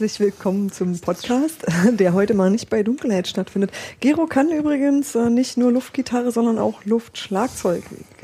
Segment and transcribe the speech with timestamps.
[0.00, 3.70] Herzlich willkommen zum Podcast, der heute mal nicht bei Dunkelheit stattfindet.
[4.00, 7.82] Gero kann übrigens äh, nicht nur Luftgitarre, sondern auch Luftschlagzeug.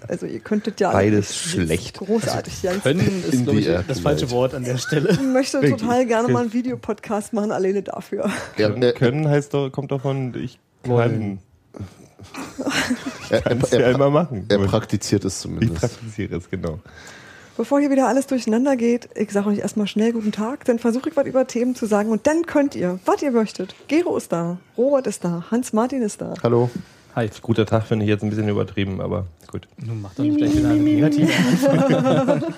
[0.08, 1.98] Also ihr könntet ja Beides schlecht.
[1.98, 2.62] Großartig.
[2.62, 2.72] ja.
[2.76, 5.10] Können ist, glaube ich, das falsche Wort an der Stelle.
[5.10, 8.30] Ich möchte total gerne mal einen Videopodcast machen, alleine dafür.
[8.56, 11.40] Ja, Können, können heißt doch, kommt davon, ich kann.
[13.28, 14.46] er, Kannst er, ja er, immer machen.
[14.48, 15.78] er praktiziert es ich zumindest.
[15.78, 16.80] praktiziere es, genau.
[17.56, 21.08] Bevor hier wieder alles durcheinander geht, ich sage euch erstmal schnell guten Tag, dann versuche
[21.08, 23.74] ich was über Themen zu sagen und dann könnt ihr, was ihr möchtet.
[23.88, 26.34] Gero ist da, Robert ist da, Hans-Martin ist da.
[26.42, 26.68] Hallo.
[27.14, 27.30] Hi.
[27.40, 29.66] Guter Tag finde ich jetzt ein bisschen übertrieben, aber gut.
[29.78, 31.32] Nun mach doch nicht gleich wieder eine negative.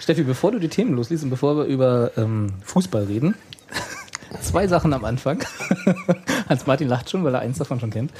[0.00, 3.36] Steffi, bevor du die Themen losliest und bevor wir über ähm, Fußball reden,
[4.40, 5.44] zwei Sachen am Anfang.
[6.48, 8.12] Hans-Martin lacht schon, weil er eins davon schon kennt.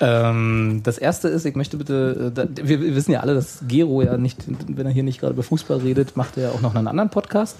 [0.00, 4.16] Ähm, das erste ist, ich möchte bitte, äh, wir wissen ja alle, dass Gero ja
[4.16, 6.88] nicht, wenn er hier nicht gerade über Fußball redet, macht er ja auch noch einen
[6.88, 7.56] anderen Podcast.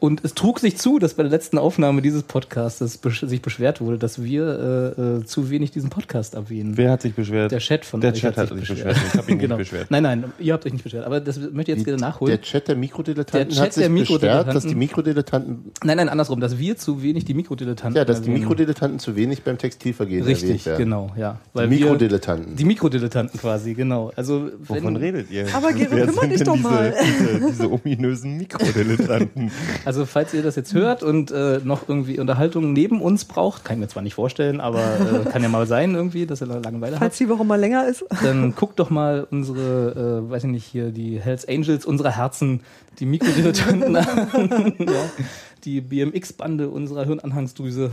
[0.00, 3.98] Und es trug sich zu, dass bei der letzten Aufnahme dieses Podcasts sich beschwert wurde,
[3.98, 6.76] dass wir äh, äh, zu wenig diesen Podcast erwähnen.
[6.76, 7.50] Wer hat sich beschwert?
[7.50, 8.96] Der Chat von Der Chat hat sich beschwert.
[9.12, 9.56] Ich habe ihn genau.
[9.56, 9.90] nicht beschwert.
[9.90, 11.04] Nein, nein, ihr habt euch nicht beschwert.
[11.04, 12.30] Aber das möchte ich jetzt wieder nachholen.
[12.30, 15.96] Der Chat der Mikrodilettanten Der Chat hat sich der beschwert, Mikrodilettanten- dass die Mikrodilettanten, nein,
[15.96, 18.40] nein, andersrum, dass wir zu wenig die Mikrodilettanten ja, dass die erwähnen.
[18.44, 20.78] Mikrodilettanten zu wenig beim Textilvergehen erwähnt Richtig, werden.
[20.78, 21.38] genau, ja.
[21.54, 22.54] Die wir- Mikrodilettanten.
[22.56, 24.12] Die Mikrodilettanten quasi, genau.
[24.14, 25.46] Also, wenn, Wovon redet ihr?
[25.54, 26.94] Aber Gero, Wer kümmer sind dich doch diese, mal.
[27.02, 29.50] Diese, diese ominösen Mikrodilettanten.
[29.88, 33.76] Also, falls ihr das jetzt hört und äh, noch irgendwie Unterhaltung neben uns braucht, kann
[33.76, 36.96] ich mir zwar nicht vorstellen, aber äh, kann ja mal sein irgendwie, dass ihr Langeweile
[36.96, 37.04] habt.
[37.04, 38.04] Falls die Woche mal länger ist.
[38.22, 42.60] dann guckt doch mal unsere, äh, weiß ich nicht, hier die Hells Angels unserer Herzen,
[42.98, 45.24] die Mikrodilettanten an, ja,
[45.64, 47.90] die BMX-Bande unserer Hirnanhangsdrüse.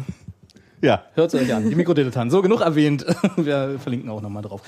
[0.82, 1.04] Ja.
[1.14, 2.30] Hört es euch an, die Mikrodilettanten.
[2.30, 3.06] So, genug erwähnt.
[3.38, 4.62] Wir verlinken auch nochmal drauf.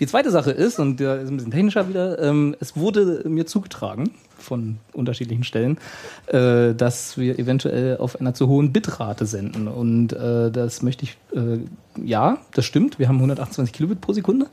[0.00, 3.46] Die zweite Sache ist, und der ist ein bisschen technischer wieder, ähm, es wurde mir
[3.46, 4.10] zugetragen
[4.44, 5.78] von unterschiedlichen Stellen,
[6.26, 9.68] äh, dass wir eventuell auf einer zu hohen Bitrate senden.
[9.68, 11.58] Und äh, das möchte ich, äh,
[12.04, 14.46] ja, das stimmt, wir haben 128 Kilobit pro Sekunde.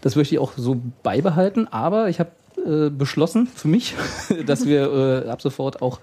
[0.00, 2.30] Das möchte ich auch so beibehalten, aber ich habe
[2.64, 3.94] äh, beschlossen für mich,
[4.46, 6.00] dass wir äh, ab sofort auch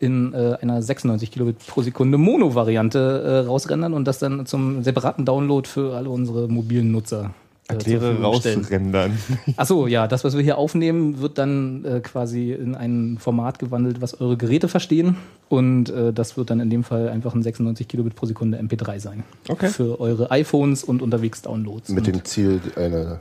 [0.00, 2.98] in äh, einer 96 Kilobit pro Sekunde Mono-Variante
[3.44, 7.34] äh, rausrendern und das dann zum separaten Download für alle unsere mobilen Nutzer
[7.66, 8.58] Erkläre Verfügung stellen.
[8.60, 9.18] rausrendern.
[9.56, 14.02] Achso, ja, das, was wir hier aufnehmen, wird dann äh, quasi in ein Format gewandelt,
[14.02, 15.16] was eure Geräte verstehen.
[15.48, 18.98] Und äh, das wird dann in dem Fall einfach ein 96 Kilobit pro Sekunde MP3
[19.00, 19.22] sein.
[19.48, 19.68] Okay.
[19.68, 21.88] Für eure iPhones und unterwegs Downloads.
[21.88, 23.20] Mit und dem Ziel einer,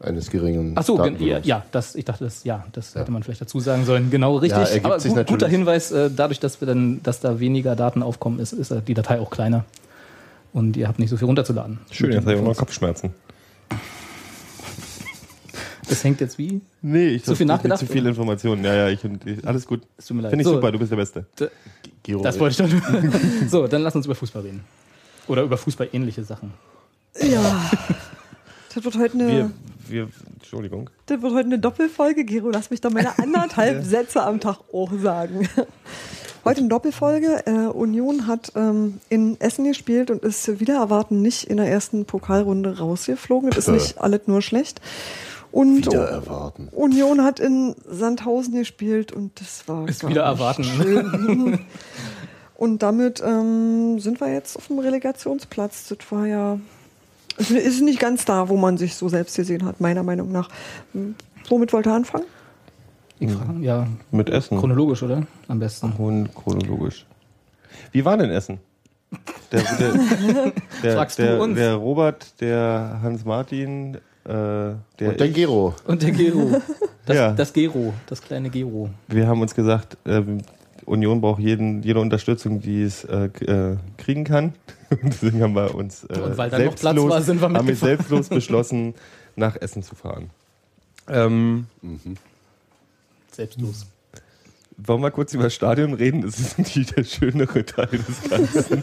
[0.00, 3.22] eines geringen Ach so, gen- ja, ja, das, ich dachte, das, ja, das hätte man
[3.22, 4.10] vielleicht dazu sagen sollen.
[4.10, 4.74] Genau, richtig.
[4.74, 5.46] Ja, Aber sich gut, guter.
[5.46, 8.94] Hinweis, äh, dadurch, dass wir dann, dass da weniger Daten aufkommen, ist, ist äh, die
[8.94, 9.64] Datei auch kleiner.
[10.52, 11.78] Und ihr habt nicht so viel runterzuladen.
[11.92, 12.56] Schön, jetzt habe ich auch noch.
[12.56, 13.10] Kopfschmerzen.
[15.88, 16.60] Das hängt jetzt wie?
[16.82, 17.80] Nee, ich Zu viel nachgedacht?
[17.80, 18.64] Zu viel Informationen.
[18.64, 19.82] Ja, ja, ich, ich alles gut.
[19.96, 20.30] Es tut mir leid.
[20.30, 21.26] Finde ich So, super, du bist der Beste.
[22.02, 23.08] Giro, Das wollte ich doch.
[23.48, 24.64] so, dann lass uns über Fußball reden.
[25.26, 26.52] Oder über Fußball-ähnliche Sachen.
[27.20, 27.70] Ja.
[28.74, 29.50] Das wird heute eine, Wir,
[29.88, 30.90] wir, Entschuldigung.
[31.06, 32.24] das wird heute eine Doppelfolge.
[32.24, 35.48] Gero, lass mich doch meine anderthalb Sätze am Tag auch sagen.
[36.44, 37.46] Heute eine Doppelfolge.
[37.46, 42.04] Äh, Union hat ähm, in Essen gespielt und ist wieder erwarten nicht in der ersten
[42.04, 43.50] Pokalrunde rausgeflogen.
[43.50, 44.80] Das ist nicht alles nur schlecht.
[45.54, 46.68] Und wieder erwarten.
[46.72, 50.64] Union hat in Sandhausen gespielt und das war Ist gar wieder nicht erwarten.
[50.64, 51.58] schön.
[52.56, 55.88] und damit ähm, sind wir jetzt auf dem Relegationsplatz.
[55.88, 56.58] Das war ja
[57.36, 60.48] es ist nicht ganz da, wo man sich so selbst gesehen hat, meiner Meinung nach.
[60.92, 61.14] Hm,
[61.48, 62.24] Womit wollte er anfangen?
[63.20, 64.58] Ich frage, ja, Mit Essen.
[64.58, 65.24] chronologisch, oder?
[65.46, 65.92] Am besten.
[65.92, 67.06] Und chronologisch.
[67.92, 68.58] Wie war denn Essen?
[69.52, 69.92] Der, der,
[70.82, 71.56] der, Fragst du uns?
[71.56, 75.74] der Robert, der Hans-Martin, äh, der, Und der Gero.
[75.86, 76.60] Und der Gero.
[77.06, 77.32] Das, Ja.
[77.32, 78.88] das Gero, das kleine Gero.
[79.08, 80.38] wir haben uns gesagt, ähm,
[80.86, 84.54] Union braucht jeden, jede Unterstützung, die es äh, äh, kriegen kann.
[84.90, 87.50] Und deswegen haben wir uns äh, Und weil da noch Platz selbstlos, war, sind wir
[87.50, 88.94] haben wir selbstlos beschlossen,
[89.36, 90.30] nach Essen zu fahren.
[91.08, 91.66] Ähm,
[93.32, 93.86] Selbstlos.
[94.76, 96.22] Wollen wir kurz über das Stadion reden?
[96.22, 98.82] Das ist natürlich der schönere Teil des Ganzen.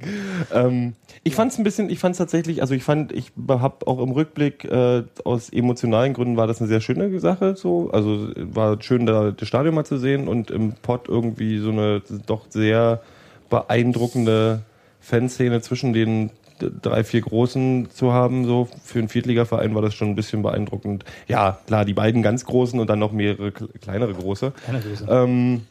[0.52, 0.94] ähm,
[1.24, 4.00] ich fand es ein bisschen, ich fand es tatsächlich, also ich fand, ich habe auch
[4.00, 7.56] im Rückblick äh, aus emotionalen Gründen war das eine sehr schöne Sache.
[7.56, 11.70] So, also war schön, da das Stadion mal zu sehen und im Pott irgendwie so
[11.70, 13.02] eine doch sehr
[13.50, 14.62] beeindruckende
[15.00, 16.30] Fanszene zwischen den
[16.70, 21.04] drei, vier Großen zu haben, so für einen Viertligaverein war das schon ein bisschen beeindruckend.
[21.28, 24.52] Ja, klar, die beiden ganz Großen und dann noch mehrere kle- kleinere Große.
[24.66, 25.06] Keine Größe.
[25.08, 25.62] Ähm,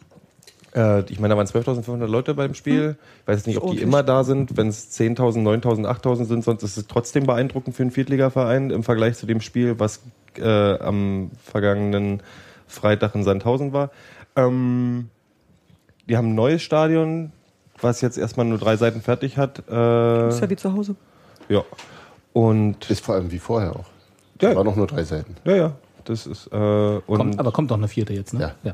[0.75, 2.95] äh, ich meine, da waren 12.500 Leute beim Spiel.
[3.21, 4.55] Ich weiß nicht, ob die immer da sind.
[4.57, 8.83] Wenn es 10.000, 9.000, 8.000 sind, sonst ist es trotzdem beeindruckend für einen Viertligaverein im
[8.83, 10.01] Vergleich zu dem Spiel, was
[10.37, 12.21] äh, am vergangenen
[12.67, 13.91] Freitag in Sandhausen war.
[14.35, 15.09] Ähm,
[16.05, 17.31] wir haben ein neues Stadion,
[17.81, 19.63] was jetzt erstmal nur drei Seiten fertig hat.
[19.69, 20.95] Äh, Ist ja wie zu Hause.
[21.49, 21.63] ja.
[22.33, 23.85] Und Ist vor allem wie vorher auch.
[24.41, 24.55] Ja.
[24.55, 25.35] War noch nur drei Seiten.
[25.43, 25.71] ja, ja,
[26.05, 28.53] das ist äh, und Kommt, aber kommt doch eine vierte jetzt, ne?
[28.63, 28.73] Ja.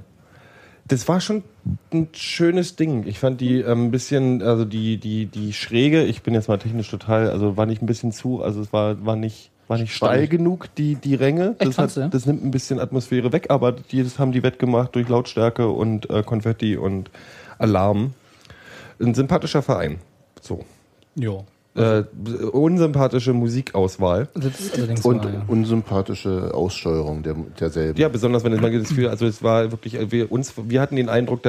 [0.88, 1.44] Das war schon
[1.92, 3.06] ein schönes Ding.
[3.08, 6.58] Ich fand die ähm, ein bisschen, also die, die, die Schräge, ich bin jetzt mal
[6.60, 9.94] technisch total, also war nicht ein bisschen zu, also es war, war nicht, war nicht
[9.94, 10.30] steil Spannend.
[10.30, 11.56] genug, die, die Ränge.
[11.60, 12.06] Echt, Das, du, ja?
[12.06, 15.68] hat, das nimmt ein bisschen Atmosphäre weg, aber die, das haben die wettgemacht durch Lautstärke
[15.68, 17.10] und äh, Konfetti und
[17.58, 18.14] Alarm.
[19.00, 20.00] Ein sympathischer Verein.
[20.42, 20.66] So.
[21.16, 21.46] Jo.
[21.78, 22.04] Äh,
[22.52, 24.28] unsympathische Musikauswahl.
[24.34, 25.44] Das ist allerdings Und wahr, ja.
[25.48, 28.00] unsympathische Aussteuerung der, derselben.
[28.00, 30.96] Ja, besonders wenn man das Gefühl, also es war wirklich, äh, wir, uns, wir hatten
[30.96, 31.42] den Eindruck,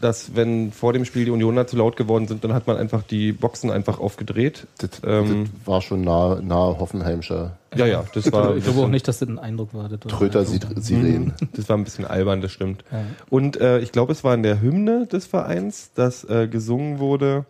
[0.00, 3.02] dass wenn vor dem Spiel die Unioner zu laut geworden sind, dann hat man einfach
[3.02, 4.66] die Boxen einfach aufgedreht.
[4.78, 8.88] Das, Ähm, das war schon nah, nah Hoffenheimscher Ja, ja, das war, ich glaube auch
[8.88, 9.88] nicht, dass das ein Eindruck war.
[9.88, 11.32] Das war Tröter einfach- Sirenen.
[11.52, 12.82] das war ein bisschen albern, das stimmt.
[12.90, 13.04] Ja.
[13.28, 17.44] Und äh, ich glaube, es war in der Hymne des Vereins, dass äh, gesungen wurde.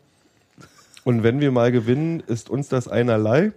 [1.10, 3.50] Und wenn wir mal gewinnen, ist uns das einerlei.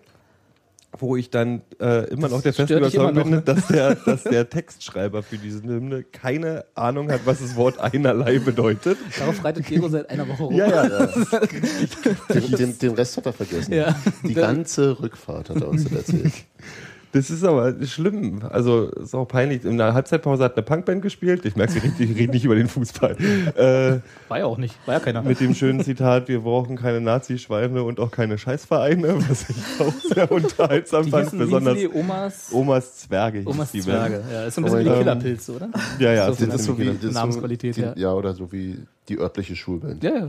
[0.97, 3.41] Wo ich dann äh, immer noch der festen Überzeugung bin, ne?
[3.43, 8.39] dass der, dass der Textschreiber für diese Hymne keine Ahnung hat, was das Wort einerlei
[8.39, 8.97] bedeutet.
[9.19, 10.55] Darauf reitet Gero seit einer Woche rum.
[10.55, 11.05] Ja, ja.
[12.33, 13.71] Den, den, den Rest hat er vergessen.
[13.73, 13.95] Ja.
[14.23, 16.33] Die ganze Rückfahrt hat er uns erzählt.
[17.13, 18.41] Das ist aber schlimm.
[18.49, 19.63] Also ist auch peinlich.
[19.65, 21.45] In der Halbzeitpause hat eine Punkband gespielt.
[21.45, 23.15] Ich merke, sie richtig, ich rede nicht über den Fußball.
[23.55, 23.99] Äh,
[24.29, 24.75] War ja auch nicht.
[24.87, 25.21] War ja keiner.
[25.21, 29.93] mit dem schönen Zitat, wir brauchen keine Nazi-Schweine und auch keine Scheißvereine, was ich auch
[30.15, 31.23] sehr unterhaltsam die fand.
[31.25, 34.17] hießen, Besonders die Omas, Omas Zwerge Omas die Zwerge.
[34.17, 34.31] Band.
[34.31, 35.69] Ja, ist so ein bisschen wie die Ähm, Killerpilze, oder?
[35.99, 36.33] Ja, ja.
[36.33, 37.91] So das ist so wie, das Namensqualität, so, ja.
[37.93, 38.13] die, ja.
[38.13, 38.79] oder so wie
[39.09, 40.01] die örtliche Schulband.
[40.01, 40.27] Ja, ja.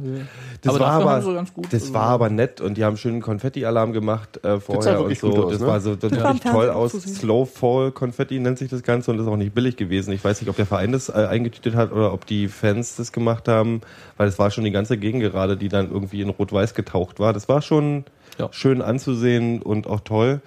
[0.62, 1.38] das aber war aber,
[1.70, 5.28] das also- war aber nett und die haben schönen Konfetti-Alarm gemacht äh, vorher und so.
[5.44, 5.66] aus, das ne?
[5.68, 6.30] war so das Ja.
[6.30, 6.92] richtig toll aus.
[6.92, 10.12] Slow Fall Konfetti nennt sich das Ganze und das ist auch nicht billig gewesen.
[10.12, 13.12] Ich weiß nicht, ob der Verein das äh, eingetütet hat oder ob die Fans das
[13.12, 13.80] gemacht haben,
[14.16, 17.32] weil es war schon die ganze Gegend gerade, die dann irgendwie in Rot-Weiß getaucht war.
[17.32, 18.04] Das war schon
[18.38, 18.48] Ja.
[18.50, 20.40] schön anzusehen und auch toll.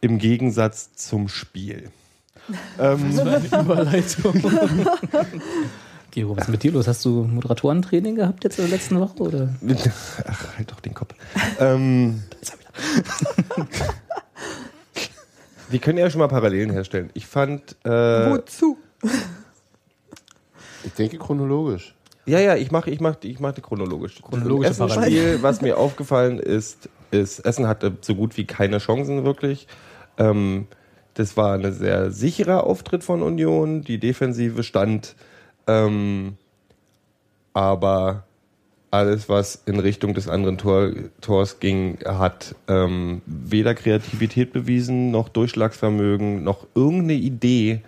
[0.00, 1.90] Im Gegensatz zum Spiel.
[2.78, 4.34] ähm, Das war eine Überleitung.
[6.14, 6.86] Gero, was ist mit dir los?
[6.86, 9.18] Hast du Moderatorentraining gehabt jetzt in der letzten Woche?
[9.18, 9.48] Oder?
[10.28, 11.12] Ach, halt doch den Kopf.
[11.58, 12.22] ähm,
[15.70, 17.10] wir können ja schon mal Parallelen herstellen.
[17.14, 17.74] Ich fand.
[17.84, 17.90] Äh,
[18.30, 18.78] Wozu?
[20.84, 21.96] Ich denke chronologisch.
[22.26, 24.22] ja, ja, ich mache ich mach, ich mach die chronologisch.
[24.22, 25.10] Chronologische das Parallelen.
[25.10, 29.66] Spiel, was mir aufgefallen ist, ist, Essen hatte so gut wie keine Chancen wirklich.
[30.18, 30.68] Ähm,
[31.14, 33.82] das war ein sehr sicherer Auftritt von Union.
[33.82, 35.16] Die Defensive stand.
[35.66, 36.36] Ähm,
[37.52, 38.24] aber
[38.90, 45.28] alles, was in Richtung des anderen Tor, Tors ging, hat ähm, weder Kreativität bewiesen, noch
[45.28, 47.82] Durchschlagsvermögen, noch irgendeine Idee,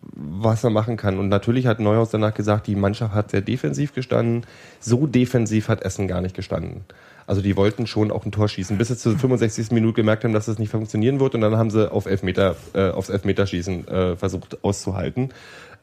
[0.00, 1.18] was er machen kann.
[1.18, 4.46] Und natürlich hat Neuhaus danach gesagt, die Mannschaft hat sehr defensiv gestanden.
[4.80, 6.84] So defensiv hat Essen gar nicht gestanden.
[7.26, 9.70] Also die wollten schon auch ein Tor schießen, bis sie zur 65.
[9.70, 11.34] Minute gemerkt haben, dass das nicht funktionieren wird.
[11.34, 15.30] Und dann haben sie auf Elfmeter, äh, aufs Elfmeterschießen äh, versucht auszuhalten.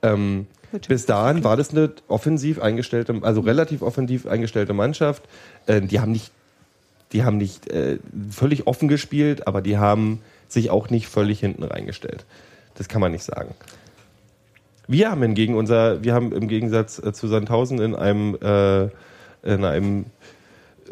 [0.01, 0.48] Ähm,
[0.88, 5.24] bis dahin war das eine offensiv eingestellte, also relativ offensiv eingestellte Mannschaft.
[5.67, 6.31] Äh, die haben nicht,
[7.12, 8.00] die haben nicht äh,
[8.31, 12.25] völlig offen gespielt, aber die haben sich auch nicht völlig hinten reingestellt.
[12.75, 13.53] Das kann man nicht sagen.
[14.88, 18.84] Wir haben hingegen unser, wir haben im Gegensatz äh, zu Sandhausen in einem, äh,
[19.44, 20.06] in einem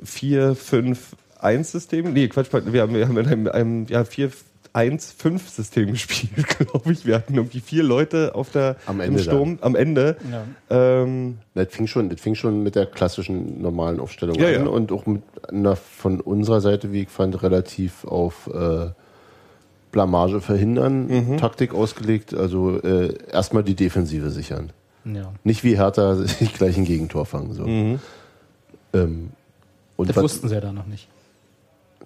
[0.03, 7.05] 4-5-1-System, nee, Quatsch, wir haben, wir haben in einem, einem ja, 4-1-5-System gespielt, glaube ich.
[7.05, 10.17] Wir hatten irgendwie vier Leute auf der, Am im Ende Sturm, am Ende.
[10.31, 11.03] Ja.
[11.03, 14.65] Ähm, Das fing schon, das fing schon mit der klassischen normalen Aufstellung Ja, an ja.
[14.65, 18.87] und auch mit einer von unserer Seite, wie ich fand, relativ auf äh,
[19.93, 21.37] Blamage verhindern, Mhm.
[21.37, 22.33] Taktik ausgelegt.
[22.33, 24.71] Also äh, erstmal die Defensive sichern.
[25.05, 25.31] Ja.
[25.45, 27.53] Nicht wie Hertha sich gleich ein Gegentor fangen.
[27.53, 27.65] So.
[27.65, 27.99] mhm.
[28.93, 29.29] Ähm,
[29.95, 31.07] und Das was- wussten sie ja da noch nicht.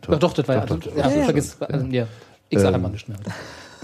[0.02, 0.66] Doch, doch, das war ja.
[0.66, 1.58] doch, also, doch, ja, doch, vergiss.
[1.58, 1.68] doch.
[1.70, 2.08] Also, ja.
[2.50, 3.18] Ich sag Ähm, nicht schnell.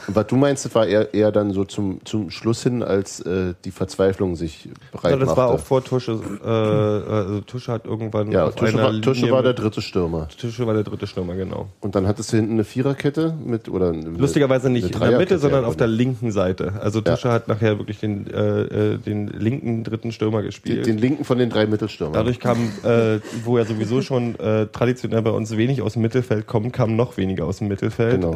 [0.07, 3.53] Was du meinst, das war eher, eher dann so zum, zum Schluss hin, als äh,
[3.63, 5.41] die Verzweiflung sich breit Ja, das machte.
[5.41, 6.19] war auch vor Tusche.
[6.43, 10.27] Äh, also Tusche hat irgendwann ja, auf Tusche, einer war, Tusche war der dritte Stürmer.
[10.38, 11.69] Tusche war der dritte Stürmer, genau.
[11.79, 15.39] Und dann hattest du hinten eine Viererkette mit, oder eine, Lustigerweise nicht in der Mitte,
[15.39, 16.74] sondern ja, auf der linken Seite.
[16.81, 17.15] Also Ja.
[17.15, 20.86] Tusche hat nachher wirklich den, äh, äh, den linken dritten Stürmer den, gespielt.
[20.86, 22.13] den linken von den drei Mittelstürmern.
[22.13, 26.48] Dadurch kam, äh, wo ja sowieso schon äh, traditionell bei uns wenig aus dem Mittelfeld
[26.48, 28.22] kommt, kam noch weniger aus dem Mittelfeld.
[28.22, 28.33] Genau.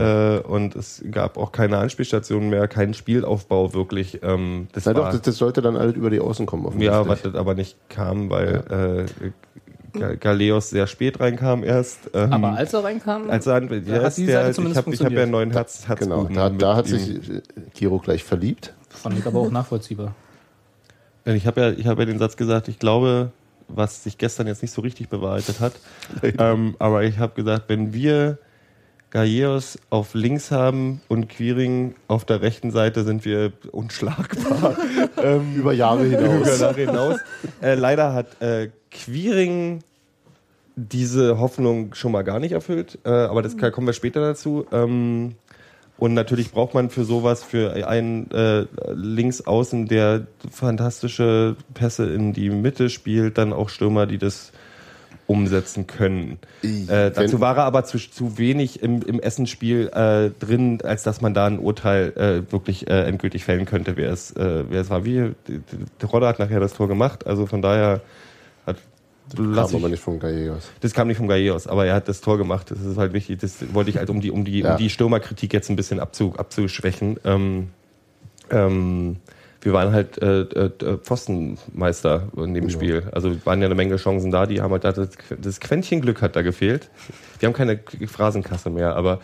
[0.47, 4.19] Und es gab auch keine Anspielstationen mehr, keinen Spielaufbau wirklich.
[4.23, 6.79] Ähm, das Na war, doch, das, das sollte dann alles über die Außen kommen.
[6.79, 9.31] ja, was das aber nicht kam, weil äh,
[9.99, 12.11] Ga- Galeos sehr spät reinkam erst.
[12.13, 14.85] Ähm, Aber als er reinkam, als er, da ja, hat die der, Seite ich zumindest
[14.85, 16.97] habe ich hab ja einen neuen Herz, Genau, Herzbuben da, da hat ihm.
[16.99, 17.41] sich äh,
[17.73, 18.73] Giro gleich verliebt.
[18.89, 20.13] fand ich aber auch nachvollziehbar.
[21.25, 23.31] Ich habe ja, ich hab ja den Satz gesagt, ich glaube,
[23.67, 25.73] was sich gestern jetzt nicht so richtig bewahrheitet hat.
[26.37, 28.37] ähm, aber ich habe gesagt, wenn wir
[29.09, 34.75] Gallegos auf links haben und Quiring auf der rechten Seite, sind wir unschlagbar.
[35.23, 36.59] ähm, Über Jahre über hinaus.
[36.59, 37.19] Jahre hinaus.
[37.61, 39.79] Äh, leider hat äh, Quiring
[40.75, 44.65] diese Hoffnung schon mal gar nicht erfüllt, äh, aber das kann, kommen wir später dazu.
[44.71, 45.35] Ähm,
[45.97, 52.51] und natürlich braucht man für sowas, für einen äh, Linksaußen, der fantastische Pässe in die
[52.51, 54.51] Mitte spielt, dann auch Stürmer, die das
[55.27, 56.39] umsetzen können.
[56.63, 61.19] Äh, dazu war er aber zu, zu wenig im, im Essensspiel äh, drin, als dass
[61.21, 62.13] man da ein Urteil
[62.47, 65.03] äh, wirklich äh, endgültig fällen könnte, wer es, äh, wer es war.
[65.03, 65.31] Wie,
[66.01, 68.01] Rodder hat nachher das Tor gemacht, also von daher
[68.65, 68.77] hat
[69.37, 70.69] lass Kam aber ich, nicht von Gallegos.
[70.79, 72.71] das kam nicht vom Gallegos, aber er hat das Tor gemacht.
[72.71, 73.39] Das ist halt wichtig.
[73.41, 74.71] Das wollte ich halt, um die, um die, Ja.
[74.71, 77.19] um die Stürmerkritik jetzt ein bisschen abzu, abzuschwächen.
[77.25, 77.67] Ähm,
[78.49, 79.17] ähm,
[79.61, 83.03] wir waren halt äh, äh, Pfostenmeister in dem Spiel.
[83.11, 84.45] Also waren ja eine Menge Chancen da.
[84.45, 85.09] Die haben halt da das,
[85.41, 86.89] das Quäntchen Glück hat da gefehlt.
[87.39, 89.19] Wir haben keine Phrasenkasse mehr, aber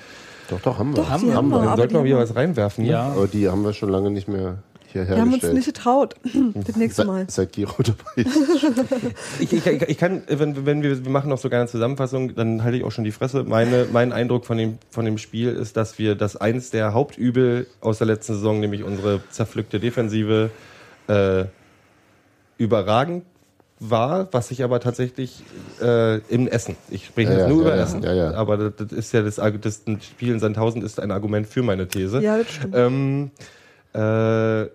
[0.50, 1.04] Doch, doch, haben wir.
[1.04, 1.60] Doch, die haben wir.
[1.60, 2.84] dann aber sollten wir wieder haben was reinwerfen.
[2.86, 2.92] ne?
[2.92, 4.58] Ja, Aber die haben wir schon lange nicht mehr
[4.94, 5.56] hierher Wir haben uns gestellt.
[5.56, 6.16] nicht getraut.
[6.66, 7.22] Das nächste Mal.
[7.28, 8.30] Seit, seit Giro dabei.
[9.40, 12.78] Ich, ich, ich kann, wenn, wenn wir, wir machen noch sogar eine Zusammenfassung, dann halte
[12.78, 13.44] ich auch schon die Fresse.
[13.44, 17.68] Meine, mein Eindruck von dem, von dem Spiel ist, dass wir das eins der Hauptübel
[17.82, 20.50] aus der letzten Saison, nämlich unsere zerpflückte Defensive,
[21.08, 21.46] äh,
[22.58, 23.26] überragend
[23.80, 25.44] war, was sich aber tatsächlich
[25.82, 26.78] äh, im Essen.
[26.90, 28.04] Ich spreche Ja, jetzt nur ja, über ja, Essen.
[28.04, 28.34] ja, ja.
[28.36, 31.88] Aber das, das ist ja das, das Spiel in Sandhausen ist ein Argument für meine
[31.88, 32.22] These.
[32.22, 32.76] Ja, das stimmt.
[32.78, 33.32] Ähm,
[33.94, 34.68] äh,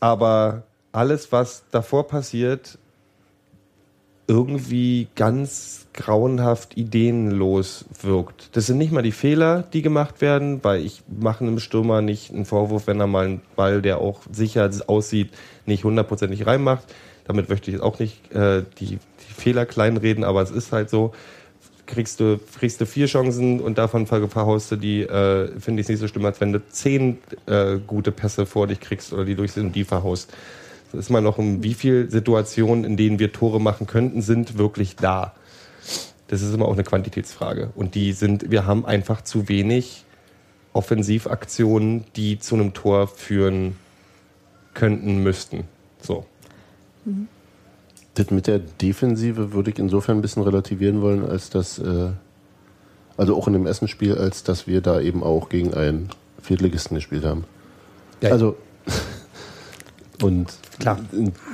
[0.00, 0.62] aber
[0.92, 2.78] alles, was davor passiert,
[4.28, 8.56] irgendwie ganz grauenhaft ideenlos wirkt.
[8.56, 12.32] Das sind nicht mal die Fehler, die gemacht werden, weil ich mache einem Stürmer nicht
[12.32, 15.30] einen Vorwurf, wenn er mal einen Ball, der auch sicher aussieht,
[15.64, 16.84] nicht hundertprozentig reinmacht.
[17.24, 20.90] Damit möchte ich jetzt auch nicht äh, die, die Fehler kleinreden, aber es ist halt
[20.90, 21.12] so,
[21.86, 25.88] kriegst du, kriegst du vier Chancen und davon ver- verhaust du die, äh, finde ich
[25.88, 29.34] nicht so schlimm, als wenn du zehn äh, gute Pässe vor dich kriegst oder die
[29.34, 30.32] durch sind und die verhaust.
[30.92, 34.58] Das ist mal noch um wie viel Situationen, in denen wir Tore machen könnten, sind
[34.58, 35.34] wirklich da.
[36.28, 37.70] Das ist immer auch eine Quantitätsfrage.
[37.74, 40.04] Und die sind, wir haben einfach zu wenig
[40.72, 43.76] Offensivaktionen, die zu einem Tor führen
[44.74, 45.64] könnten, müssten.
[46.00, 46.26] So.
[48.16, 52.10] Das mit der Defensive würde ich insofern ein bisschen relativieren wollen, als dass, äh,
[53.16, 56.08] also auch in dem Essenspiel, als dass wir da eben auch gegen einen
[56.40, 57.44] Viertligisten gespielt haben.
[58.22, 58.30] Ja.
[58.30, 58.56] Also,
[60.22, 60.98] und Klar.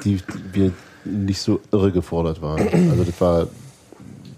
[0.05, 0.21] die
[0.53, 0.73] wir
[1.05, 2.61] nicht so irre gefordert waren.
[2.91, 3.49] Also das war,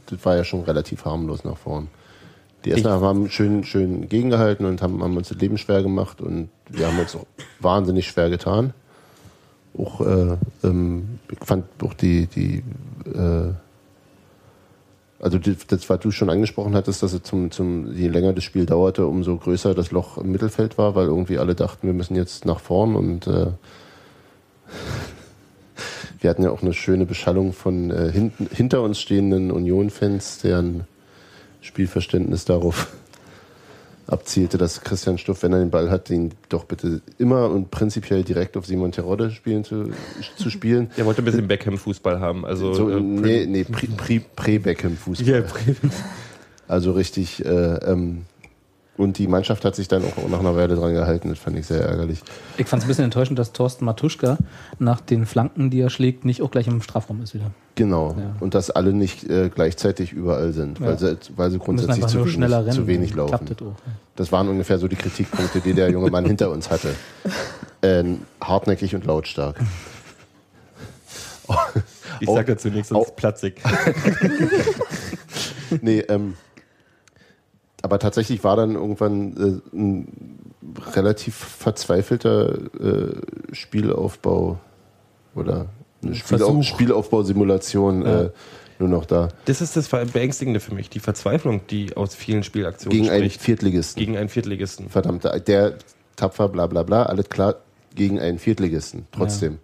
[0.07, 1.89] das war ja schon relativ harmlos nach vorn.
[2.65, 6.49] Die Essener haben schön, schön gegengehalten und haben, haben uns das Leben schwer gemacht und
[6.71, 7.27] wir haben uns auch
[7.61, 8.73] wahnsinnig schwer getan.
[9.77, 12.63] Auch, äh, ähm, ich fand auch die, die
[13.13, 13.53] äh,
[15.25, 18.67] also das, was du schon angesprochen hattest, dass es zum, zum, je länger das Spiel
[18.67, 22.45] dauerte, umso größer das Loch im Mittelfeld war, weil irgendwie alle dachten, wir müssen jetzt
[22.45, 23.47] nach vorn und äh,
[26.21, 30.85] wir hatten ja auch eine schöne Beschallung von äh, hinten, hinter uns stehenden Union-Fans, deren
[31.63, 32.93] Spielverständnis darauf
[34.07, 38.23] abzielte, dass Christian Stuff, wenn er den Ball hat, ihn doch bitte immer und prinzipiell
[38.23, 39.91] direkt auf Simon Terodde spielen zu,
[40.37, 40.91] zu spielen.
[40.97, 42.45] Der wollte ein bisschen Beckham-Fußball haben.
[42.45, 45.27] Also, So, äh, nee, nee, Pre- Pre- Pre-Beckham-Fußball.
[45.27, 45.75] Ja, Pre-
[46.69, 48.23] Also richtig, äh, ähm,
[48.97, 51.67] und die Mannschaft hat sich dann auch nach einer Weile dran gehalten, das fand ich
[51.67, 52.21] sehr ärgerlich.
[52.57, 54.39] ich fand es ein bisschen enttäuschend, dass Thorsten Matuschka
[54.79, 57.51] nach den Flanken, die er schlägt, nicht auch gleich im Strafraum ist wieder.
[57.75, 58.15] Genau.
[58.19, 58.37] Ja.
[58.41, 60.97] Und dass alle nicht äh, gleichzeitig überall sind, weil, Ja.
[60.97, 62.73] sie, weil sie Wir müssen grundsätzlich zu schneller rennen.
[62.77, 63.47] zu wenig laufen.
[63.47, 63.73] Das auch.
[64.17, 66.95] Das waren ungefähr so die Kritikpunkte, die der junge Mann hinter uns hatte.
[67.83, 69.57] Ähm, hartnäckig und lautstark.
[72.21, 73.61] ich sag dazu nichts, sonst platzig.
[75.81, 76.35] Nee, ähm,
[77.85, 80.09] aber tatsächlich war dann irgendwann äh, ein
[80.95, 83.21] relativ verzweifelter äh,
[83.53, 84.59] Spielaufbau
[85.35, 85.67] oder
[86.03, 86.65] eine Spielauf.
[86.65, 88.23] Spielaufbausimulation Ja.
[88.23, 88.31] äh,
[88.79, 89.29] nur noch da.
[89.45, 93.43] Das ist das Beängstigende für mich, die Verzweiflung, die aus vielen Spielaktionen Gegen einen spricht.
[93.43, 94.01] Viertligisten.
[94.01, 94.89] gegen einen Viertligisten.
[94.89, 95.75] Verdammt, der
[96.17, 97.57] tapfer, bla bla bla, alles klar,
[97.95, 99.07] gegen einen Viertligisten.
[99.13, 99.59] Trotzdem.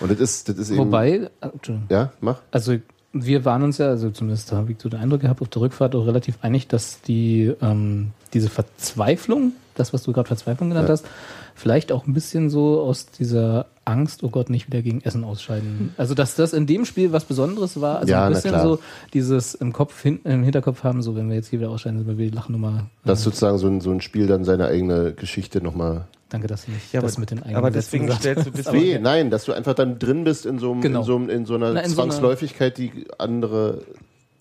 [0.00, 0.80] Und das ist, das ist eben.
[0.80, 1.50] Wobei, äh.
[1.88, 2.42] Ja, mach.
[2.50, 2.76] also
[3.14, 5.94] wir waren uns ja, also zumindest habe ich so den Eindruck gehabt, auf der Rückfahrt
[5.94, 10.92] auch relativ einig, dass die ähm, diese Verzweiflung, das, was du gerade Verzweiflung genannt Ja.
[10.92, 11.06] hast,
[11.54, 15.94] vielleicht auch ein bisschen so aus dieser Angst, oh Gott, nicht wieder gegen Essen ausscheiden.
[15.96, 18.78] Also dass das in dem Spiel was Besonderes war, also Ja, ein bisschen so
[19.12, 22.08] dieses im Kopf, hin, im Hinterkopf haben, so wenn wir jetzt hier wieder ausscheiden, sind
[22.08, 22.86] wir wieder die Lachnummer.
[23.04, 26.06] Dass sozusagen so ein, so ein Spiel dann seine eigene Geschichte nochmal.
[26.30, 28.46] Danke, dass du nicht Ja, das aber- mit den eigenen aber Sätzen deswegen gesagt stellst
[28.46, 31.00] du das- Aber- Nee, nein, dass du einfach dann drin bist in so, einem, Genau.
[31.00, 33.82] in so, einem, in so einer Na, in so einer- Zwangsläufigkeit, die andere.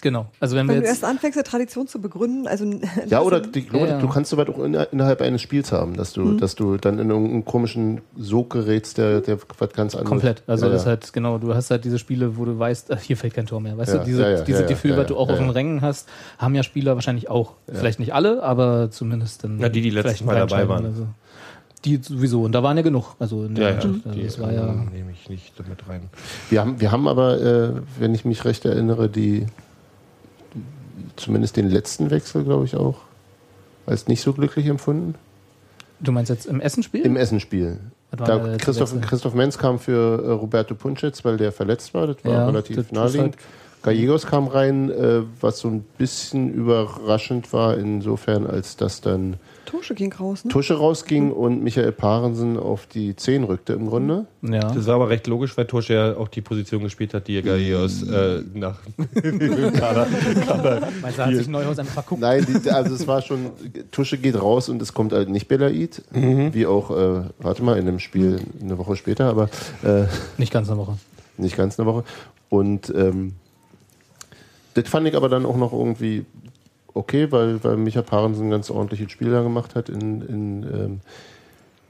[0.04, 0.28] Genau.
[0.42, 2.66] Also wenn wir Wenn du erst anfängst, eine Tradition zu begründen, also
[3.08, 4.00] Ja, oder die, glaube, Ja.
[4.00, 7.10] du kannst sowas auch in, innerhalb eines Spiels haben, dass du, dass du dann in
[7.10, 10.10] irgendeinen komischen Sog gerätst, der, der was ganz anderes.
[10.10, 10.44] Komplett.
[10.46, 10.90] Also ja, das ja.
[10.90, 13.62] halt, genau, du hast halt diese Spiele, wo du weißt, ach, hier fällt kein Tor
[13.62, 13.78] mehr.
[13.78, 15.40] Weißt Ja, du, diese, ja, ja, dieses ja, Gefühl, ja, was du auch ja, auf
[15.40, 15.54] den ja.
[15.54, 17.54] Rängen hast, haben ja Spieler wahrscheinlich auch.
[17.72, 19.58] Vielleicht nicht alle, aber zumindest dann.
[19.60, 20.86] Ja, die, die letztes vielleicht Mal dabei waren.
[20.86, 21.08] oder So.
[21.86, 22.44] Die sowieso.
[22.44, 23.16] Und da waren ja genug.
[23.20, 24.06] Also in der Ja, ja, Mannschaft.
[24.08, 24.66] Also die das war ja.
[24.74, 26.10] nehme ich nicht damit rein.
[26.50, 27.70] Wir haben, wir haben aber, äh,
[28.00, 29.46] wenn ich mich recht erinnere, die
[31.16, 32.98] zumindest den letzten Wechsel, glaube ich, auch
[33.86, 35.16] als nicht so glücklich empfunden.
[36.00, 37.02] Du meinst jetzt im Essenspiel?
[37.02, 37.80] Im Essenspiel.
[38.12, 38.94] Da Christoph?
[39.02, 42.08] Christoph Menz kam für äh, Roberto Punschitz, weil der verletzt war.
[42.08, 43.36] Das war Ja, relativ das naheliegend.
[43.38, 43.46] halt-
[43.84, 49.36] Gallegos kam rein, äh, was so ein bisschen überraschend war, insofern, als dass dann
[49.74, 50.52] Tusche ging raus, ne?
[50.52, 54.28] Tusche rausging und Michael Parensen auf die 10 rückte im Grunde.
[54.44, 54.72] Ja.
[54.72, 58.04] Das war aber recht logisch, weil Tosche ja auch die Position gespielt hat, die Gallegos
[58.04, 58.78] äh, nach
[59.24, 60.08] im Kader.
[61.02, 62.22] Meinst du, hat sich Neuhaus einfach verguckt?
[62.22, 63.48] Nein, die, also es war schon,
[63.90, 67.88] Tusche geht raus und es kommt halt nicht Belaid, wie auch, äh, warte mal, in
[67.88, 69.50] dem Spiel eine Woche später, aber
[69.84, 70.04] äh,
[70.38, 70.98] Nicht ganz eine Woche.
[71.38, 72.04] nicht ganz eine Woche.
[72.50, 73.34] Und ähm,
[74.76, 76.26] das fand ich aber dann auch noch irgendwie
[76.94, 81.00] okay, weil, weil Micha Parensen ganz ordentliches Spiel da gemacht hat in, in, ähm,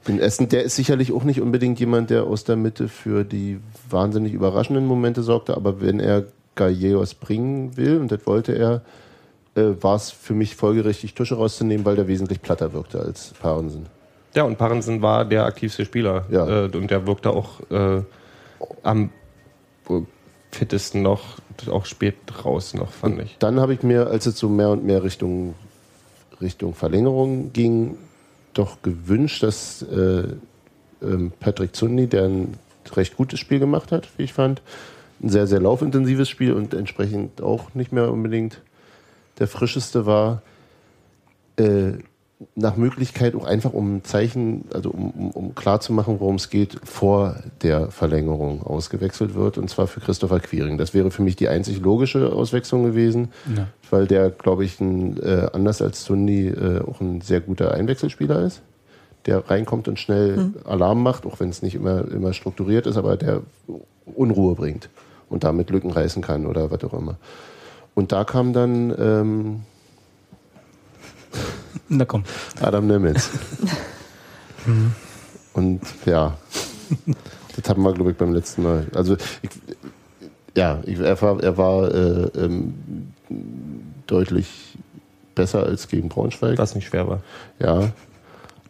[0.06, 0.48] in Essen.
[0.48, 4.86] Der ist sicherlich auch nicht unbedingt jemand, der aus der Mitte für die wahnsinnig überraschenden
[4.86, 8.82] Momente sorgte, aber wenn er Gallegos bringen will, und das wollte er,
[9.56, 13.86] äh, war es für mich folgerichtig, Tusche rauszunehmen, weil der wesentlich platter wirkte als Parensen.
[14.34, 16.26] Ja, und Parensen war der aktivste Spieler.
[16.30, 16.64] Ja.
[16.64, 18.02] Äh, und der wirkte auch äh,
[18.82, 19.10] am
[19.88, 20.00] äh,
[20.50, 21.38] fittesten noch,
[21.68, 23.36] auch spät raus noch, fand ich.
[23.38, 25.54] Dann habe ich mir, als es so mehr und mehr Richtung,
[26.40, 27.96] Richtung Verlängerung ging,
[28.52, 30.24] doch gewünscht, dass äh,
[31.02, 32.56] ähm, Patrick Zundi, der ein
[32.92, 34.62] recht gutes Spiel gemacht hat, wie ich fand,
[35.22, 38.60] ein sehr, sehr laufintensives Spiel und entsprechend auch nicht mehr unbedingt
[39.38, 40.42] der frischeste war,
[41.56, 41.92] äh,
[42.54, 46.80] nach Möglichkeit auch einfach um ein Zeichen, also um, um, um klarzumachen, worum es geht,
[46.84, 50.78] vor der Verlängerung ausgewechselt wird, und zwar für Christopher Quiring.
[50.78, 53.68] Das wäre für mich die einzig logische Auswechslung gewesen, Ja.
[53.90, 58.42] weil der, glaube ich, ein, äh, anders als Sundi äh, auch ein sehr guter Einwechselspieler
[58.42, 58.62] ist,
[59.26, 63.16] der reinkommt und schnell Alarm macht, auch wenn es nicht immer, immer strukturiert ist, aber
[63.16, 63.40] der
[64.14, 64.90] Unruhe bringt
[65.30, 67.16] und damit Lücken reißen kann oder was auch immer.
[67.94, 69.60] Und da kam dann ähm,
[71.88, 72.24] Na komm.
[72.60, 73.30] Adam Nemitz.
[75.52, 76.36] Und ja,
[77.56, 78.86] das hatten wir, glaube ich, beim letzten Mal.
[78.94, 79.50] Also, ich,
[80.56, 82.74] ja, ich, er war, er war äh, ähm,
[84.06, 84.76] deutlich
[85.34, 86.58] besser als gegen Braunschweig.
[86.58, 87.20] Was nicht schwer war.
[87.58, 87.92] Ja.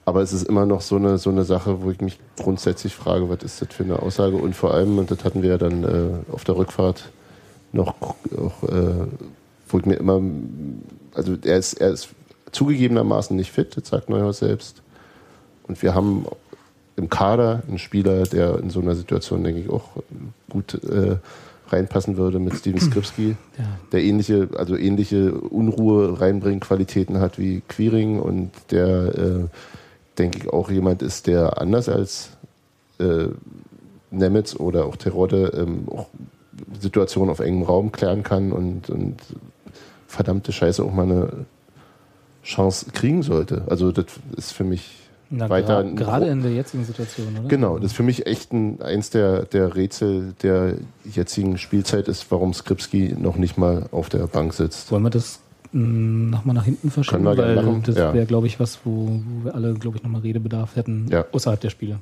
[0.07, 3.31] Aber es ist immer noch so eine, so eine Sache, wo ich mich grundsätzlich frage,
[3.31, 4.37] was ist das für eine Aussage?
[4.37, 7.11] Und vor allem, und das hatten wir ja dann äh, auf der Rückfahrt
[7.73, 9.07] noch, auch, äh,
[9.69, 10.21] wo ich mir immer,
[11.15, 12.11] also er ist, er ist
[12.55, 14.83] zugegebenermaßen nicht fit, das sagt Neuhaus selbst.
[15.67, 16.27] Und wir haben
[16.97, 19.91] im Kader einen Spieler, der in so einer Situation, denke ich, auch
[20.51, 21.17] gut äh,
[21.69, 23.65] reinpassen würde mit Steven Skripski, Ja.
[23.93, 28.89] der ähnliche, also ähnliche Unruhe reinbringen Qualitäten hat wie Quiring und der,
[29.19, 29.45] äh,
[30.19, 32.31] denke ich, auch jemand ist, der anders als
[33.01, 33.27] äh,
[34.11, 36.07] Nemitz oder auch Terodde ähm, auch
[36.81, 39.17] Situationen auf engem Raum klären kann und, und
[40.07, 41.31] verdammte Scheiße auch mal eine
[42.45, 43.63] Chance kriegen sollte.
[43.69, 44.97] Also das ist für mich
[45.31, 47.49] Na, weiter gra- gerade in der jetzigen Situation, oder?
[47.49, 52.31] Genau, das ist für mich echt ein, eins der, der Rätsel der jetzigen Spielzeit ist,
[52.31, 54.93] warum Skripski noch nicht mal auf der Bank sitzt.
[54.93, 55.41] Wollen wir das
[55.73, 57.25] nochmal nach hinten verschieben?
[57.25, 58.15] Können wir gerne Weil machen, das ja.
[58.15, 61.25] wäre, glaube ich, was, wo, wo wir alle, glaube ich, nochmal Redebedarf hätten Ja.
[61.33, 61.99] außerhalb der Spiele.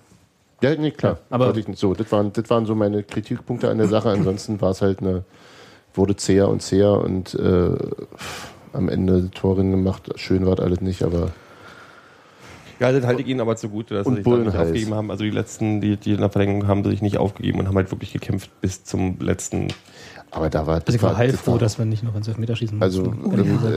[0.63, 1.19] Ja, nee, klar.
[1.31, 4.11] Ja, aber- ich so, das waren, das waren so meine Kritikpunkte an der Sache.
[4.11, 5.25] Ansonsten war es halt eine,
[5.95, 7.71] wurde zäher und zäher und äh,
[8.73, 10.11] am Ende Torin gemacht.
[10.17, 11.31] Schön war das alles nicht, aber
[12.81, 15.11] Ja, das halte ich ihnen aber zugute, dass sie sich da nicht aufgegeben haben.
[15.11, 17.91] Also die letzten, die, die in der Verlängerung haben sich nicht aufgegeben und haben halt
[17.91, 19.69] wirklich gekämpft bis zum letzten.
[20.31, 20.77] Aber da war.
[20.85, 23.39] Also ich war heilfroh, dass wir nicht noch ins Elfmeterschießen Also mussten.
[23.39, 23.77] im,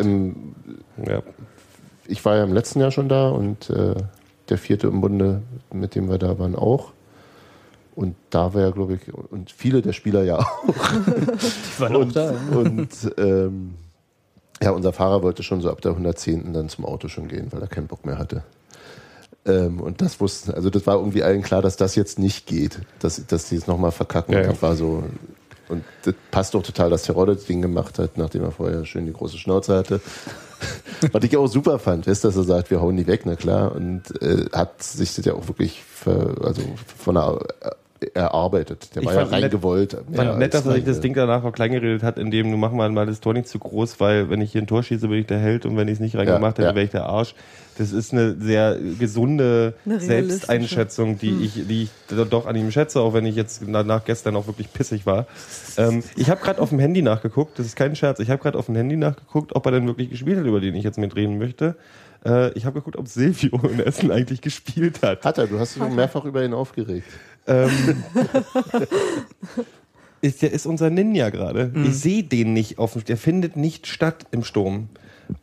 [0.98, 1.22] im, Ja.
[2.08, 3.96] ich war ja im letzten Jahr schon da und äh,
[4.50, 5.42] der vierte im Bunde,
[5.74, 6.94] mit dem wir da waren, auch.
[7.96, 10.64] Und da war ja, glaube ich, und viele der Spieler ja auch.
[10.68, 12.34] Die waren auch Und, da.
[12.54, 13.74] und ähm,
[14.62, 16.54] ja, unser Fahrer wollte schon so ab der 110.
[16.54, 18.44] dann zum Auto schon gehen, weil er keinen Bock mehr hatte.
[19.46, 22.80] Ähm, und das wussten, also das war irgendwie allen klar, dass das jetzt nicht geht,
[23.00, 24.34] dass, dass die es nochmal verkacken.
[24.34, 24.52] Ja, und ja.
[24.52, 25.04] das war so,
[25.68, 29.06] und das passt doch total, dass Terodde das Ding gemacht hat, nachdem er vorher schön
[29.06, 30.02] die große Schnauze hatte.
[31.12, 33.76] Was ich auch super fand, ist, dass er sagt, wir hauen die weg, na klar.
[33.76, 36.62] Und äh, hat sich das ja auch wirklich ver, also
[36.98, 37.40] von der,
[38.14, 38.96] erarbeitet.
[38.96, 39.98] Der Ich war ja fand nett- reingewollt.
[40.14, 42.72] Fand nett, dass er sich das Ding danach auch klein geredet hat, indem du mach
[42.72, 45.20] mal, mal das Tor nicht zu groß, weil wenn ich hier ein Tor schieße, bin
[45.20, 46.76] ich der Held und wenn ich es nicht reingemacht Ja, hätte, ja.
[46.76, 47.36] wäre ich der Arsch.
[47.78, 49.96] Das ist eine sehr gesunde Eine.
[49.96, 50.00] Hm.
[50.00, 51.90] Selbsteinschätzung, die ich, die ich
[52.30, 55.28] doch an ihm schätze, auch wenn ich jetzt nach gestern auch wirklich pissig war.
[55.78, 58.58] Ähm, ich habe gerade auf dem Handy nachgeguckt, das ist kein Scherz, ich habe gerade
[58.58, 61.16] auf dem Handy nachgeguckt, ob er denn wirklich gespielt hat, über den ich jetzt mit
[61.18, 61.76] reden möchte.
[62.26, 65.24] Äh, ich habe geguckt, ob Silvio in Essen eigentlich gespielt hat.
[65.24, 67.08] Hat er, du hast dich mehrfach über ihn aufgeregt.
[67.48, 67.70] Ähm,
[70.22, 71.72] ist, der ist unser Ninja gerade.
[71.74, 71.86] Mhm.
[71.86, 74.90] Ich sehe den nicht auf dem, der findet nicht statt im Sturm.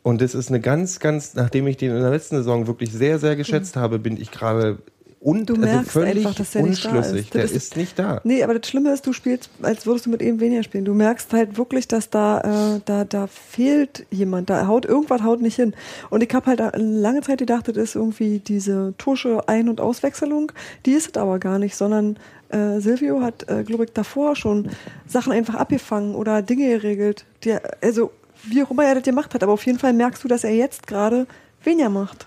[0.03, 3.19] Und das ist eine ganz, ganz, nachdem ich den in der letzten Saison wirklich sehr,
[3.19, 4.79] sehr geschätzt habe, bin ich gerade
[5.25, 7.21] un, Du also merkst völlig einfach, dass der nicht da unschlüssig.
[7.21, 7.35] ist.
[7.35, 8.21] Der Das ist, ist- nicht da.
[8.25, 10.85] Nee, aber das Schlimme ist, du spielst, als würdest du mit ihm weniger spielen.
[10.85, 14.51] Du merkst halt wirklich, dass da, äh, da, da fehlt jemand.
[14.51, 15.75] Da haut irgendwas haut nicht hin.
[16.11, 20.51] Und ich habe halt lange Zeit gedacht, das ist irgendwie diese Tusche Ein- und Auswechselung.
[20.87, 22.17] Die ist es aber gar nicht, sondern
[22.49, 24.69] äh, Silvio hat, äh, glaube ich, davor schon
[25.07, 27.25] Sachen einfach abgefangen oder Dinge geregelt.
[27.45, 28.11] Die, also,
[28.45, 30.55] wie auch immer er das gemacht hat, aber auf jeden Fall merkst du, dass er
[30.55, 31.27] jetzt gerade
[31.65, 32.27] weniger macht.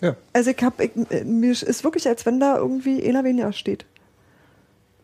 [0.00, 0.16] Ja.
[0.32, 3.84] Also ich hab, ich, äh, mir ist wirklich, als wenn da irgendwie einer weniger steht.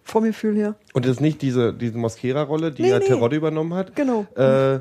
[0.02, 0.74] Vom Gefühl her.
[0.92, 3.06] Und das ist nicht diese, diese Mosquera-Rolle, die Nee, ja nee.
[3.06, 3.96] Terodde übernommen hat.
[3.96, 4.26] Genau.
[4.36, 4.80] Äh,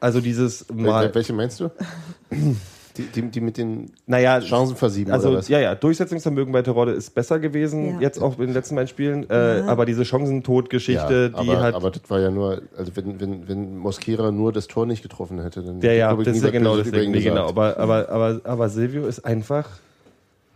[0.00, 1.14] also dieses Mal.
[1.14, 1.70] Welche meinst du?
[3.14, 5.48] Die, die, die mit den Naja, Chancen versieben Also oder was?
[5.48, 8.00] ja, ja, Durchsetzungsvermögen bei Terodde ist besser gewesen, Ja.
[8.00, 9.28] jetzt auch in den letzten beiden Spielen.
[9.30, 9.66] Äh, Ja.
[9.66, 11.74] Aber diese Chancentod-Geschichte, ja, die aber, hat.
[11.74, 15.40] aber das war ja nur, also wenn, wenn, wenn Mosquera nur das Tor nicht getroffen
[15.42, 17.48] hätte, dann ja, ja, ich, das ist ja genau ihn Nee, genau.
[17.48, 19.68] Aber, aber, aber, aber Silvio ist einfach.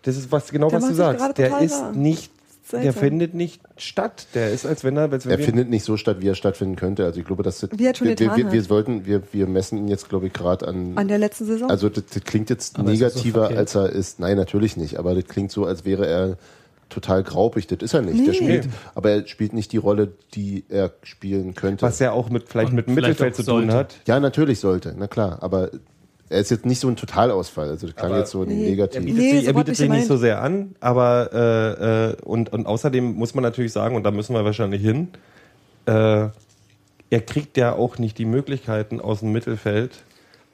[0.03, 1.39] Das ist was genau, Der was du sagst.
[1.39, 2.31] Der ist nicht.
[2.73, 3.01] Der Seltsam.
[3.03, 4.27] findet nicht statt.
[4.35, 5.13] Der ist, als wenn er.
[5.13, 7.05] Als wenn Er findet nicht so statt, wie er stattfinden könnte.
[7.05, 8.53] Also ich glaube, dass das, Wie er schon wir, wir, getan wir, hat.
[8.53, 10.93] wir sollten, wir, wir messen ihn jetzt, glaube ich, gerade an.
[10.97, 11.69] An der letzten Saison.
[11.69, 14.19] also das, das klingt jetzt Aber so negativer, als er ist.
[14.19, 14.99] Nein, natürlich nicht.
[14.99, 16.39] Aber das klingt so, als wäre er
[16.89, 17.67] total graupig.
[17.67, 18.19] Das ist er nicht.
[18.27, 18.35] Der Nee.
[18.35, 21.83] spielt, aber er spielt nicht die Rolle, die er spielen könnte.
[21.85, 23.75] was ja auch mit, vielleicht Und mit dem Mittelfeld zu tun sollte.
[23.77, 23.97] hat.
[24.07, 24.95] ja, natürlich sollte.
[24.97, 25.39] Na klar.
[25.43, 25.71] Aber
[26.31, 27.69] er ist jetzt nicht so ein Totalausfall.
[27.69, 28.65] Also das klang Aber- jetzt so Nee.
[28.65, 29.05] Er negativ.
[29.05, 32.17] bietet, Nee, sich, so er bietet ich sich nicht so sehr an, aber äh, äh,
[32.23, 35.09] und, und außerdem muss man natürlich sagen, und da müssen wir wahrscheinlich hin,
[35.87, 35.93] äh,
[37.11, 40.03] er kriegt ja auch nicht die Möglichkeiten aus dem Mittelfeld,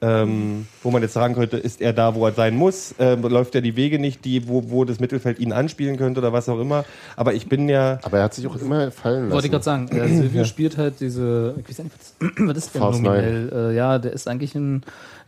[0.02, 3.54] ähm, wo man jetzt sagen könnte, ist er da, wo er sein muss, ähm, läuft
[3.54, 6.59] er die Wege nicht, die, wo, wo das Mittelfeld ihn anspielen könnte oder was auch
[6.59, 6.85] immer.
[7.16, 9.33] Aber ich bin ja, Aber er hat sich auch immer fallen lassen.
[9.33, 12.74] Wollte ich gerade sagen, äh, Silvio spielt halt diese, ich weiß nicht, was, was ist
[12.74, 13.52] denn Fast nominell?
[13.72, 14.83] Äh, ja, der ist eigentlich ein,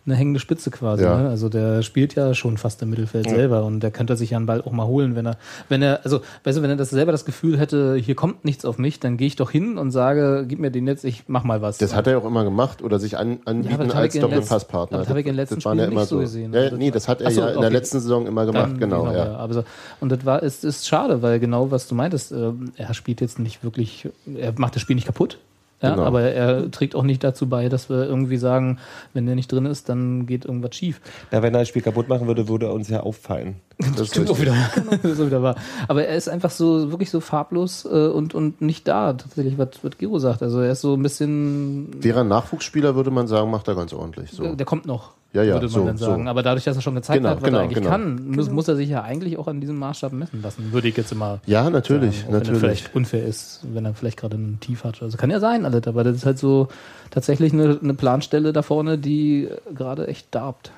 [0.05, 1.05] eine hängende Spitze quasi.
[1.05, 1.17] Ja.
[1.23, 1.29] Ne?
[1.29, 4.47] Also der spielt ja schon fast im Mittelfeld selber und der könnte sich ja einen
[4.47, 5.37] Ball auch mal holen, wenn er,
[5.69, 8.65] wenn er, also, weißt du, wenn er das selber das Gefühl hätte, hier kommt nichts
[8.65, 11.45] auf mich, dann gehe ich doch hin und sage, gib mir den jetzt, ich mach
[11.45, 11.79] mal was.
[11.79, 14.99] Das hat er auch immer gemacht oder sich an, Ja, anbieten hab als Doppelpasspartner.
[14.99, 16.53] das hab ich in den letzten das waren ja Spielen immer nicht so gesehen.
[16.53, 18.79] Ja, Also nee, das hat er so, ja in der letzten Saison immer gemacht, Dann-
[18.81, 19.11] genau.
[19.12, 19.37] ja.
[19.37, 19.65] Aber so,
[20.01, 23.38] und das war, es ist schade, weil genau was du meintest, äh, er spielt jetzt
[23.38, 25.38] nicht wirklich, er macht das Spiel nicht kaputt.
[25.83, 26.05] Ja, Genau.
[26.05, 28.79] aber er trägt auch nicht dazu bei, dass wir irgendwie sagen,
[29.14, 31.01] wenn der nicht drin ist, dann geht irgendwas schief.
[31.33, 33.57] ja, wenn er das Spiel kaputt machen würde, würde er uns ja auffallen.
[33.79, 34.55] Das ist Stimmt auch wieder.
[35.03, 35.57] das ist auch wieder wahr.
[35.88, 39.71] Aber er ist einfach so wirklich so farblos äh, und, und nicht da, tatsächlich, was,
[39.83, 40.42] was Giro sagt.
[40.42, 41.88] Also er ist so ein bisschen.
[42.03, 44.31] Wäre ein Nachwuchsspieler, würde man sagen, macht er ganz ordentlich.
[44.31, 44.55] So.
[44.55, 46.25] Der kommt noch, Ja, ja, würde man so, dann sagen.
[46.25, 46.31] so.
[46.31, 47.88] Aber dadurch, dass er schon gezeigt Genau, hat, was genau, er eigentlich genau.
[47.90, 50.97] kann, muss, muss er sich ja eigentlich auch an diesem Maßstab messen lassen, würde ich
[50.97, 52.61] jetzt immer Ja, natürlich, sagen, auch Wenn er natürlich.
[52.61, 55.03] vielleicht unfair ist, wenn er vielleicht gerade ein Tief hat.
[55.03, 56.68] Also kann ja sein, alles, aber das ist halt so
[57.11, 60.71] tatsächlich eine, eine Planstelle da vorne, die gerade echt darbt.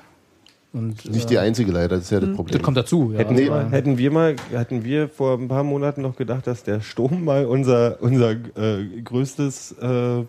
[0.71, 2.53] Und, Nicht äh, die einzige leider, das ist ja das Problem.
[2.57, 3.11] Das kommt dazu.
[3.13, 6.63] Ja, Hätten, aber- hätten wir mal, hätten wir vor ein paar Monaten noch gedacht, dass
[6.63, 10.23] der Sturm mal unser, unser äh, größtes äh,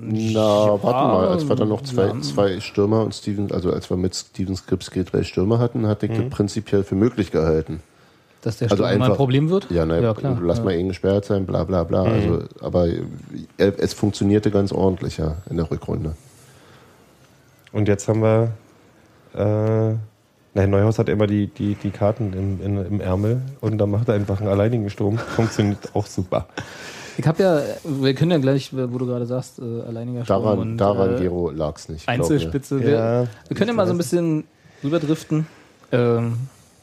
[0.00, 2.20] Na, warte mal, als wir dann noch zwei, ja.
[2.20, 6.16] zwei Stürmer und Steven, also als wir mit Steven Skripski drei Stürmer hatten, hatte ich
[6.16, 7.80] das prinzipiell für möglich gehalten.
[8.42, 9.70] dass der Also Sturm mal ein einfach- Problem wird?
[9.70, 10.38] Ja, ne, klar.
[10.42, 10.64] lass ja.
[10.64, 12.02] mal ihn gesperrt sein, bla bla bla.
[12.04, 12.86] Also, aber
[13.56, 16.14] es funktionierte ganz ordentlich, ja, in der Rückrunde.
[17.72, 18.52] Und jetzt haben wir,
[19.34, 19.94] äh,
[20.54, 24.08] Nein, Neuhaus hat immer die, die, die Karten im, in, im Ärmel und dann macht
[24.08, 25.18] er einfach einen alleinigen Strom.
[25.18, 26.48] Funktioniert auch super.
[27.18, 30.58] Ich habe ja, wir können ja gleich, wo du gerade sagst, äh, alleiniger Strom Daran,
[30.60, 32.08] und daran äh, Gero, lag's nicht.
[32.08, 32.80] Einzelspitze.
[32.80, 34.44] Wir, Ja, wir können ja mal so ein bisschen
[34.84, 35.46] rüberdriften.
[35.90, 36.34] Ähm,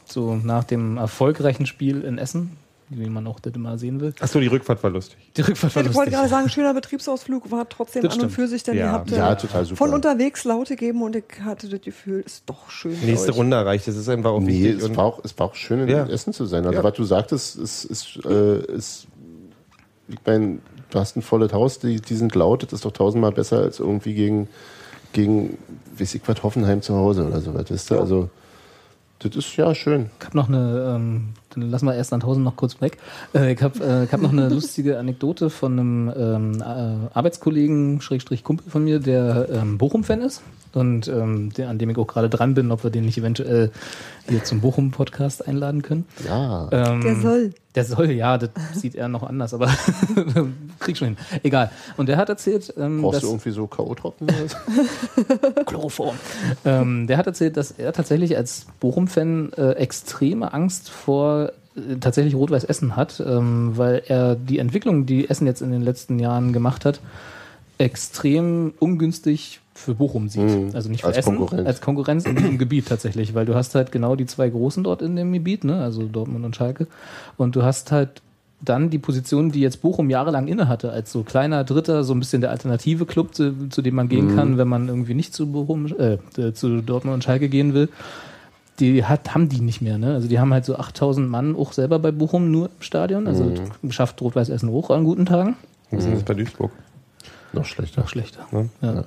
[0.04, 2.50] so nach dem erfolgreichen Spiel in Essen,
[2.90, 4.12] wie man auch das immer sehen will.
[4.20, 5.16] Achso, die Rückfahrt war lustig.
[5.36, 6.14] Die Rückfahrt war Ich wollte lustig.
[6.14, 8.32] gerade sagen, schöner Betriebsausflug war trotzdem Das an und stimmt.
[8.34, 8.84] für sich, denn Ja.
[8.84, 9.76] ihr habt Ja, äh, total super.
[9.78, 12.96] von unterwegs Laute gegeben und ich hatte das Gefühl, ist doch schön.
[13.04, 13.32] Nächste.
[13.32, 13.88] Runde erreicht.
[13.88, 14.82] Das ist einfach auch Nee, wichtig.
[14.82, 16.06] es und- war, auch, es war auch schön, in Ja.
[16.06, 16.64] Essen zu sein.
[16.66, 16.84] Also, Ja.
[16.84, 19.06] was du sagtest, ist, ist, äh, ist
[20.08, 20.58] ich meine,
[20.90, 23.80] du hast ein volles Haus, die, die sind laut, das ist doch tausendmal besser als
[23.80, 24.48] irgendwie gegen,
[25.12, 25.58] gegen
[25.98, 28.00] weiß ich was, Hoffenheim zu Hause oder so was, weißt du?
[28.00, 28.30] Also,
[29.18, 30.10] das ist ja schön.
[30.20, 32.98] Ich habe noch eine, ähm, dann lassen wir erst an tausend noch kurz weg.
[33.34, 38.02] Äh, ich habe äh, ich hab noch eine lustige Anekdote von einem ähm, äh, Arbeitskollegen,
[38.02, 40.42] Schrägstrich Kumpel von mir, der ähm, Bochum-Fan ist
[40.74, 43.70] und ähm, der, an dem ich auch gerade dran bin, ob wir den nicht eventuell
[44.28, 46.06] hier zum Bochum-Podcast einladen können.
[46.26, 46.68] Ja.
[46.72, 47.54] Ähm, Der soll.
[47.74, 49.70] Der soll, ja, das sieht er noch anders, aber
[50.80, 51.16] krieg schon hin.
[51.42, 51.70] Egal.
[51.98, 54.22] Und der hat erzählt, ähm, Brauchst dass du irgendwie so K.O.-Tropfen?
[54.22, 54.56] oder so?
[55.66, 56.16] Chloroform.
[56.64, 62.34] ähm, der hat erzählt, dass er tatsächlich als Bochum-Fan äh, extreme Angst vor äh, tatsächlich
[62.34, 66.54] Rot-Weiß Essen hat, ähm, weil er die Entwicklung, die Essen jetzt in den letzten Jahren
[66.54, 67.00] gemacht hat,
[67.78, 70.42] extrem ungünstig für Bochum sieht.
[70.42, 70.70] Mhm.
[70.74, 71.66] Also nicht für Als Essen, Konkurrenz.
[71.66, 75.02] als Konkurrenz in diesem Gebiet tatsächlich, weil du hast halt genau die zwei Großen dort
[75.02, 75.80] in dem Gebiet, ne?
[75.82, 76.86] also Dortmund und Schalke.
[77.36, 78.22] Und du hast halt
[78.62, 82.20] dann die Position, die jetzt Bochum jahrelang inne hatte, als so kleiner Dritter, so ein
[82.20, 85.52] bisschen der alternative Club, zu, zu dem man gehen kann, wenn man irgendwie nicht zu
[85.52, 86.18] Bochum, äh,
[86.54, 87.90] zu Dortmund und Schalke gehen will.
[88.80, 90.14] Die hat, haben die nicht mehr, ne?
[90.14, 93.26] Also die haben halt so 8000 Mann auch selber bei Bochum nur im Stadion.
[93.26, 93.52] Also
[93.90, 95.56] schafft Rot-Weiß Essen hoch an guten Tagen.
[95.90, 96.72] Wir sind jetzt bei Duisburg.
[97.52, 98.02] Noch schlechter.
[98.02, 98.40] Noch schlechter.
[98.50, 98.68] Ne?
[98.82, 99.04] Ja.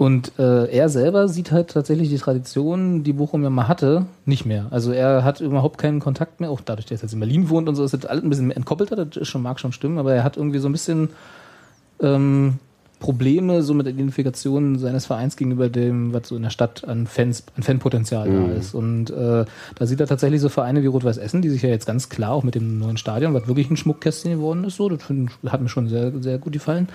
[0.00, 4.46] Und äh, er selber sieht halt tatsächlich die Tradition, die Bochum ja mal hatte, nicht
[4.46, 4.64] mehr.
[4.70, 7.68] Also er hat überhaupt keinen Kontakt mehr, auch dadurch, dass er jetzt in Berlin wohnt
[7.68, 10.24] und so, ist das alles ein bisschen entkoppelter, das schon, mag schon stimmen, aber er
[10.24, 11.10] hat irgendwie so ein bisschen
[12.00, 12.54] ähm,
[13.00, 17.06] Probleme so mit der Identifikation seines Vereins gegenüber dem, was so in der Stadt an
[17.06, 18.74] Fans, an Fanpotenzial da ist.
[18.74, 21.86] Und äh, da sieht er tatsächlich so Vereine wie Rot-Weiß Essen, die sich ja jetzt
[21.86, 25.02] ganz klar auch mit dem neuen Stadion, was wirklich ein Schmuckkästchen geworden ist, so, das
[25.02, 26.88] find, hat mir schon sehr, sehr gut gefallen.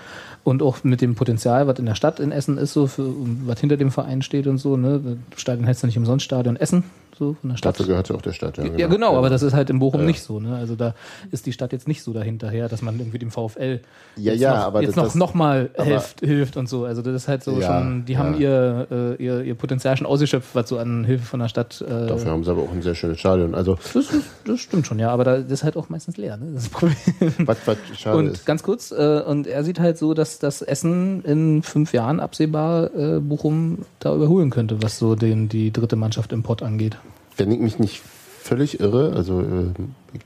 [0.44, 3.12] Und auch mit dem Potenzial, was in der Stadt in Essen ist, so für
[3.46, 5.18] was hinter dem Verein steht und so, ne?
[5.36, 6.84] Stadion heißt ja nicht umsonst Stadion Essen,
[7.18, 7.76] so von der Stadt.
[7.76, 8.58] Dafür gehört ja auch der Stadt.
[8.58, 10.40] Ja, Ja, genau, aber das ist halt in Bochum nicht so.
[10.40, 10.56] Ne?
[10.56, 10.94] Also da
[11.32, 13.82] ist die Stadt jetzt nicht so dahinterher, dass man irgendwie dem VfL
[14.18, 16.86] Ja, jetzt ja, noch, aber jetzt das- noch, noch mal hilft, hilft und so.
[16.86, 18.20] Also das ist halt so Ja, schon, die ja.
[18.20, 18.88] haben ihr,
[19.20, 21.82] äh, ihr, ihr Potenzial schon ausgeschöpft, was so an Hilfe von der Stadt.
[21.82, 23.56] Äh, Dafür haben sie aber auch ein sehr schönes Stadion.
[23.56, 24.14] Also, das, ist,
[24.46, 26.38] das stimmt schon, ja, aber da das ist halt auch meistens leer.
[26.38, 26.48] Ne?
[26.54, 27.34] Das ist das Problem.
[27.48, 28.46] was, was schade Und ist.
[28.46, 32.94] ganz kurz, äh, und er sieht halt so, dass das Essen in fünf Jahren absehbar
[32.96, 36.98] äh, Bochum da überholen könnte, was so den, die dritte Mannschaft im Pott angeht.
[37.38, 38.02] Wenn ich mich nicht
[38.42, 39.72] völlig irre, also äh,
[40.14, 40.22] ich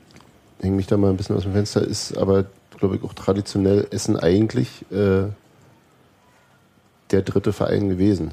[0.64, 2.44] hänge mich da mal ein bisschen aus dem Fenster, ist aber,
[2.78, 5.24] glaube ich, auch traditionell Essen eigentlich äh,
[7.10, 8.32] der dritte Verein gewesen.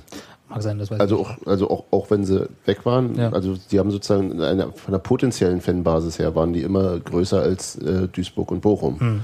[0.49, 1.41] Mag sein, das weiß Also ich nicht.
[1.43, 3.31] auch, also auch, auch wenn sie weg waren, Ja.
[3.33, 7.75] also die haben sozusagen eine, von der potenziellen Fanbasis her waren die immer größer als
[7.77, 9.23] äh, Duisburg und Bochum.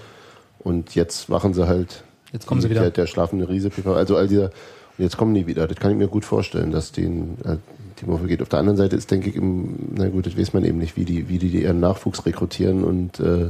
[0.59, 2.33] Und jetzt machen sie halt Hm.
[2.33, 2.81] Jetzt kommen sie wieder.
[2.81, 4.49] Der, der schlafende Riese, also all dieser,
[4.97, 5.67] jetzt kommen die wieder.
[5.67, 7.57] Das kann ich mir gut vorstellen, dass denen äh,
[7.99, 8.41] die Murphy geht.
[8.41, 10.97] Auf der anderen Seite ist, denke ich, im, na gut, das weiß man eben nicht,
[10.97, 13.49] wie die, wie die ihren Nachwuchs rekrutieren und äh,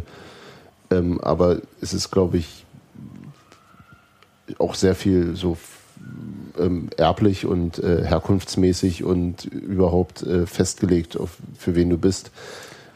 [0.91, 2.65] ähm, aber es ist, glaube ich,
[4.59, 5.57] auch sehr viel so
[6.59, 12.31] ähm, erblich und äh, herkunftsmäßig und überhaupt äh, festgelegt, auf, für wen du bist.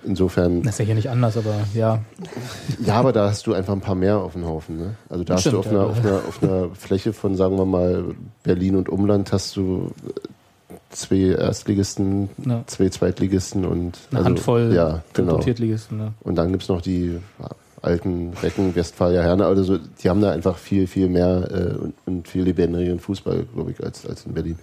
[0.08, 2.00] Insofern, Das ist ja hier nicht anders, aber ja.
[2.86, 4.78] ja, aber da hast du einfach ein paar mehr auf dem Haufen.
[4.78, 4.96] Ne?
[5.10, 6.02] Also da Das hast du stimmt, auf, ja.
[6.02, 9.92] einer, auf, einer, auf einer Fläche von, sagen wir mal, Berlin und Umland hast du
[10.08, 12.64] äh, zwei Erstligisten, Ja.
[12.68, 15.42] zwei Zweitligisten und Eine also, Handvoll ja, genau.
[15.42, 15.98] Viertligisten.
[15.98, 16.14] Ne?
[16.22, 17.50] Und dann gibt's noch die ja,
[17.82, 21.94] alten Recken, Westfalia, Herne, also so, die haben da einfach viel, viel mehr äh, und,
[22.06, 24.58] und viel lebendigeren Fußball, glaube ich, als, als in Berlin.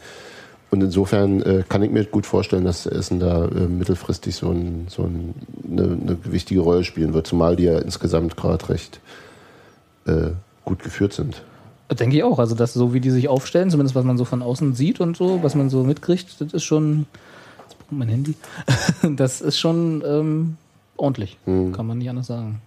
[0.75, 4.87] Und insofern äh, kann ich mir gut vorstellen, dass Essen da äh, mittelfristig so, ein,
[4.89, 5.33] so ein,
[5.71, 8.99] eine, eine wichtige Rolle spielen wird, zumal die ja insgesamt gerade recht
[10.07, 10.31] äh,
[10.65, 11.45] gut geführt sind.
[11.93, 12.41] Denke ich auch.
[12.41, 15.17] Also, dass so wie die sich aufstellen, zumindest was man so von außen sieht und
[15.17, 17.07] so, was man so mitkriegt, das ist schon.
[17.69, 18.35] Jetzt braucht mein Handy.
[19.17, 20.57] Das ist schon ähm,
[20.97, 21.39] ordentlich.
[21.45, 21.71] Hm.
[21.71, 22.61] Kann man nicht anders sagen.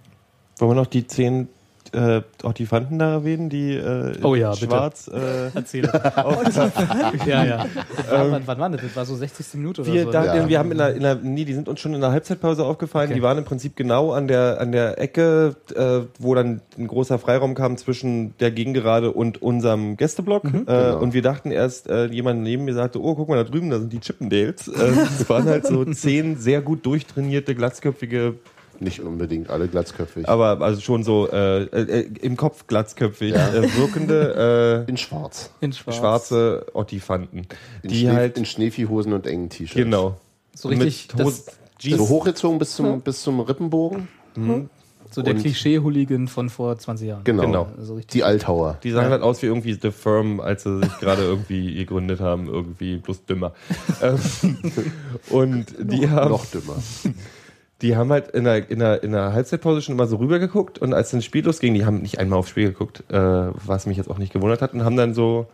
[0.60, 1.50] Wollen wir noch die zehn
[1.94, 4.66] äh, Hortifanten da erwähnen, die äh, Oh ja, bitte.
[4.66, 5.08] schwarz.
[5.14, 5.90] Äh, Erzähle.
[7.26, 7.66] ja, ja.
[7.96, 8.82] Das war, wann, wann war das?
[8.82, 9.54] Das war so 60.
[9.56, 10.12] Minute oder wir, so.
[10.12, 10.50] dachten, Ja.
[10.50, 13.08] wir haben in der, in der, nee, die sind uns schon in der Halbzeitpause aufgefallen.
[13.08, 13.16] Okay.
[13.16, 17.20] Die waren im Prinzip genau an der, an der Ecke, äh, wo dann ein großer
[17.20, 20.46] Freiraum kam zwischen der Gegengerade und unserem Gästeblock.
[20.46, 21.00] äh, Genau.
[21.00, 23.80] Und wir dachten erst, äh, jemand neben mir sagte, oh, guck mal da drüben, da
[23.80, 24.68] sind die Chippendales.
[24.68, 28.36] Äh, das waren halt so zehn sehr gut durchtrainierte, glatzköpfige
[28.80, 30.28] Nicht unbedingt alle glatzköpfig.
[30.30, 35.52] aber also schon so äh, äh, im Kopf glatzköpfig äh, wirkende in schwarz.
[35.62, 35.98] in äh, schwarz.
[35.98, 37.48] schwarze Ottifanten,
[37.84, 39.76] In, die Schnee, halt in Schneeviehhosen und engen T-Shirts.
[39.76, 40.18] genau
[40.54, 41.46] So richtig, mit das,
[41.80, 41.98] Jeans.
[41.98, 44.08] So hochgezogen bis zum, bis zum Rippenbogen.
[45.12, 47.24] so der Klischee-Hooligan von vor 20 Jahren.
[47.24, 47.44] Genau.
[47.44, 47.68] Genau.
[47.78, 48.12] Also richtig.
[48.14, 48.78] Die Altauer.
[48.84, 52.48] Die sahen halt aus wie irgendwie The Firm, als sie sich gerade irgendwie gegründet haben,
[52.48, 53.54] irgendwie bloß dümmer.
[54.02, 54.20] Ähm,
[55.30, 56.76] und die haben, Noch dümmer.
[57.82, 60.94] Die haben halt in der, in, der, in der Halbzeitpause schon immer so rübergeguckt und
[60.94, 63.98] als dann das Spiel losging, die haben nicht einmal aufs Spiel geguckt, äh, was mich
[63.98, 65.48] jetzt auch nicht gewundert hat, und haben dann so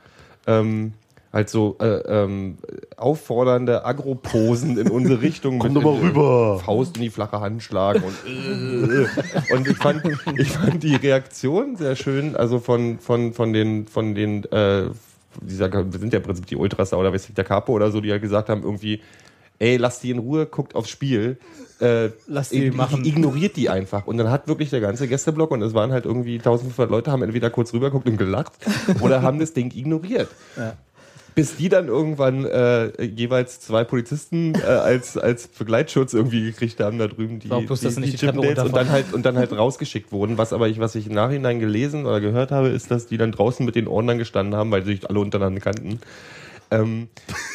[0.47, 0.93] ähm,
[1.33, 2.59] halt so äh, ähm,
[2.95, 6.59] auffordernde Agroposen in unsere Richtung Komm mit doch mal rüber.
[6.59, 10.03] Faust in die flache Hand schlagen und äh, und ich fand
[10.37, 14.83] ich fand die Reaktion sehr schön also von von von den von den äh,
[15.41, 17.99] dieser wir sind ja im Prinzip die Ultras oder weiß ich, der Capo oder so
[17.99, 19.01] die ja gesagt haben irgendwie
[19.59, 21.37] ey lasst die in Ruhe guckt aufs Spiel.
[21.79, 23.03] Äh, Lass die machen.
[23.03, 24.07] ignoriert die einfach.
[24.07, 27.23] Und dann hat wirklich der ganze Gästeblock und es waren halt irgendwie 1500 Leute haben
[27.23, 28.53] entweder kurz rübergeguckt und gelacht
[29.01, 30.29] oder haben das Ding ignoriert.
[30.55, 30.77] Ja.
[31.35, 36.99] bis die dann irgendwann äh, jeweils zwei Polizisten äh, als als Begleitschutz irgendwie gekriegt haben
[36.99, 39.25] da drüben die War auch bloß, dass sie nicht die Chippendales und dann halt und
[39.25, 40.37] dann halt rausgeschickt wurden.
[40.37, 43.31] Was aber ich was ich im Nachhinein gelesen oder gehört habe ist dass die dann
[43.31, 45.99] draußen mit den Ordnern gestanden haben weil sie sich alle untereinander kannten
[46.73, 47.07] ähm,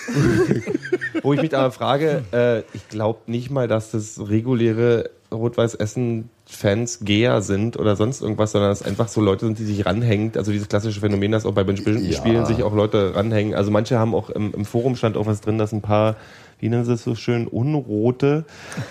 [1.22, 7.42] wo ich mich aber frage, äh, ich glaube nicht mal, dass das reguläre Rot-Weiß-Essen-Fans Geher
[7.42, 10.32] sind oder sonst irgendwas, sondern dass es einfach so Leute sind, die sich ranhängen.
[10.36, 12.16] Also dieses klassische Phänomen, dass auch bei bestimmten Ja.
[12.16, 13.54] Spielen sich auch Leute ranhängen.
[13.54, 16.16] Also manche haben auch im, im Forum stand auch was drin, dass ein paar,
[16.60, 18.44] wie nennen sie es so schön, Unrote,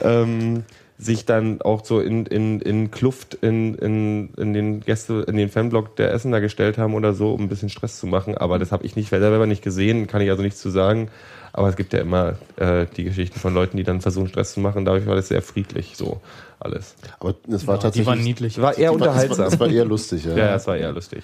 [0.03, 0.63] ähm,
[0.99, 5.49] sich dann auch so in, in, in Kluft in, in, in den Gäste, in den
[5.49, 8.35] Fanblock der Essener gestellt haben oder so, um ein bisschen Stress zu machen.
[8.37, 11.09] Aber das habe ich nicht selber nicht gesehen, kann ich also nichts zu sagen.
[11.53, 14.59] Aber es gibt ja immer äh, die Geschichten von Leuten, die dann versuchen, Stress zu
[14.59, 14.85] machen.
[14.85, 16.19] Dadurch war das sehr friedlich, so
[16.59, 16.95] alles.
[17.19, 18.07] Aber es war Ja, die tatsächlich.
[18.07, 18.57] waren niedlich.
[18.57, 19.45] Es war eher es war- unterhaltsam.
[19.47, 20.31] Es war eher lustig, ja.
[20.31, 21.23] Ja, ja, es war eher lustig.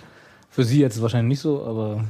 [0.50, 2.04] Für sie jetzt wahrscheinlich nicht so, aber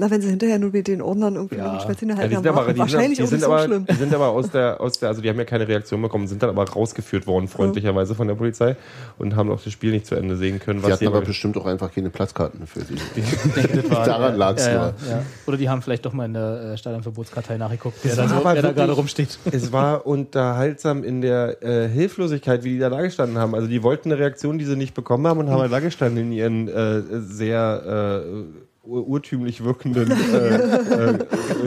[0.00, 1.64] Na, wenn sie hinterher nur mit den Ordnern irgendwie Ja.
[1.64, 3.52] noch ein Schwätzchen Ja, die sind aber, die sind, wahrscheinlich die auch sind nicht so
[3.52, 3.86] aber, schlimm.
[3.86, 6.42] die sind aber aus der, aus der, also die haben ja keine Reaktion bekommen, sind
[6.42, 8.76] dann aber rausgeführt worden, freundlicherweise von der Polizei
[9.18, 10.80] und haben auch das Spiel nicht zu Ende sehen können.
[10.82, 13.90] Die hatten aber bestimmt auch einfach keine Platzkarten für die.
[13.90, 14.80] war, Daran lag's ja, nur.
[15.06, 15.22] Ja, ja.
[15.46, 18.62] Oder die haben vielleicht doch mal in der äh, Stadionverbotskartei nachgeguckt, wer da, so, wer
[18.62, 19.38] da gerade rumsteht.
[19.52, 23.54] es war unterhaltsam in der äh, Hilflosigkeit, wie die da da gestanden haben.
[23.54, 26.24] Also die wollten eine Reaktion, die sie nicht bekommen haben und haben halt da gestanden
[26.24, 31.18] in ihren äh, sehr äh, ur- urtümlich wirkenden äh, äh,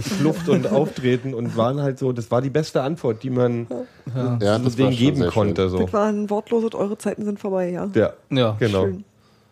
[0.01, 3.67] Flucht und Auftreten und waren halt so, das war die beste Antwort, die man
[4.15, 5.69] Ja, denen das war schon geben konnte.
[5.69, 5.79] So.
[5.79, 7.89] Das war ein wortloses, eure Zeiten sind vorbei, ja.
[7.95, 8.83] Ja, Ja, genau.
[8.85, 9.03] Schön.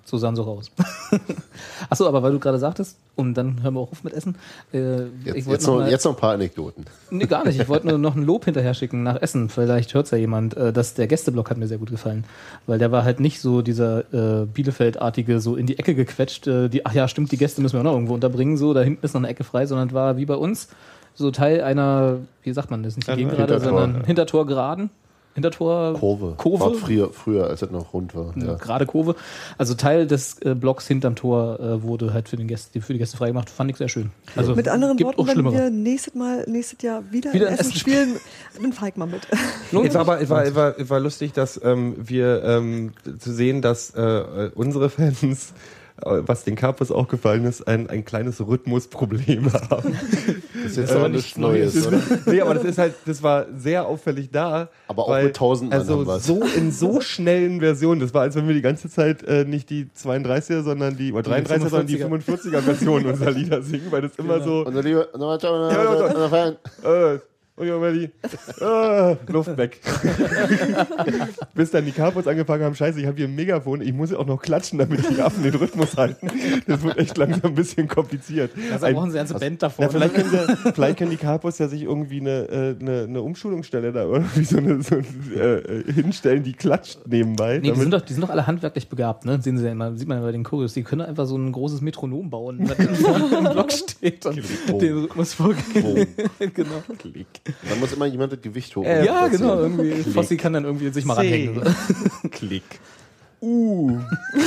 [0.05, 0.71] So sahen so raus.
[1.89, 4.35] Achso, aber weil du gerade sagtest, und dann hören wir auch auf mit Essen.
[4.73, 6.85] Äh, Jetzt, ich wollte jetzt, noch mal- jetzt noch ein paar Anekdoten.
[7.09, 7.59] Nee, gar nicht.
[7.59, 9.49] Ich wollte nur noch ein Lob hinterher schicken nach Essen.
[9.49, 10.55] Vielleicht hört es ja jemand.
[10.57, 12.23] Äh, dass der Gästeblock hat mir sehr gut gefallen.
[12.67, 16.69] Weil der war halt nicht so dieser äh, Bielefeld-artige, so in die Ecke gequetscht, äh,
[16.69, 19.05] die, ach ja, stimmt, die Gäste müssen wir auch noch irgendwo unterbringen, so, da hinten
[19.05, 20.69] ist noch eine Ecke frei, sondern war wie bei uns
[21.13, 24.05] so Teil einer, wie sagt man das, nicht die Hintertor, sondern ja.
[24.05, 24.89] Hintertor geraden.
[25.33, 26.35] Hintertor Kurve.
[26.37, 26.77] Kurve.
[26.77, 28.33] Früher, früher, als es noch rund war.
[28.35, 28.53] Eine Ja.
[28.55, 29.15] gerade Kurve.
[29.57, 32.99] Also Teil des äh, Blocks hinterm Tor äh, wurde halt für, den Gäste, für die
[32.99, 33.49] Gäste freigemacht.
[33.49, 34.11] Fand ich sehr schön.
[34.35, 37.53] Also Mit anderen gibt Worten, auch wenn wir nächstes Mal, nächstes Jahr wieder, Wieder in
[37.53, 38.15] Essen Essen spielen,
[38.61, 39.21] dann fahr ich mal mit.
[39.83, 43.31] Es war aber es war, es war, es war lustig, dass ähm, wir ähm, zu
[43.33, 45.53] sehen, dass äh, unsere Fans, äh,
[46.03, 49.97] was den Carpus auch gefallen ist, ein, ein kleines Rhythmusproblem haben.
[50.63, 52.01] Das ist jetzt aber aber nichts Neues, oder?
[52.25, 54.69] nee, aber das ist halt, das war sehr auffällig da.
[54.87, 57.99] Aber auch weil, mit 1000 Mann Also so in so schnellen Versionen.
[57.99, 61.31] Das war, als wenn wir die ganze Zeit äh, nicht die 32er, sondern die, oder
[61.31, 65.07] 33er, sondern die 45er Version unserer Lieder singen, weil das immer so, Unser lieber,
[67.61, 68.57] unser, unser, Ja, ja, unser Fan.
[68.59, 69.79] äh, und ja, Melli, äh, Luft weg.
[71.55, 74.17] Bis dann die Capos angefangen haben, scheiße, ich habe hier ein Megafon, ich muss ja
[74.17, 76.27] auch noch klatschen, damit die Affen den Rhythmus halten.
[76.67, 78.51] Das wird echt langsam ein bisschen kompliziert.
[78.71, 79.85] Also Ein- brauchen sie eine ganze Band davor.
[79.85, 83.21] na, vielleicht, können sie, vielleicht können die Capos ja sich irgendwie eine, äh, eine, eine
[83.21, 87.59] Umschulungsstelle da irgendwie so, eine, so äh, hinstellen, die klatscht nebenbei.
[87.61, 89.41] Nee, die sind, doch, die sind doch alle handwerklich begabt, ne?
[89.41, 90.73] Sehen Sie ja immer, sieht man ja bei den Choreos.
[90.73, 94.41] Die können einfach so ein großes Metronom bauen, das im Block steht und
[94.81, 96.07] den Rhythmus vorgeht.
[96.53, 96.69] genau.
[97.69, 98.83] Dann muss immer jemand das Gewicht hoch.
[98.85, 99.31] ja, platzieren.
[99.31, 99.59] genau.
[99.61, 101.61] Irgendwie, Fossi kann dann irgendwie sich mal ranhängen.
[102.31, 102.63] Klick.
[103.41, 103.97] Uh.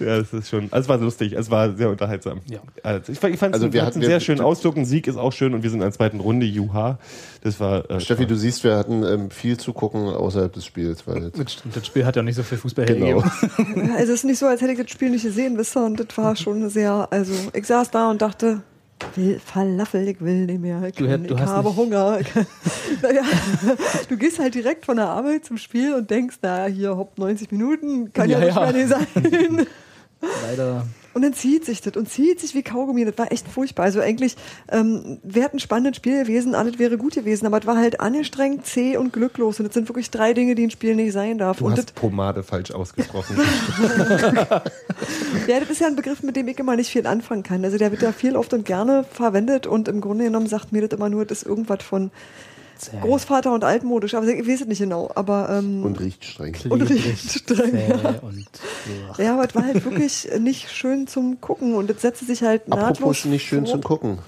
[0.00, 0.68] ja, das ist schon.
[0.70, 2.40] Also es war lustig, es war sehr unterhaltsam.
[2.50, 2.60] Ja.
[2.82, 4.76] Also ich, fand- ich fand es Also wir einen hatten- sehr schönen Ausdruck.
[4.76, 6.46] Ein Sieg ist auch schön und wir sind in der zweiten Runde.
[6.46, 6.98] Juha.
[7.42, 7.90] Das war.
[7.90, 11.06] Äh, Steffi, du siehst, wir hatten ähm, viel zu gucken außerhalb des Spiels.
[11.06, 13.20] Weil Das Spiel hat ja nicht so viel Fußball genau.
[13.76, 15.98] Ja, es ist nicht so, als hätte ich das Spiel nicht gesehen, wisst ihr, und
[15.98, 18.62] das war schon sehr, also ich saß da und dachte,
[19.14, 22.18] will Falafel, ich will nicht mehr, ich, Du kann, ich habe nicht- Hunger.
[23.02, 23.22] Naja,
[24.08, 27.50] du gehst halt direkt von der Arbeit zum Spiel und denkst, naja, hier, hopp, 90
[27.52, 29.06] Minuten, kann ja, Ja, nicht mehr sein.
[30.48, 30.86] Leider.
[31.16, 33.06] Und dann zieht sich das und zieht sich wie Kaugummi.
[33.06, 33.84] Das war echt furchtbar.
[33.84, 34.36] Also eigentlich
[34.70, 38.66] ähm, wäre ein spannendes Spiel gewesen, alles wäre gut gewesen, aber es war halt angestrengt,
[38.66, 39.58] zäh und glücklos.
[39.58, 41.56] Und das sind wirklich drei Dinge, die ein Spiel nicht sein darf.
[41.56, 43.38] Du und das, hast Pomade falsch ausgesprochen.
[45.48, 47.64] ja, das ist ja ein Begriff, mit dem ich immer nicht viel anfangen kann.
[47.64, 50.86] Also der wird ja viel oft und gerne verwendet und im Grunde genommen sagt mir
[50.86, 52.10] das immer nur, das ist irgendwas von
[52.76, 52.98] Zäh.
[53.00, 54.14] Großvater und altmodisch.
[54.14, 55.10] Aber ich weiß es nicht genau.
[55.14, 56.56] Aber ähm, Und riecht streng.
[56.68, 58.10] und riecht streng, ja.
[58.22, 59.22] und ugh.
[59.22, 62.68] ja, aber es war halt wirklich nicht schön zum Gucken und das setzte sich halt
[62.68, 64.00] nahtlos Apropos nicht schön zum fort.
[64.00, 64.18] Gucken.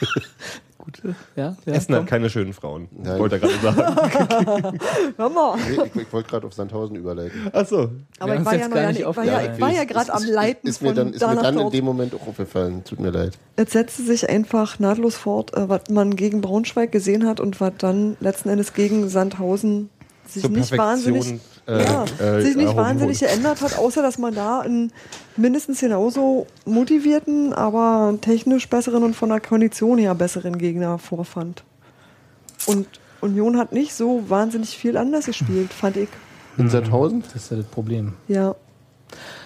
[0.92, 2.06] Gute, ja, ja, Essen hat komm.
[2.06, 2.88] keine schönen Frauen.
[2.90, 3.18] Nein.
[3.18, 4.78] Wollte er gerade sagen.
[5.16, 5.56] Hör mal.
[5.56, 7.50] Nee, ich, ich wollte gerade auf Sandhausen überleiten.
[7.52, 7.90] Achso.
[8.18, 9.54] Aber Wir ich war jetzt ja, gar ja, nicht ich war ja, aufgearbeitet.
[9.54, 11.84] ich war ja gerade am Leiten Ist mir von dann, ist mir dann in dem
[11.84, 12.84] Moment auch aufgefallen.
[12.84, 13.38] Tut mir leid.
[13.58, 17.72] Jetzt setzte sich einfach nahtlos fort, äh, was man gegen Braunschweig gesehen hat und was
[17.78, 19.90] dann letzten Endes gegen Sandhausen
[20.26, 21.40] sich Zur nicht Perfektion, wahnsinnig,
[21.78, 23.30] ja, äh, sich nicht wahnsinnig wurde.
[23.30, 24.92] geändert hat, außer dass man da einen
[25.36, 31.64] mindestens genauso motivierten, aber technisch besseren und von der Kondition her besseren Gegner vorfand.
[32.66, 32.86] Und
[33.20, 36.08] Union hat nicht so wahnsinnig viel anders gespielt, fand ich.
[36.58, 37.22] In Sandhausen?
[37.22, 38.14] Das ist ja das Problem.
[38.28, 38.54] Ja.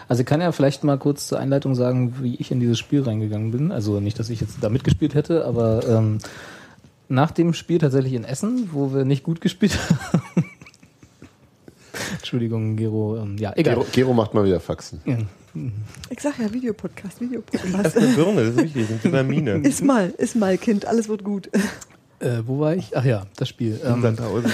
[0.09, 3.03] Also ich kann ja vielleicht mal kurz zur Einleitung sagen, wie ich in dieses Spiel
[3.03, 3.73] reingegangen bin.
[3.73, 6.19] Also nicht, dass ich jetzt da mitgespielt hätte, aber ähm,
[7.09, 9.79] nach dem Spiel tatsächlich in Essen, wo wir nicht gut gespielt
[10.13, 10.23] haben.
[12.25, 13.19] Entschuldigung, Gero.
[13.19, 13.75] Ähm, ja, egal.
[13.75, 14.99] Gero, Gero macht mal wieder Faxen.
[15.05, 15.19] Ja.
[16.09, 17.75] Ich sag ja Videopodcast, Videopodcast.
[17.75, 18.87] Das ist eine Birne, das ist wichtig.
[18.89, 19.53] Das ist Vitamine.
[19.59, 21.51] Ist mal, ist mal, Kind, alles wird gut.
[22.21, 22.97] Äh, wo war ich?
[22.97, 23.79] Ach ja, das Spiel.
[23.85, 24.51] In Ähm, Sandhausen.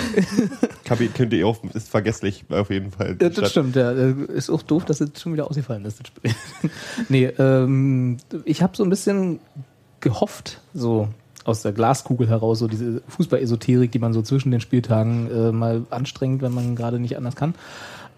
[1.14, 3.16] Könnt ihr auch, ist vergesslich auf jeden Fall.
[3.22, 3.92] Ja, das stimmt, ja.
[3.92, 6.32] Äh, Ist auch doof, dass es schon wieder ausgefallen ist, das Spiel.
[7.08, 9.38] nee, ähm, ich habe so ein bisschen
[10.00, 11.08] gehofft, so
[11.44, 15.82] aus der Glaskugel heraus, so diese Fußball-Esoterik, die man so zwischen den Spieltagen äh, mal
[15.90, 17.54] anstrengt, wenn man gerade nicht anders kann,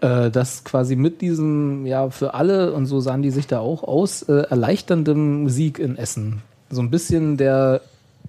[0.01, 3.83] äh, dass quasi mit diesem, ja, für alle, und so sahen die sich da auch
[3.83, 6.41] aus, äh, erleichterndem Sieg in Essen.
[6.69, 7.81] So ein bisschen der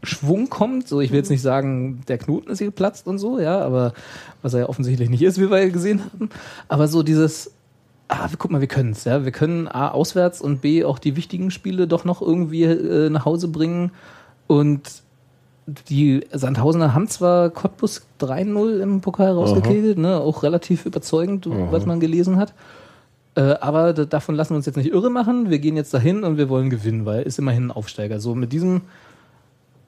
[0.03, 3.41] Schwung kommt, so ich will jetzt nicht sagen, der Knoten ist hier geplatzt und so,
[3.41, 3.95] ja, aber
[4.43, 6.29] was er ja offensichtlich nicht ist, wie wir ja gesehen haben,
[6.69, 7.53] aber so dieses,
[8.09, 11.17] ah, guck mal, wir können es, ja, wir können A, auswärts und B, auch die
[11.17, 13.93] wichtigen Spiele doch noch irgendwie äh, nach Hause bringen
[14.47, 14.81] und
[15.89, 22.01] die Sandhausener haben zwar Cottbus 3-0 im Pokal rausgekegelt, ne, auch relativ überzeugend, was man
[22.01, 22.53] gelesen hat.
[23.35, 25.49] Äh, aber da- davon lassen wir uns jetzt nicht irre machen.
[25.51, 28.21] Wir gehen jetzt dahin und wir wollen gewinnen, weil ist immerhin ein Aufsteiger.
[28.21, 28.83] So mit diesem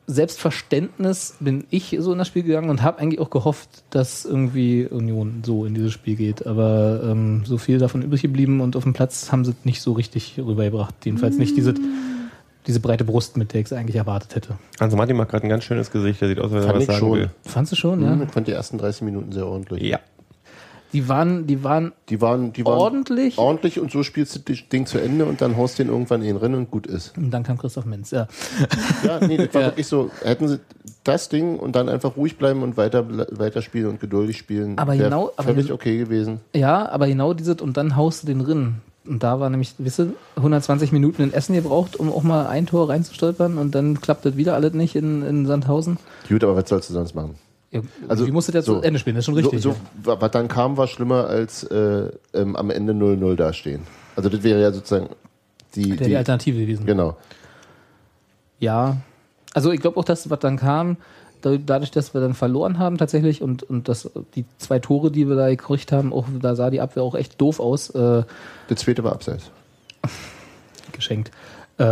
[0.09, 4.87] Selbstverständnis bin ich so in das Spiel gegangen und habe eigentlich auch gehofft, dass irgendwie
[4.87, 6.47] Union so in dieses Spiel geht.
[6.47, 9.83] Aber ähm, so viel davon übrig geblieben und auf dem Platz haben sie es nicht
[9.83, 10.95] so richtig rübergebracht.
[11.05, 11.75] Jedenfalls nicht diese,
[12.67, 14.57] diese breite Brust, mit der ich es eigentlich erwartet hätte.
[14.79, 16.81] Also Martin macht gerade ein ganz schönes Gesicht, der sieht aus, als wenn er was
[16.83, 17.13] ich sagen schon.
[17.19, 17.31] will.
[17.43, 18.19] Fandst du schon, ja?
[18.23, 19.83] Ich fand die ersten 30 Minuten sehr ordentlich.
[19.83, 20.01] Ja.
[20.93, 23.37] Die waren, die waren Die waren, die waren ordentlich.
[23.39, 26.21] ordentlich und so spielst du das Ding zu Ende und dann haust du den irgendwann
[26.23, 27.13] in den Rennen und gut ist.
[27.19, 28.29] Und dann kam Christoph Menz, ja.
[29.05, 29.67] Ja, nee, das war Ja.
[29.69, 30.11] wirklich so.
[30.23, 30.61] Hätten sie
[31.05, 33.05] das Ding und dann einfach ruhig bleiben und weiter,
[33.37, 36.41] weiter spielen und geduldig spielen, Aber genau- aber völlig gen- okay gewesen.
[36.55, 38.77] Ja, aber genau dieses, und dann haust du den Rinn.
[39.07, 42.67] Und da war nämlich, wisst ihr, 120 Minuten in Essen gebraucht, um auch mal ein
[42.67, 45.99] Tor reinzustolpern und dann klappt das wieder alles nicht in, in Sandhausen.
[46.29, 47.37] Gut, aber was sollst du sonst machen?
[47.71, 48.77] Ja, Also, wie musst du das so.
[48.79, 49.17] zu Ende spielen?
[49.17, 49.61] Das ist schon richtig.
[49.61, 49.77] So, ja.
[50.05, 53.83] so, was dann kam, war schlimmer als äh, ähm, am Ende 0-0 dastehen.
[54.15, 55.09] Also das wäre ja sozusagen
[55.75, 56.87] die, Wäre die Alternative gewesen.
[56.87, 57.17] Genau.
[58.59, 58.97] Ja.
[59.53, 60.97] Also ich glaube auch, dass was dann kam,
[61.57, 65.37] dadurch, dass wir dann verloren haben tatsächlich und, und dass die zwei Tore, die wir
[65.37, 68.25] da gekriegt haben, auch da sah die Abwehr auch echt doof aus, äh,
[68.69, 69.51] Der zweite war abseits.
[70.93, 71.31] geschenkt.
[71.79, 71.85] Äh,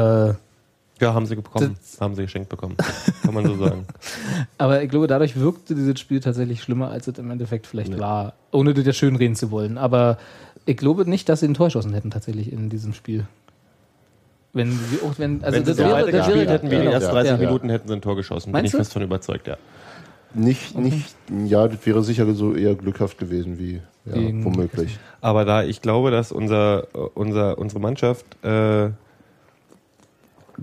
[1.00, 1.76] Ja, haben sie bekommen.
[2.00, 2.76] haben sie geschenkt bekommen.
[3.22, 3.86] Kann man so sagen.
[4.58, 8.34] Aber ich glaube, dadurch wirkte dieses Spiel tatsächlich schlimmer, als es im Endeffekt vielleicht war.
[8.52, 9.76] Ohne das jetzt schön reden zu wollen.
[9.76, 10.18] Aber
[10.66, 13.26] ich glaube nicht, dass sie ein Tor geschossen hätten tatsächlich in diesem Spiel.
[14.54, 16.70] Wenn sie auch, wenn, also Wenn sie das so wäre, weiter das gespielt wäre, hätten
[16.70, 17.22] wie in den ja, ersten ja.
[17.22, 17.36] 30 Ja.
[17.46, 18.46] Minuten, hätten sie ein Tor geschossen.
[18.46, 18.78] Bin Meinst ich du?
[18.78, 19.56] fest von überzeugt, ja.
[20.32, 21.14] Nicht, nicht,
[21.46, 24.98] ja, das wäre sicher so eher glückhaft gewesen wie, ja, Gegen- womöglich.
[25.20, 28.90] Aber da ich glaube, dass unser, unser, unsere Mannschaft äh,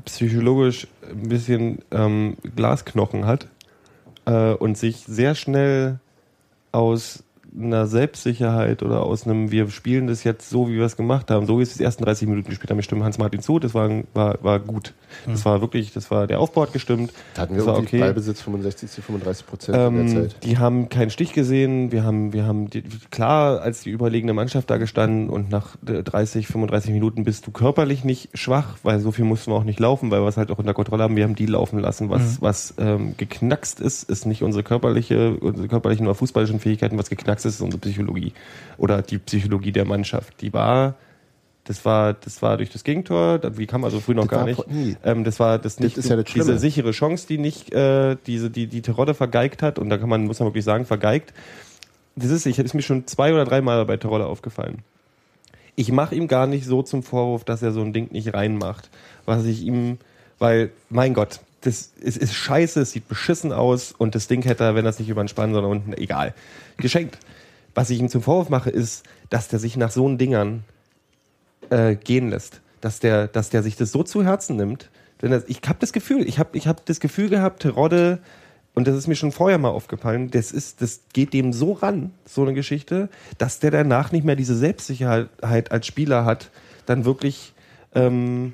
[0.05, 3.47] psychologisch ein bisschen ähm, Glasknochen hat
[4.25, 5.99] äh, und sich sehr schnell
[6.71, 7.23] aus
[7.55, 11.45] einer Selbstsicherheit oder aus einem, wir spielen das jetzt so, wie wir es gemacht haben,
[11.45, 12.79] so wie es die ersten 30 Minuten gespielt haben.
[12.79, 14.93] Ich stimme Hans-Martin zu, das war, war, war gut.
[15.25, 17.11] Das war wirklich, das war, der Aufbau hat gestimmt.
[17.35, 20.43] Da hatten wir das war irgendwie Ballbesitz 65 zu 35 Prozent in der ähm, Zeit.
[20.43, 21.91] die haben keinen Stich gesehen.
[21.91, 26.03] Wir haben, wir haben die, klar als die überlegene Mannschaft da gestanden und nach äh,
[26.03, 29.79] 30, 35 Minuten bist du körperlich nicht schwach, weil so viel mussten wir auch nicht
[29.79, 31.15] laufen, weil wir es halt auch unter Kontrolle haben.
[31.15, 32.09] Wir haben die laufen lassen.
[32.09, 36.97] Was, was ähm, geknackst ist, ist nicht unsere körperliche, unsere körperlichen oder fußballischen Fähigkeiten.
[36.97, 38.33] Was geknackst ist, ist unsere Psychologie
[38.77, 40.41] oder die Psychologie der Mannschaft.
[40.41, 40.95] Die war
[41.65, 44.65] das war, das war durch das Gegentor, wie kam also früh noch Das gar nicht.
[45.03, 46.59] Ähm, das war das nicht ist ja das diese Schlimme.
[46.59, 50.25] sichere Chance, die nicht, äh, diese, die, die Terodde vergeigt hat, und da kann man,
[50.25, 51.33] muss man wirklich sagen, vergeigt.
[52.15, 54.79] Das ist, ich ist mir schon zwei oder dreimal bei Terodde aufgefallen.
[55.75, 58.89] Ich mache ihm gar nicht so zum Vorwurf, dass er so ein Ding nicht reinmacht.
[59.25, 59.99] Was ich ihm,
[60.39, 64.63] weil, mein Gott, das ist, ist scheiße, es sieht beschissen aus und das Ding hätte
[64.63, 66.33] er, wenn es nicht über den Spann, sondern unten, egal.
[66.77, 67.17] Geschenkt.
[67.73, 70.63] Was ich ihm zum Vorwurf mache, ist, dass der sich nach so einen Dingern
[71.69, 72.61] äh, gehen lässt.
[72.81, 74.89] Dass der, dass der sich das so zu Herzen nimmt.
[75.21, 78.19] Denn das, ich habe das Gefühl, ich habe ich hab das Gefühl gehabt, Terodde,
[78.73, 82.11] und das ist mir schon vorher mal aufgefallen, das, ist, das geht dem so ran,
[82.25, 86.49] so eine Geschichte, dass der danach nicht mehr diese Selbstsicherheit als Spieler hat,
[86.85, 87.53] dann wirklich
[87.93, 88.53] ähm,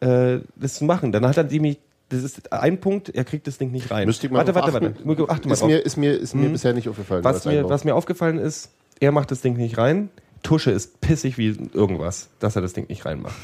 [0.00, 1.12] äh, das zu machen.
[1.12, 1.78] Dann hat er nämlich,
[2.12, 4.06] das ist ein Punkt, er kriegt das Ding nicht rein.
[4.06, 5.06] Müsste ich mal warte, warte, achten.
[5.08, 5.28] warte.
[5.30, 5.68] Achte mal Ist drauf.
[5.68, 6.52] mir, ist mir, ist mir Mhm.
[6.52, 7.24] bisher nicht aufgefallen.
[7.24, 10.10] Was mir, was mir aufgefallen ist, er macht das Ding nicht rein.
[10.42, 13.34] Tusche ist pissig wie irgendwas, dass er das Ding nicht reinmacht.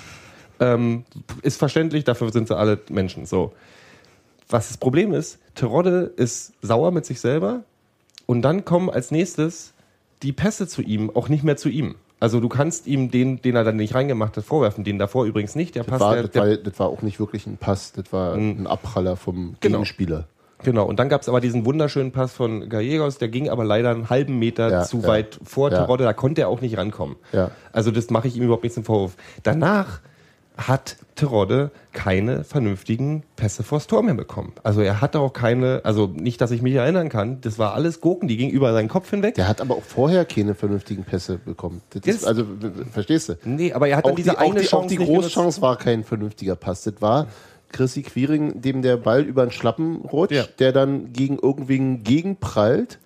[0.60, 1.04] Ähm,
[1.42, 3.26] ist verständlich, dafür sind sie alle Menschen.
[3.26, 3.52] So.
[4.48, 7.62] Was das Problem ist, Terodde ist sauer mit sich selber
[8.26, 9.72] und dann kommen als nächstes
[10.22, 11.94] die Pässe zu ihm, auch nicht mehr zu ihm.
[12.20, 15.54] Also du kannst ihm den, den er dann nicht reingemacht hat, vorwerfen, den davor übrigens
[15.54, 15.74] nicht.
[15.76, 18.12] Der das, Pass, war, der, das, war, das war auch nicht wirklich ein Pass, das
[18.12, 19.78] war ein Abpraller vom Genau.
[19.78, 20.24] Gegenspieler.
[20.64, 23.90] Genau, und dann gab es aber diesen wunderschönen Pass von Gallegos, der ging aber leider
[23.90, 25.06] einen halben Meter Ja, zu ja.
[25.06, 25.78] weit vor Ja.
[25.78, 27.14] Terodde, da konnte er auch nicht rankommen.
[27.32, 27.52] Ja.
[27.72, 29.16] Also das mache ich ihm überhaupt nicht zum Vorwurf.
[29.44, 30.00] Danach
[30.58, 34.52] hat Terodde keine vernünftigen Pässe vors Tor mehr bekommen.
[34.64, 38.00] Also er hatte auch keine, also nicht, dass ich mich erinnern kann, das war alles
[38.00, 39.34] Gurken, die gingen über seinen Kopf hinweg.
[39.36, 41.80] Der hat aber auch vorher keine vernünftigen Pässe bekommen.
[41.90, 42.44] Das Jetzt- ist, also,
[42.92, 43.34] verstehst du?
[43.44, 45.08] Nee, aber er hat dann Auch diese die, auch eine die, auch Chance die nicht
[45.08, 45.34] genutzt.
[45.34, 46.82] Großchance war kein vernünftiger Pass.
[46.82, 47.28] Das war
[47.70, 50.44] Chrissy Quiring, dem der Ball über den Schlappen rutscht, Ja.
[50.58, 52.98] der dann gegen irgendwen gegenprallt.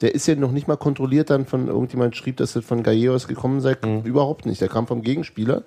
[0.00, 3.26] Der ist ja noch nicht mal kontrolliert dann von irgendjemand schrieb, dass das von Gallegos
[3.28, 3.76] gekommen sei.
[3.84, 4.02] Mhm.
[4.02, 4.60] Überhaupt nicht.
[4.60, 5.62] Der kam vom Gegenspieler.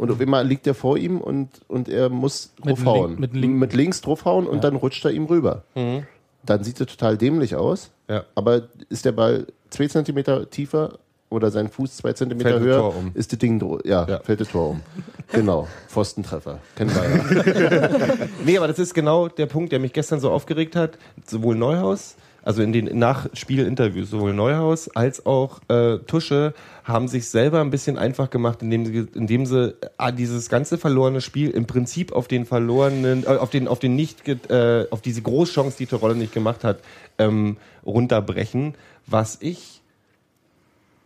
[0.00, 3.10] Und auf einmal liegt er vor ihm und, und er muss Mit draufhauen.
[3.10, 5.62] Link- mit Link- mit links draufhauen und dann rutscht er ihm rüber.
[5.74, 7.90] Dann sieht er total dämlich aus.
[8.08, 8.14] Mhm.
[8.14, 8.24] Ja.
[8.34, 10.98] Aber ist der Ball zwei Zentimeter tiefer
[11.28, 13.10] oder sein Fuß zwei Zentimeter Fällt das höher, Tor um.
[13.12, 14.20] ist das Ding, ja, Ja.
[14.20, 14.80] fällt das Tor um.
[15.32, 16.60] genau, Pfostentreffer.
[16.76, 18.26] Kennen wir ja.
[18.46, 20.96] Nee, aber das ist genau der Punkt, der mich gestern so aufgeregt hat.
[21.26, 27.60] Sowohl Neuhaus, also in den Nachspielinterviews, sowohl Neuhaus als auch äh, Tusche haben sich selber
[27.60, 32.12] ein bisschen einfach gemacht, indem sie, indem sie äh, dieses ganze verlorene Spiel im Prinzip
[32.12, 36.16] auf den verlorenen, äh, auf den, auf den nicht, äh, auf diese Großchance, die Terodde
[36.16, 36.80] nicht gemacht hat,
[37.18, 38.74] ähm, runterbrechen,
[39.06, 39.82] was ich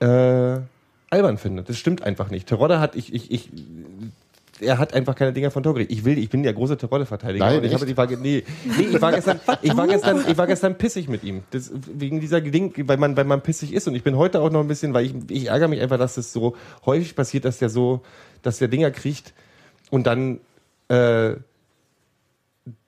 [0.01, 0.61] äh,
[1.11, 1.63] albern finde.
[1.63, 2.49] Das stimmt einfach nicht.
[2.49, 3.51] Terodde hat, ich, ich, ich,
[4.61, 5.93] er hat einfach keine Dinger von Tor gekriegt.
[5.93, 7.45] Ich will, ich bin der große Terodde-Verteidiger.
[7.45, 7.75] Nein, und ich echt?
[7.75, 11.09] habe die Frage, nee, nee, ich war gestern, ich war gestern, ich war gestern pissig
[11.09, 11.43] mit ihm.
[11.51, 13.89] Das, wegen dieser Ding, weil man, weil man pissig ist.
[13.89, 16.15] Und ich bin heute auch noch ein bisschen, weil ich, ich ärgere mich einfach, dass
[16.15, 18.03] das so häufig passiert, dass der so,
[18.43, 19.35] dass der Dinger kriegt
[19.91, 20.41] und dann,
[20.89, 21.35] äh,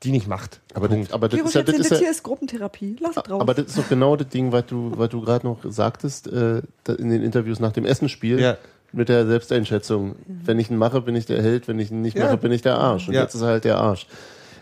[0.02, 0.60] die nicht macht.
[0.74, 1.08] Aber, Punkt.
[1.08, 2.96] das, aber das ist ja, jetzt das ist das ja, hier ist Gruppentherapie.
[3.00, 3.40] Lass es drauf.
[3.40, 6.62] aber das ist doch genau das Ding, was du, was du gerade noch sagtest, äh,
[6.88, 8.40] in den Interviews nach dem Essenspiel.
[8.40, 8.56] Ja.
[8.96, 10.16] Mit der Selbsteinschätzung.
[10.26, 12.24] Wenn ich ihn mache, bin ich der Held, wenn ich ihn nicht Ja.
[12.24, 13.08] mache, bin ich der Arsch.
[13.08, 13.22] Und Ja.
[13.22, 14.06] jetzt ist er halt der Arsch.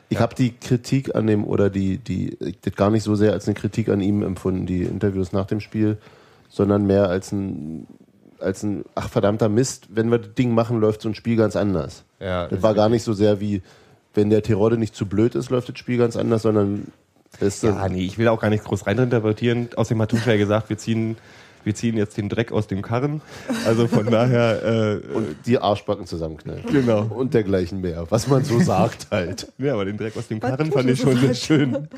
[0.09, 3.47] Ich habe die Kritik an dem, oder die, die, das gar nicht so sehr als
[3.47, 5.99] eine Kritik an ihm empfunden, die Interviews nach dem Spiel,
[6.49, 7.87] sondern mehr als ein,
[8.41, 11.55] als ein, ach verdammter Mist, wenn wir das Ding machen, läuft so ein Spiel ganz
[11.57, 12.05] anders.
[12.21, 13.63] Ja, das war gar nicht so sehr wie,
[14.15, 16.89] wenn der Terodde nicht zu blöd ist, läuft das Spiel ganz anders, sondern
[17.41, 19.69] ist Ja, nee, ich will auch gar nicht groß reininterpretieren.
[19.77, 21.17] Außerdem hat Tusche ja gesagt, wir ziehen,
[21.65, 23.21] wir ziehen jetzt den Dreck aus dem Karren.
[23.67, 24.63] Also von daher,
[25.05, 26.65] äh, und die Arschbacken zusammenknallen.
[26.71, 27.03] Genau.
[27.05, 29.53] Und dergleichen mehr, was man so sagt halt.
[29.59, 31.89] ja, aber den Dreck aus dem Was Karren fand ich schon sehr schön.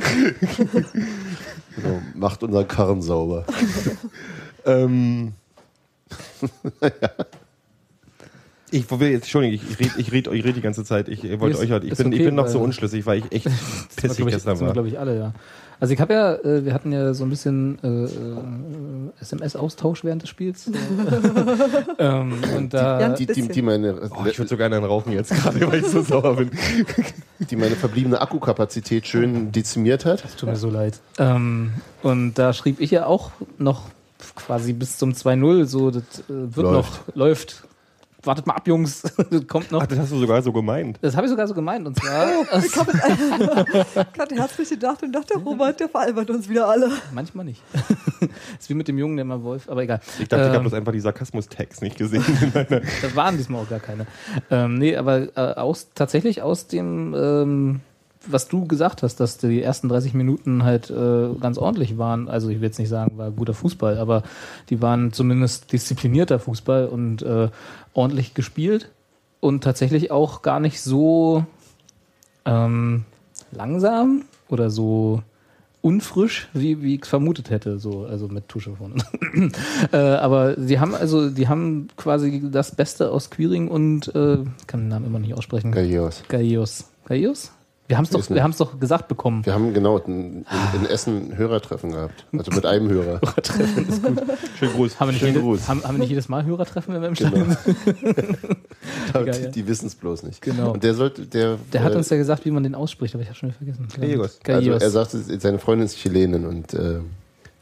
[1.76, 3.44] Genau, macht unseren Karren sauber.
[4.64, 5.34] ähm,
[8.70, 11.08] ich will jetzt, Entschuldigung, ich, ich rede ich red, ich red die ganze Zeit.
[11.08, 13.46] Ich wollte euch heute, ich bin, ich okay, bin noch so unschlüssig, weil ich echt
[13.46, 13.54] Das
[13.96, 14.86] pissig sind wir, gestern glaube war.
[14.86, 15.34] ich, alle, ja.
[15.78, 20.22] Also ich habe ja, äh, wir hatten ja so ein bisschen äh, äh, SMS-Austausch während
[20.22, 20.70] des Spiels.
[21.98, 23.08] ähm, und da, Ja.
[23.10, 25.86] Die, die, die, meine, Oh, ich würde so gerne einen rauchen jetzt gerade, weil ich
[25.86, 26.50] so sauer bin.
[27.50, 30.24] die meine verbliebene Akkukapazität schön dezimiert hat.
[30.38, 30.98] tut mir so leid.
[31.18, 31.72] Ähm,
[32.02, 33.82] und da schrieb ich ja auch noch
[34.34, 37.08] quasi bis zum 2-0, so, das äh, wird Läuft.
[37.08, 37.64] noch, läuft.
[38.26, 39.82] Wartet mal ab, Jungs, das kommt noch.
[39.82, 40.98] Ach, das hast du sogar so gemeint.
[41.00, 41.86] Das habe ich sogar so gemeint.
[41.86, 42.28] Und zwar,
[42.64, 42.92] Ich habe
[44.12, 46.90] gerade herzlich gedacht und dachte, Robert, der veralbert uns wieder alle.
[47.14, 47.62] manchmal nicht.
[48.58, 50.00] ist wie mit dem Jungen, der mal Wolf, aber egal.
[50.18, 52.24] Ich dachte, ich habe Ähm, bloß einfach die Sarkasmus-Tags nicht gesehen.
[53.02, 54.06] Das waren diesmal auch gar keine.
[54.50, 57.80] Ähm, nee, aber äh, aus, tatsächlich aus dem, ähm,
[58.28, 62.28] was du gesagt hast, dass die ersten 30 Minuten halt äh, ganz ordentlich waren.
[62.28, 64.22] Also ich will jetzt nicht sagen, war guter Fußball, aber
[64.70, 67.48] die waren zumindest disziplinierter Fußball und äh,
[67.94, 68.90] ordentlich gespielt
[69.40, 71.44] und tatsächlich auch gar nicht so
[72.44, 73.04] ähm,
[73.52, 75.22] langsam oder so
[75.86, 78.96] unfrisch, wie, wie ich vermutet hätte, so, also mit Tusche vorne.
[79.92, 84.66] äh, aber sie haben also, die haben quasi das Beste aus Quiring und äh, ich
[84.66, 85.70] kann den Namen immer nicht aussprechen.
[85.70, 86.24] Gaios.
[86.28, 86.86] Gaius.
[87.04, 87.52] Gaius?
[87.88, 88.36] Wir haben es doch, Ist nicht.
[88.36, 89.46] wir haben's doch gesagt bekommen.
[89.46, 92.24] Wir haben genau in, in, in Essen ein Hörertreffen gehabt.
[92.36, 93.20] Also mit einem Hörer.
[94.58, 94.98] Schönen Gruß.
[94.98, 95.68] Haben wir, nicht Schönen jede, Gruß.
[95.68, 97.30] haben, haben wir nicht jedes Mal Hörertreffen, wenn wir im Genau.
[97.30, 98.38] Stadion sind?
[99.14, 99.50] Aber Geil, die ja.
[99.50, 100.42] die wissen es bloß nicht.
[100.42, 100.72] Genau.
[100.72, 103.22] Und der sollte, der, Der hat äh, uns ja gesagt, wie man den ausspricht, aber
[103.22, 103.88] ich habe schon wieder vergessen.
[103.94, 104.40] Gallegos.
[104.44, 106.98] also er sagte, seine Freundin ist Chilenin und äh,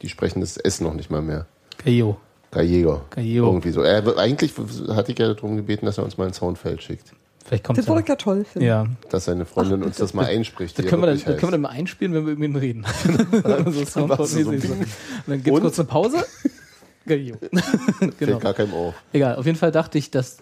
[0.01, 1.45] die sprechen das S noch nicht mal mehr.
[1.83, 2.17] Gallego.
[2.51, 3.01] Gallego.
[3.11, 3.45] Gallego.
[3.47, 3.81] Irgendwie so.
[3.81, 4.53] Er, eigentlich
[4.89, 7.13] hatte ich ja darum gebeten, dass er uns mal ein Soundfeld schickt.
[7.45, 8.67] Vielleicht kommt Das ich ja toll finden.
[8.67, 10.79] Ja, Dass seine Freundin uns das mal einspricht.
[10.79, 12.85] Das können, wir dann, das können wir dann mal einspielen, wenn wir über ihn reden.
[13.67, 14.61] so Soundcloud-mäßig.
[14.61, 14.73] so so.
[14.73, 14.87] Und
[15.27, 16.25] dann gibt es kurz eine Pause.
[17.07, 17.37] Genau.
[18.17, 18.95] Fällt gar keinem auf.
[19.13, 20.39] Egal, auf jeden Fall dachte ich, dass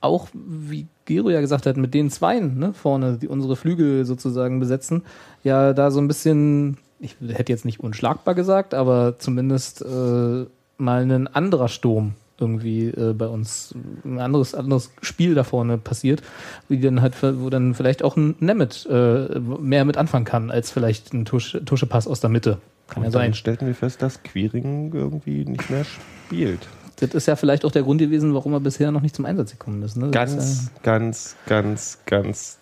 [0.00, 4.58] auch, wie Gero ja gesagt hat, mit den Zweien ne, vorne, die unsere Flügel sozusagen
[4.58, 5.04] besetzen,
[5.44, 10.46] ja da so ein bisschen, ich hätte jetzt nicht unschlagbar gesagt, aber zumindest äh,
[10.78, 13.74] mal ein anderer Sturm irgendwie äh, bei uns,
[14.04, 16.22] ein anderes, anderes Spiel da vorne passiert,
[16.68, 20.70] wie dann halt, wo dann vielleicht auch ein Nemeth äh, mehr mit anfangen kann, als
[20.70, 22.58] vielleicht ein Tusch, Tuschepass aus der Mitte.
[22.88, 23.22] Kann ja Und sein.
[23.26, 26.66] dann stellten wir fest, dass Queering irgendwie nicht mehr spielt.
[26.96, 29.52] Das ist ja vielleicht auch der Grund gewesen, warum er bisher noch nicht zum Einsatz
[29.52, 29.96] gekommen ist.
[29.96, 30.10] Ne?
[30.10, 32.58] Das ist Ganz, ganz, ganz, ganz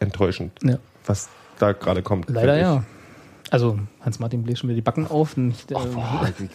[0.00, 0.78] enttäuschend, ja, ja.
[1.04, 1.28] was
[1.58, 2.30] da gerade kommt.
[2.30, 2.84] Leider ja.
[3.52, 5.36] Also Hans-Martin bläst schon wieder die Backen auf.
[5.36, 5.76] Nicht, äh,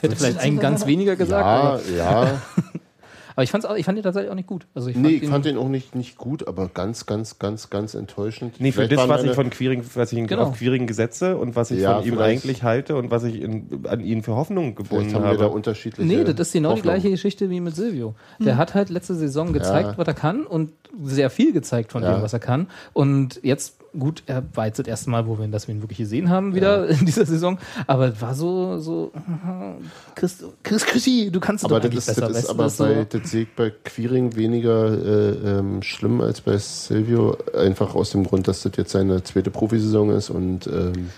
[0.01, 1.45] hätte vielleicht einen ganz weniger gesagt.
[1.45, 2.41] Ja, Aber, ja.
[3.35, 4.65] aber ich, fand's auch, ich fand ihn tatsächlich auch nicht gut.
[4.73, 7.37] Also ich fand Nee, ihn, ich fand den auch nicht, nicht gut, aber ganz, ganz,
[7.37, 8.55] ganz, ganz enttäuschend.
[8.59, 10.41] Nee, für Vielleicht das, was ich von Queering, was ich Genau.
[10.45, 13.85] auf Queering gesetze und was ich Ja, von ihm eigentlich halte und was ich in,
[13.87, 15.53] an ihn für Hoffnung gebunden haben wir da habe.
[15.53, 16.07] unterschiedliche.
[16.07, 16.81] Nee, das ist genau die Hoffnungen.
[16.81, 18.15] gleiche Geschichte wie mit Silvio.
[18.39, 19.97] Der hat halt letzte Saison gezeigt, Ja.
[19.99, 20.71] was er kann und
[21.03, 22.15] sehr viel gezeigt von Ja.
[22.15, 22.65] dem, was er kann.
[22.93, 25.97] Und jetzt, gut, er war jetzt das erste Mal, wo wir, dass wir ihn wirklich
[25.97, 27.57] gesehen haben, wieder in dieser Saison.
[27.87, 29.11] Aber es war so, so,
[30.15, 32.21] Chris, Chris, Chrissy, du kannst es Aber doch das besser.
[32.27, 35.81] das ist aber das ist so- bei, das sehe ich bei Queering weniger äh, ähm,
[35.81, 37.37] schlimm als bei Silvio.
[37.55, 41.09] Einfach aus dem Grund, dass das jetzt seine zweite Profisaison ist und ähm,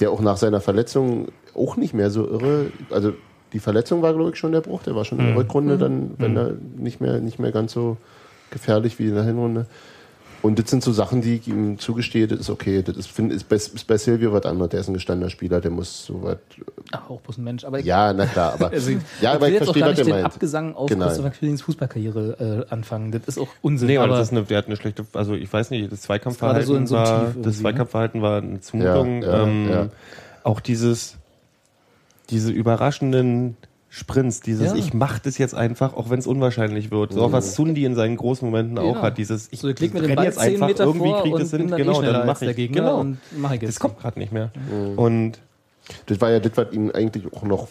[0.00, 2.70] der auch nach seiner Verletzung auch nicht mehr so irre.
[2.90, 3.12] Also
[3.52, 4.82] die Verletzung war, glaube ich, schon der Bruch.
[4.82, 7.96] Der war schon in der Rückrunde dann, wenn er nicht mehr, nicht mehr ganz so
[8.50, 9.66] gefährlich wie in der Hinrunde.
[10.40, 12.82] Und das sind so Sachen, die ich ihm zugestehe, das ist okay.
[12.82, 14.70] Das ist, find, ist, bei, ist bei Silvio was anderes.
[14.70, 16.36] Der ist ein gestandener Spieler, der muss so was.
[16.92, 17.64] Ach, auch bloß ein Mensch.
[17.64, 18.68] Aber ich, Ja, na klar, aber.
[18.72, 20.26] also, ja, aber will ich jetzt auch verstehe, gar was nicht er den meint.
[20.26, 21.06] Abgesang auf Genau.
[21.06, 23.10] Christopher Quillings Fußballkarriere äh, anfangen.
[23.10, 23.88] Das ist auch Unsinn.
[23.88, 26.02] Nee, aber, aber das ist eine, der hat eine schlechte, also ich weiß nicht, das
[26.02, 27.62] Zweikampfverhalten so so war, das ne?
[27.62, 29.22] Zweikampfverhalten war eine Zumutung.
[29.22, 29.88] Ja, ja, ähm, ja.
[30.44, 31.16] Auch dieses,
[32.30, 33.56] diese überraschenden
[33.90, 34.74] Sprints, dieses Ja.
[34.74, 37.14] ich mach das jetzt einfach, auch wenn es unwahrscheinlich wird.
[37.14, 38.90] So auch was Sundi in seinen großen Momenten Genau.
[38.90, 41.22] auch hat, dieses ich so, mir den renn Ball jetzt 10 einfach Meter irgendwie vor
[41.22, 42.56] krieg und das hin, genau, eh dann mach als der ich.
[42.56, 43.00] Gegner Genau.
[43.00, 43.70] und mach ich jetzt.
[43.76, 44.50] Das kommt gerade nicht mehr.
[44.70, 44.98] Mhm.
[44.98, 45.38] Und
[46.04, 47.68] Das war ja das, was ihn eigentlich auch noch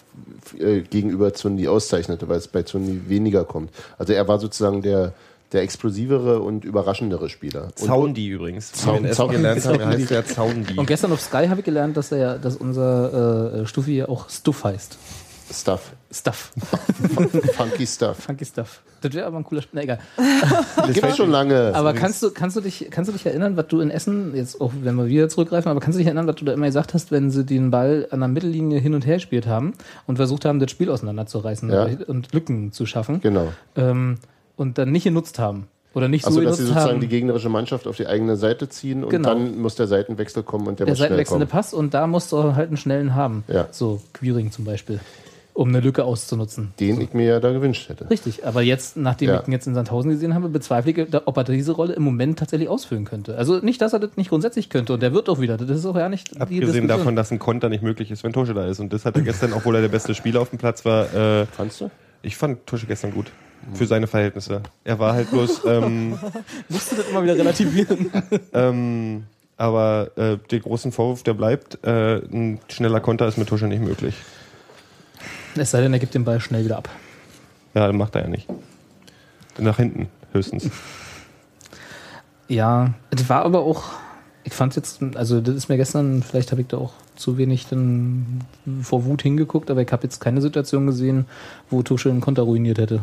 [0.60, 3.70] äh, gegenüber Zundi auszeichnete, weil es bei Zundi weniger kommt.
[4.00, 5.14] Also er war sozusagen der,
[5.52, 7.66] der explosivere und überraschendere Spieler.
[7.66, 8.72] Und, Zaundi übrigens.
[8.74, 10.80] Zaun- Zaun- gelernt haben, heißt der Zaundi.
[10.80, 14.10] Und gestern auf Sky habe ich gelernt, dass, er, ja- dass unser äh, Stuffi ja
[14.10, 14.98] auch Stuff heißt.
[15.52, 15.92] Stuff.
[16.12, 16.52] Stuff.
[17.56, 18.18] Funky Stuff.
[18.18, 18.82] Funky Stuff.
[19.02, 19.72] Das wäre aber ein cooler Spiel.
[19.76, 20.00] Na egal.
[20.94, 21.72] Gibt's schon lange.
[21.76, 24.60] Aber kannst du, kannst, du dich, kannst du dich erinnern, was du in Essen, jetzt
[24.60, 26.94] auch wenn wir wieder zurückgreifen, aber kannst du dich erinnern, was du da immer gesagt
[26.94, 29.74] hast, wenn sie den Ball an der Mittellinie hin und her gespielt haben
[30.08, 31.88] und versucht haben, das Spiel auseinanderzureißen Ja.
[32.08, 33.50] und Lücken zu schaffen genau.
[33.76, 34.16] ähm,
[34.56, 35.68] und dann nicht genutzt haben?
[35.94, 37.00] Oder nicht Also, so dass sie sozusagen haben.
[37.00, 39.30] die gegnerische Mannschaft auf die eigene Seite ziehen und Genau.
[39.30, 41.52] dann muss der Seitenwechsel kommen und der, der muss schnell seitenwechselnde kommen.
[41.62, 43.44] Pass und da musst du halt einen schnellen haben.
[43.48, 43.68] Ja.
[43.72, 45.00] So Queering zum Beispiel,
[45.58, 46.72] um eine Lücke auszunutzen.
[46.80, 48.08] Den ich mir ja da gewünscht hätte.
[48.12, 49.42] Richtig, aber jetzt, nachdem Ja.
[49.42, 52.38] ich ihn jetzt in Sandhausen gesehen habe, bezweifle ich, ob er diese Rolle im Moment
[52.38, 53.36] tatsächlich ausfüllen könnte.
[53.40, 55.58] Also nicht, dass er das nicht grundsätzlich könnte und der wird auch wieder.
[55.58, 58.54] Das ist auch ja nicht Abgesehen davon, dass ein Konter nicht möglich ist, wenn Tosche
[58.54, 58.80] da ist.
[58.80, 61.48] Und das hat er gestern, obwohl er der beste Spieler auf dem Platz war, äh,
[61.48, 61.90] Fandst du?
[62.22, 63.32] ich fand Tosche gestern gut.
[63.74, 64.62] Für seine Verhältnisse.
[64.84, 66.20] Er war halt bloß, ähm,
[66.70, 68.12] Musst du das immer wieder relativieren.
[68.54, 69.24] ähm,
[69.58, 73.82] aber äh, den großen Vorwurf, der bleibt, äh, ein schneller Konter ist mit Tosche nicht
[73.82, 74.14] möglich.
[75.60, 76.90] Es sei denn, er gibt den Ball schnell wieder ab.
[77.74, 78.48] Ja, macht er ja nicht.
[79.58, 80.70] Nach hinten höchstens.
[82.48, 83.84] Ja, das war aber auch,
[84.44, 87.68] ich fand jetzt, also das ist mir gestern, vielleicht habe ich da auch zu wenig
[87.68, 88.44] dann
[88.82, 91.26] vor Wut hingeguckt, aber ich habe jetzt keine Situation gesehen,
[91.70, 93.02] wo Tuchel einen Konter ruiniert hätte.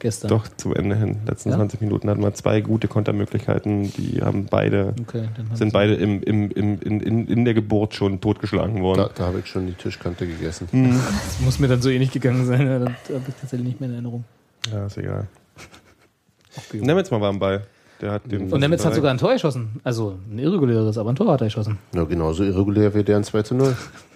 [0.00, 0.28] Gestern.
[0.28, 1.18] Doch, zum Ende hin.
[1.26, 1.56] Letzten Ja?
[1.56, 3.92] 20 Minuten hatten wir zwei gute Kontermöglichkeiten.
[3.92, 7.94] Die haben beide, Okay, haben sind beide im, im, im, in, in, in der Geburt
[7.94, 9.00] schon totgeschlagen worden.
[9.00, 10.68] Da, da habe ich schon die Tischkante gegessen.
[11.30, 12.66] Das muss mir dann so ähnlich gegangen sein.
[12.66, 14.24] Das habe ich tatsächlich nicht mehr in Erinnerung.
[14.72, 15.28] Ja, ist egal.
[16.72, 17.66] Nemitz mal war am Ball.
[18.00, 19.80] Der hat den Und Nemitz hat sogar ein Tor geschossen.
[19.84, 21.78] Also ein irreguläres, aber ein Tor hat er geschossen.
[21.94, 23.76] Ja, genauso irregulär wie der ein 2 zu 0.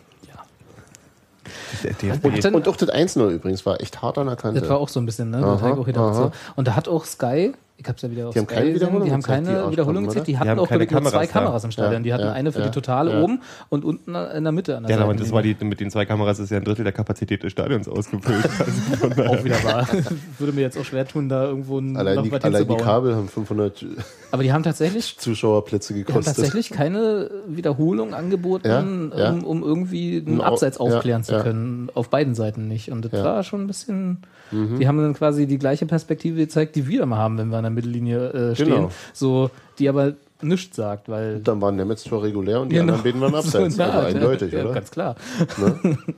[2.23, 4.61] Und dann- Und auch das 1-0 übrigens war echt hart an der Kante.
[4.61, 5.39] Das war auch so ein bisschen, ne?
[5.39, 6.33] Aha, auch gedacht, so.
[6.57, 7.53] Und da hat auch Sky,
[7.85, 9.49] ich hab's ja wieder auf Die haben keine gesehen, Wiederholung die haben gezeigt, die keine
[9.59, 11.33] Arschbomben, Wiederholung gezeigt, die Die hatten haben auch keine nur zwei Kameras da.
[11.33, 12.03] Kameras im Stadion.
[12.03, 13.23] Die hatten ja, eine für ja, die Totale ja.
[13.23, 15.91] oben und unten in der Mitte an der Ja, aber das war die, mit den
[15.91, 18.45] zwei Kameras ist ja ein Drittel der Kapazität des Stadions ausgefüllt.
[19.05, 19.87] Also auch wieder wahr.
[20.39, 22.77] Würde mir jetzt auch schwer tun, da irgendwo ein, allein noch die, allein die.
[22.77, 23.85] Kabel haben 500
[24.31, 26.37] Aber die haben tatsächlich Zuschauerplätze Die haben gekostet.
[26.37, 29.31] tatsächlich keine Wiederholung angeboten, Ja, ja.
[29.31, 31.43] Um, um irgendwie einen Abseits aufklären ja, zu ja.
[31.43, 31.91] können.
[31.95, 32.91] Auf beiden Seiten nicht.
[32.91, 33.21] Und das Ja.
[33.21, 33.25] Mhm.
[33.25, 34.19] war schon ein bisschen.
[34.53, 37.65] Die haben dann quasi die gleiche Perspektive gezeigt, die wir immer haben, wenn wir an
[37.65, 38.69] der Mittellinie äh, stehen.
[38.69, 38.91] Genau.
[39.13, 41.41] So, die aber nichts sagt, weil.
[41.41, 42.95] Dann waren Nemetz zwar regulär und die Genau.
[42.95, 43.77] anderen beiden waren abseits.
[43.77, 44.73] So also eindeutig, ja, oder?
[44.75, 45.17] Ganz klar.
[45.59, 45.99] Ne?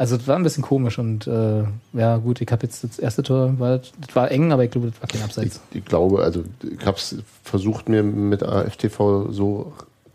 [0.00, 3.24] Also, das war ein bisschen komisch und äh, ja, gut, ich habe jetzt das erste
[3.24, 5.60] Tor, war, das war eng, aber ich glaube, das war kein Ich, Abseits.
[5.74, 9.72] ich glaube, also ich habe es versucht, mir mit AFTV so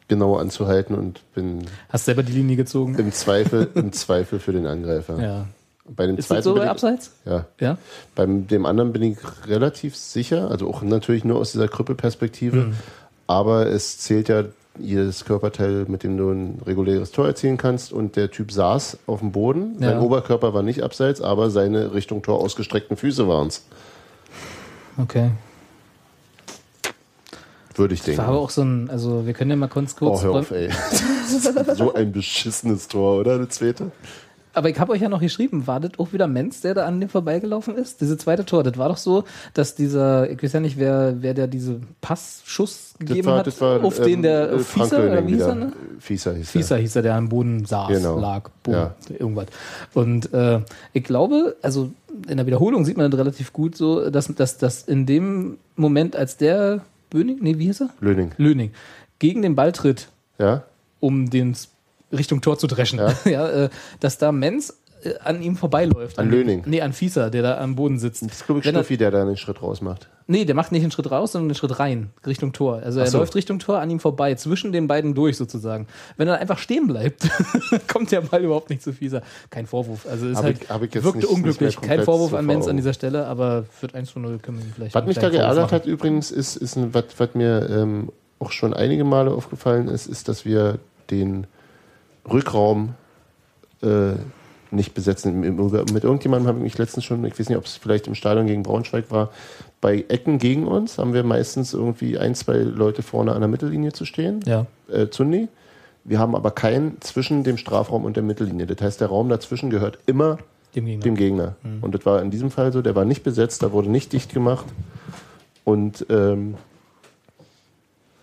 [0.07, 2.95] genau anzuhalten und bin Hast selber die Linie gezogen?
[2.97, 5.21] im Zweifel, im Zweifel für den Angreifer.
[5.21, 5.47] Ja.
[5.85, 7.11] Bei dem Ist zweiten das so bin ich, Abseits?
[7.25, 7.77] ja, Ja.
[8.15, 9.17] beim dem anderen bin ich
[9.47, 12.73] relativ sicher, also auch natürlich nur aus dieser Krüppelperspektive, Mhm.
[13.27, 14.45] aber es zählt ja
[14.79, 19.19] jedes Körperteil, mit dem du ein reguläres Tor erzielen kannst und der Typ saß auf
[19.19, 19.75] dem Boden.
[19.79, 19.89] Ja.
[19.89, 23.65] Sein Oberkörper war nicht abseits, aber seine Richtung Tor ausgestreckten Füße waren es,
[24.97, 25.31] Okay.
[27.75, 28.21] würde ich Das denken.
[28.21, 30.23] war aber auch so ein, also wir können ja mal kurz Oh, kurz.
[30.23, 30.69] hör auf, ey.
[31.75, 33.37] so ein beschissenes Tor, oder?
[33.39, 33.91] Der zweite?
[34.55, 36.99] Aber ich habe euch ja noch geschrieben, war das auch wieder Menz, der da an
[36.99, 38.01] dem vorbeigelaufen ist?
[38.01, 39.23] Diese zweite Tor, das war doch so,
[39.55, 44.21] dass dieser, ich weiß ja nicht, wer, wer der diese Passschuss gegeben hat, auf den
[44.21, 45.73] der äh, Frank Fieser, oder wie hieß er, ne?
[45.99, 48.19] Fieser hieß Fieser hieß er, der am Boden saß, Genau.
[48.19, 48.95] lag, boom, Ja.
[49.17, 49.47] irgendwas.
[49.93, 50.59] Und äh,
[50.93, 51.91] ich glaube, also
[52.27, 56.15] in der Wiederholung sieht man das relativ gut so, dass, dass, dass in dem Moment,
[56.15, 57.87] als der Böning, nee, wie hieß er?
[58.01, 58.05] er.
[58.07, 58.31] Löning.
[58.37, 58.71] Löning,
[59.17, 60.63] gegen den Ball tritt, Ja?
[60.99, 61.55] um den
[62.13, 62.99] Richtung Tor zu dreschen.
[62.99, 63.13] Ja.
[63.25, 66.17] Ja, äh, dass da Menz äh, an ihm vorbeiläuft.
[66.19, 66.63] An dem- Löning?
[66.65, 68.21] Nee, an Fieser, der da am Boden sitzt.
[68.23, 70.07] Das ist, glaube ich, Wenn Stuffi, der da einen Schritt raus macht.
[70.27, 72.81] nee, der macht nicht einen Schritt raus, sondern einen Schritt rein, Richtung Tor.
[72.83, 73.17] Also er so.
[73.17, 75.87] läuft Richtung Tor an ihm vorbei, zwischen den beiden durch sozusagen.
[76.15, 77.27] Wenn er einfach stehen bleibt,
[77.91, 79.21] kommt der Ball überhaupt nicht zu Fieser.
[79.49, 80.05] Kein Vorwurf.
[80.09, 81.79] Also ist Hab halt, ich- wirkte nicht- nicht unglücklich.
[81.81, 84.65] mehr Kein Vorwurf an Menz an dieser Stelle, aber für 1 zu 0 können wir
[84.65, 88.09] ihm vielleicht Was mich da geärgert hat übrigens, ist, ist ein, was, was mir ähm,
[88.39, 90.79] auch schon einige Male aufgefallen ist, ist, dass wir
[91.11, 91.47] den
[92.29, 92.95] Rückraum
[93.81, 94.13] äh,
[94.71, 95.39] nicht besetzen.
[95.39, 98.47] Mit irgendjemandem habe ich mich letztens schon, ich weiß nicht, ob es vielleicht im Stadion
[98.47, 99.29] gegen Braunschweig war,
[99.81, 103.91] bei Ecken gegen uns haben wir meistens irgendwie ein, zwei Leute vorne an der Mittellinie
[103.91, 104.39] zu stehen.
[104.45, 104.65] Ja.
[104.91, 105.47] äh, Zundi.
[106.05, 108.65] Wir haben aber keinen zwischen dem Strafraum und der Mittellinie.
[108.65, 110.37] Das heißt, der Raum dazwischen gehört immer
[110.75, 111.03] Dem Gegner.
[111.03, 111.55] dem Gegner.
[111.81, 114.33] Und das war in diesem Fall so, der war nicht besetzt, da wurde nicht dicht
[114.33, 114.65] gemacht.
[115.63, 116.55] Und ähm,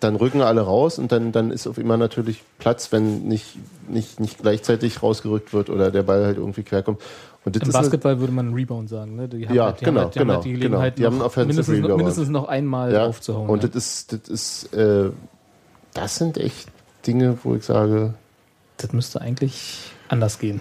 [0.01, 3.57] dann rücken alle raus und dann, dann ist auf immer natürlich Platz, wenn nicht,
[3.89, 7.01] nicht, nicht gleichzeitig rausgerückt wird oder der Ball halt irgendwie querkommt.
[7.45, 9.17] Und das Im eine- Basketball würde man Rebound sagen.
[9.17, 9.29] Ne?
[9.29, 10.61] Die haben Ja, halt, die genau, haben halt, die haben genau, halt die genau.
[10.61, 11.97] Gelegenheit, Die haben mindestens, Rebound.
[11.99, 13.49] mindestens noch einmal ja, aufzuhauen.
[13.49, 13.69] Und ja.
[13.69, 15.11] das ist, das ist, äh,
[15.95, 16.69] das sind echt
[17.07, 18.15] Dinge, wo ich sage,
[18.77, 20.61] das müsste eigentlich anders gehen.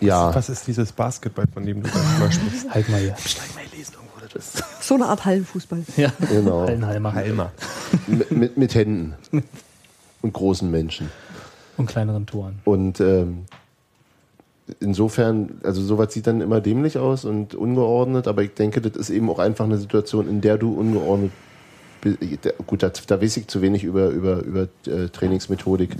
[0.00, 2.70] ja, Was ist dieses Basketball, von dem du da immer sprichst?
[2.70, 3.14] Halt mal hier.
[3.18, 4.64] Steig mal lesen irgendwo das ist.
[4.84, 5.82] So eine Art Hallenfußball.
[5.96, 6.62] Ja, Genau.
[6.62, 7.12] Hallenhalmer.
[7.14, 7.52] Halmer.
[8.06, 9.14] Mit, mit, mit Händen
[10.22, 11.10] und großen Menschen.
[11.76, 12.58] Und kleineren Toren.
[12.64, 13.44] Und ähm,
[14.80, 19.10] insofern, also sowas sieht dann immer dämlich aus und ungeordnet, aber ich denke, das ist
[19.10, 21.32] eben auch einfach eine Situation, in der du ungeordnet
[22.00, 22.18] bist.
[22.66, 25.90] Gut, da, da weiß ich zu wenig über, über, über äh, Trainingsmethodik,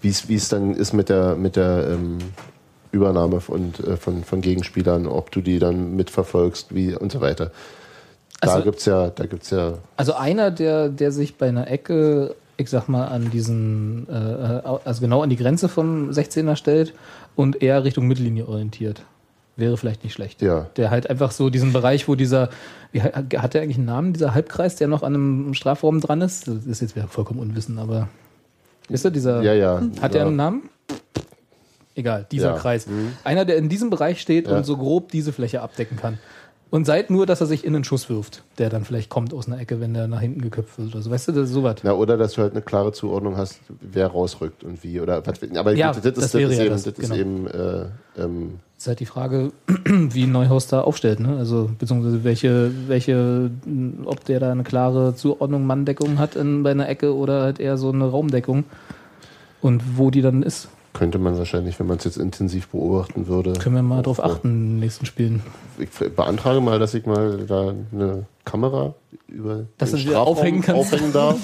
[0.00, 2.18] wie es dann ist mit der, mit der ähm,
[2.90, 7.50] Übernahme von, äh, von, von Gegenspielern, ob du die dann mitverfolgst, wie und so weiter.
[8.42, 12.34] Da Also- gibt's ja, da gibt's ja, Also einer, der, der sich bei einer Ecke,
[12.56, 16.92] ich sag mal, an diesen, äh, also genau an die Grenze vom 16er stellt
[17.36, 19.02] und eher Richtung Mittellinie orientiert.
[19.56, 20.42] Wäre vielleicht nicht schlecht.
[20.42, 20.66] Ja.
[20.76, 22.48] Der halt einfach so diesen Bereich, wo dieser,
[22.90, 26.48] wie, hat der eigentlich einen Namen, dieser Halbkreis, der noch an einem Strafraum dran ist?
[26.48, 28.08] Das ist jetzt wieder vollkommen unwissen, aber
[28.88, 29.76] ist er dieser, ja, ja.
[30.00, 30.08] hat ja.
[30.08, 30.62] der einen Namen?
[31.94, 32.58] egal, dieser Ja.
[32.58, 32.86] Kreis.
[33.22, 34.56] Einer, der in diesem Bereich steht Ja.
[34.56, 36.18] und so grob diese Fläche abdecken kann.
[36.72, 39.46] Und seid nur, dass er sich in einen Schuss wirft, der dann vielleicht kommt aus
[39.46, 41.10] einer Ecke, wenn der nach hinten geköpft wird oder so.
[41.10, 41.76] Weißt du, das ist sowas.
[41.82, 44.98] Na, oder dass du halt eine klare Zuordnung hast, wer rausrückt und wie.
[44.98, 46.94] Oder was, aber Ja, gut, das, das ist, wäre das, ist ja eben, das, das
[46.94, 47.14] ist genau.
[47.14, 47.84] eben äh,
[48.16, 49.52] ähm, ist halt die Frage,
[49.84, 51.36] wie Neuhaus da aufstellt, ne?
[51.36, 53.50] Also, beziehungsweise welche, welche,
[54.06, 57.76] ob der da eine klare Zuordnung Manndeckung hat in, bei einer Ecke oder halt eher
[57.76, 58.64] so eine Raumdeckung.
[59.60, 63.54] Und wo die dann ist, könnte man wahrscheinlich, wenn man es jetzt intensiv beobachten würde.
[63.54, 65.42] können wir mal drauf achten in den nächsten Spielen.
[65.78, 68.94] Ich beantrage mal, dass ich mal da eine Kamera
[69.28, 70.92] über Dass den Strafraum aufhängen kannst.
[70.92, 71.36] aufhängen darf.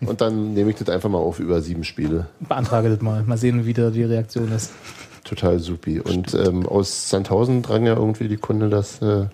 [0.00, 2.26] Und dann nehme ich das einfach mal auf über sieben Spiele.
[2.40, 3.22] Beantrage das mal.
[3.24, 4.72] Mal sehen, wie da die Reaktion ist.
[5.24, 6.00] Total supi.
[6.00, 9.26] Und ähm, aus Sandhausen drang ja irgendwie die Kunde, dass äh,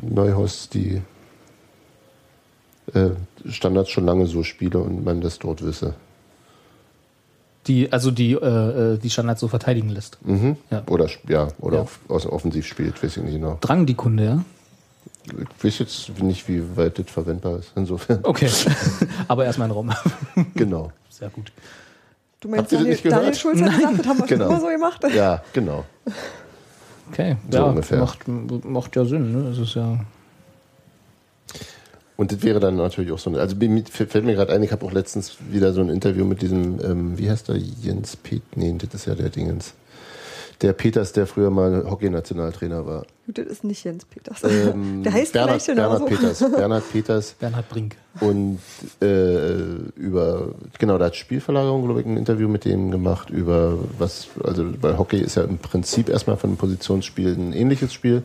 [0.00, 1.02] Neuhaus die
[2.94, 3.10] äh,
[3.48, 5.94] Standards schon lange so spiele und man das dort wisse.
[7.68, 10.18] Die, also die, äh, äh, die Standards so verteidigen lässt.
[10.26, 10.56] Mhm.
[10.70, 10.82] Ja.
[10.88, 11.86] Oder ja, oder Ja.
[12.14, 13.58] Aus offensiv spielt, weiß ich nicht genau.
[13.60, 14.44] Drang die Kunde, ja?
[15.26, 17.70] Ich weiß jetzt nicht, wie weit das verwendbar ist.
[17.76, 18.20] Insofern.
[18.24, 18.48] Okay.
[19.28, 19.92] Aber erstmal ein Raum.
[20.54, 20.90] Genau.
[21.08, 21.52] Sehr gut.
[22.40, 23.20] Du meinst, Daniel, nicht gehört?
[23.20, 24.44] Daniel Schulz hat gesagt, das haben wir Genau.
[24.46, 25.00] schon immer so gemacht.
[25.14, 25.84] Ja, genau.
[27.12, 27.36] Okay.
[27.50, 27.98] So ja, ungefähr.
[28.00, 29.50] Macht, macht ja Sinn, ne?
[29.50, 30.00] Es ist ja.
[32.16, 33.40] Und das wäre dann natürlich auch so eine.
[33.40, 36.42] Also mir- fällt mir gerade ein, ich habe auch letztens wieder so ein Interview mit
[36.42, 39.74] diesem, ähm, wie heißt der, Jens Pet, nee, das ist ja der Dingens.
[40.60, 43.04] Der Peters, der früher mal Hockey-Nationaltrainer war.
[43.26, 44.44] Das ist nicht Jens Peters.
[44.44, 45.76] Ähm, Der heißt Bernhard, vielleicht.
[45.76, 46.38] Bernhard Peters.
[46.56, 47.96] Bernhard Peters Bernhard Brink.
[48.20, 48.58] und
[49.00, 49.54] äh,
[49.96, 54.64] über, genau, da hat Spielverlagerung, glaube ich, ein Interview mit dem gemacht über was, also
[54.80, 58.22] weil Hockey ist ja im Prinzip erstmal von einem Positionsspiel ein ähnliches Spiel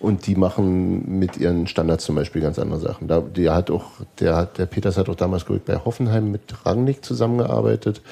[0.00, 3.06] und die machen mit ihren Standards zum Beispiel ganz andere Sachen.
[3.06, 3.84] Da, der hat auch,
[4.18, 8.02] der hat, der Peters hat auch damals, glaube ich, bei Hoffenheim mit Rangnick zusammengearbeitet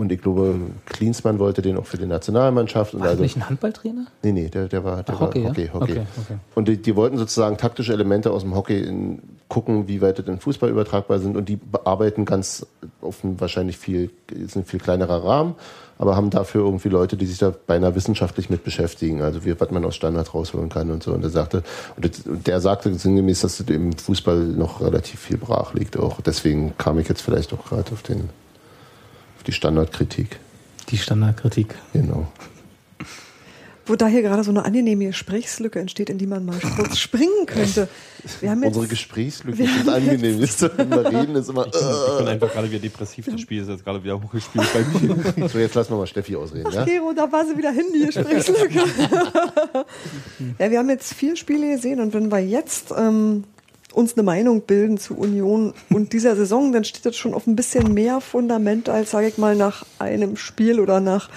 [0.00, 0.54] und ich glaube,
[0.86, 4.06] Klinsmann wollte den auch für die Nationalmannschaft und War also nicht ein Handballtrainer?
[4.22, 5.48] Nee, nee, der, der war, der Ach, Hockey, war ja?
[5.50, 5.92] Hockey, Hockey.
[5.92, 6.38] Okay, okay.
[6.54, 10.26] Und die, die wollten sozusagen taktische Elemente aus dem Hockey in, gucken, wie weit das
[10.26, 11.36] in Fußball übertragbar sind.
[11.36, 12.66] Und die bearbeiten ganz
[13.02, 15.54] einem wahrscheinlich viel, ist ein viel kleinerer Rahmen,
[16.00, 19.20] aber haben dafür irgendwie Leute, die sich da beinahe wissenschaftlich mit beschäftigen.
[19.20, 21.12] Also wie, was man aus Standards rausholen kann und so.
[21.12, 21.62] Und der sagte,
[21.94, 26.22] und der sagte sinngemäß, dass das im Fußball noch relativ viel brach liegt auch.
[26.22, 28.30] Deswegen kam ich jetzt vielleicht auch gerade auf den,
[29.36, 30.40] auf die Standardkritik.
[30.88, 31.74] Die Standardkritik.
[31.92, 32.26] Genau.
[33.90, 37.44] Wo da hier gerade so eine angenehme Gesprächslücke entsteht, in die man mal kurz springen
[37.44, 37.88] könnte.
[38.40, 40.40] Wir haben jetzt, Unsere Gesprächslücke wir ist angenehm.
[40.40, 41.66] Ist immer reden ist immer.
[41.66, 43.26] Ich bin, ich bin einfach gerade wieder depressiv.
[43.28, 44.84] Das Spiel ist jetzt gerade wieder hochgespielt bei
[45.40, 45.48] mir.
[45.48, 46.84] So, jetzt lassen wir mal Steffi ausreden, ja?
[46.84, 48.80] Gero, da war sie wieder hin, die Gesprächslücke.
[50.60, 53.42] ja, wir haben jetzt vier Spiele gesehen und wenn wir jetzt ähm,
[53.92, 57.56] uns eine Meinung bilden zu Union und dieser Saison, dann steht das schon auf ein
[57.56, 61.28] bisschen mehr Fundament als, sage ich mal, nach einem Spiel oder nach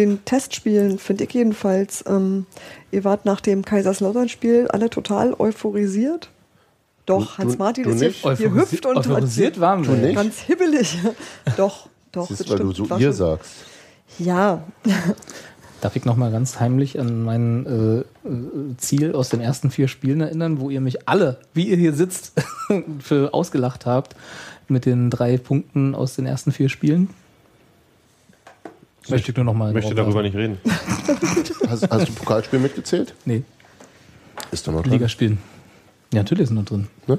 [0.00, 2.04] den Testspielen, finde ich jedenfalls.
[2.06, 2.46] Ähm,
[2.90, 6.30] ihr wart nach dem Kaiserslautern-Spiel alle total euphorisiert.
[7.06, 8.38] Doch, Hans-Martin ist hier, nicht?
[8.38, 9.94] hier hüpft und euphorisiert waren wir.
[9.94, 10.16] Nicht?
[10.16, 10.98] ganz hibbelig.
[11.56, 12.28] Doch, doch.
[12.28, 12.88] Das ist, das weil du stimmt.
[12.88, 13.50] so ihr sagst.
[14.18, 14.64] Ja,
[15.80, 19.88] Darf ich noch mal ganz heimlich an mein äh, äh, Ziel aus den ersten vier
[19.88, 22.34] Spielen erinnern, wo ihr mich alle, wie ihr hier sitzt,
[22.98, 24.14] für ausgelacht habt
[24.68, 27.08] mit den drei Punkten aus den ersten vier Spielen?
[29.08, 30.58] Möchte ich nur noch mal möchte darüber nicht reden.
[31.68, 33.14] Hast, hast du Pokalspiel mitgezählt?
[33.24, 33.42] Nee,
[34.50, 34.92] Ist doch noch dran.
[34.92, 35.38] Ligaspielen.
[36.12, 36.88] Ja, natürlich ist noch drin.
[37.06, 37.18] Ne?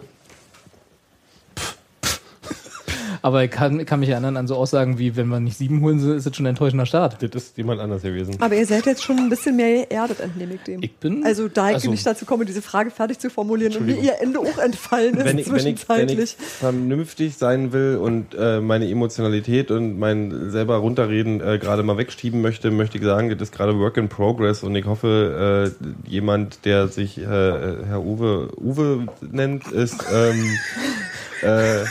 [3.24, 6.00] Aber ich kann, kann mich erinnern an so Aussagen wie, wenn wir nicht sieben holen,
[6.18, 7.18] ist es schon ein enttäuschender Start.
[7.22, 8.36] Das ist jemand anders gewesen.
[8.40, 10.82] Aber ihr seid jetzt schon ein bisschen mehr geerdet, entnehme ich dem.
[10.82, 13.86] Ich bin- Also da ich also- nicht dazu komme, diese Frage fertig zu formulieren und
[13.86, 16.20] mir ihr Ende auch entfallen ist wenn ich, wenn, ich, wenn zwischenzeitlich.
[16.20, 21.98] ich vernünftig sein will und äh, meine Emotionalität und mein selber runterreden äh, gerade mal
[21.98, 26.10] wegschieben möchte, möchte ich sagen, das ist gerade Work in Progress und ich hoffe, äh,
[26.10, 30.50] jemand, der sich äh, Herr Uwe Uwe nennt, ist ähm,
[31.42, 31.86] äh,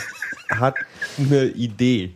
[0.53, 0.75] hat
[1.17, 2.11] eine Idee.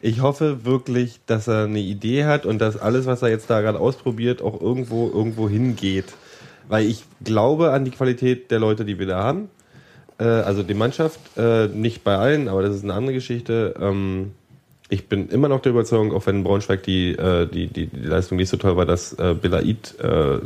[0.00, 3.60] Ich hoffe wirklich, dass er eine Idee hat und dass alles, was er jetzt da
[3.60, 6.06] gerade ausprobiert, auch irgendwo irgendwo hingeht.
[6.68, 9.48] Weil ich glaube an die Qualität der Leute, die wir da haben
[10.18, 13.74] äh, also die Mannschaft, äh, nicht bei allen, aber das ist eine andere Geschichte.
[13.80, 14.32] Ähm,
[14.90, 18.38] ich bin immer noch der Überzeugung, auch wenn Braunschweig die, äh, die, die, die Leistung
[18.38, 20.38] nicht so toll war, dass äh, Belaid, äh,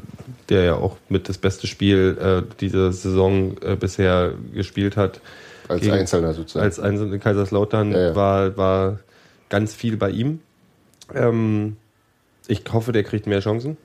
[0.48, 5.20] der ja auch mit das beste Spiel äh, dieser Saison äh, bisher gespielt hat,
[5.68, 6.64] Als Gegen- Einzelner sozusagen.
[6.64, 8.16] als Einzelne in Kaiserslautern Ja, ja.
[8.16, 8.98] War, war
[9.48, 10.40] ganz viel bei ihm.
[11.14, 11.76] Ähm,
[12.48, 13.76] ich hoffe, der kriegt mehr Chancen.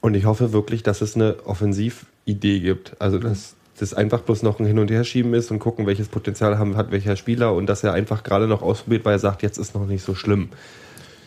[0.00, 2.96] Und ich hoffe wirklich, dass es eine Offensividee gibt.
[3.00, 6.58] Also, dass das einfach bloß noch ein Hin- und Herschieben ist und gucken, welches Potenzial
[6.58, 9.58] haben, hat welcher Spieler und dass er einfach gerade noch ausprobiert, weil er sagt, jetzt
[9.58, 10.48] ist noch nicht so schlimm.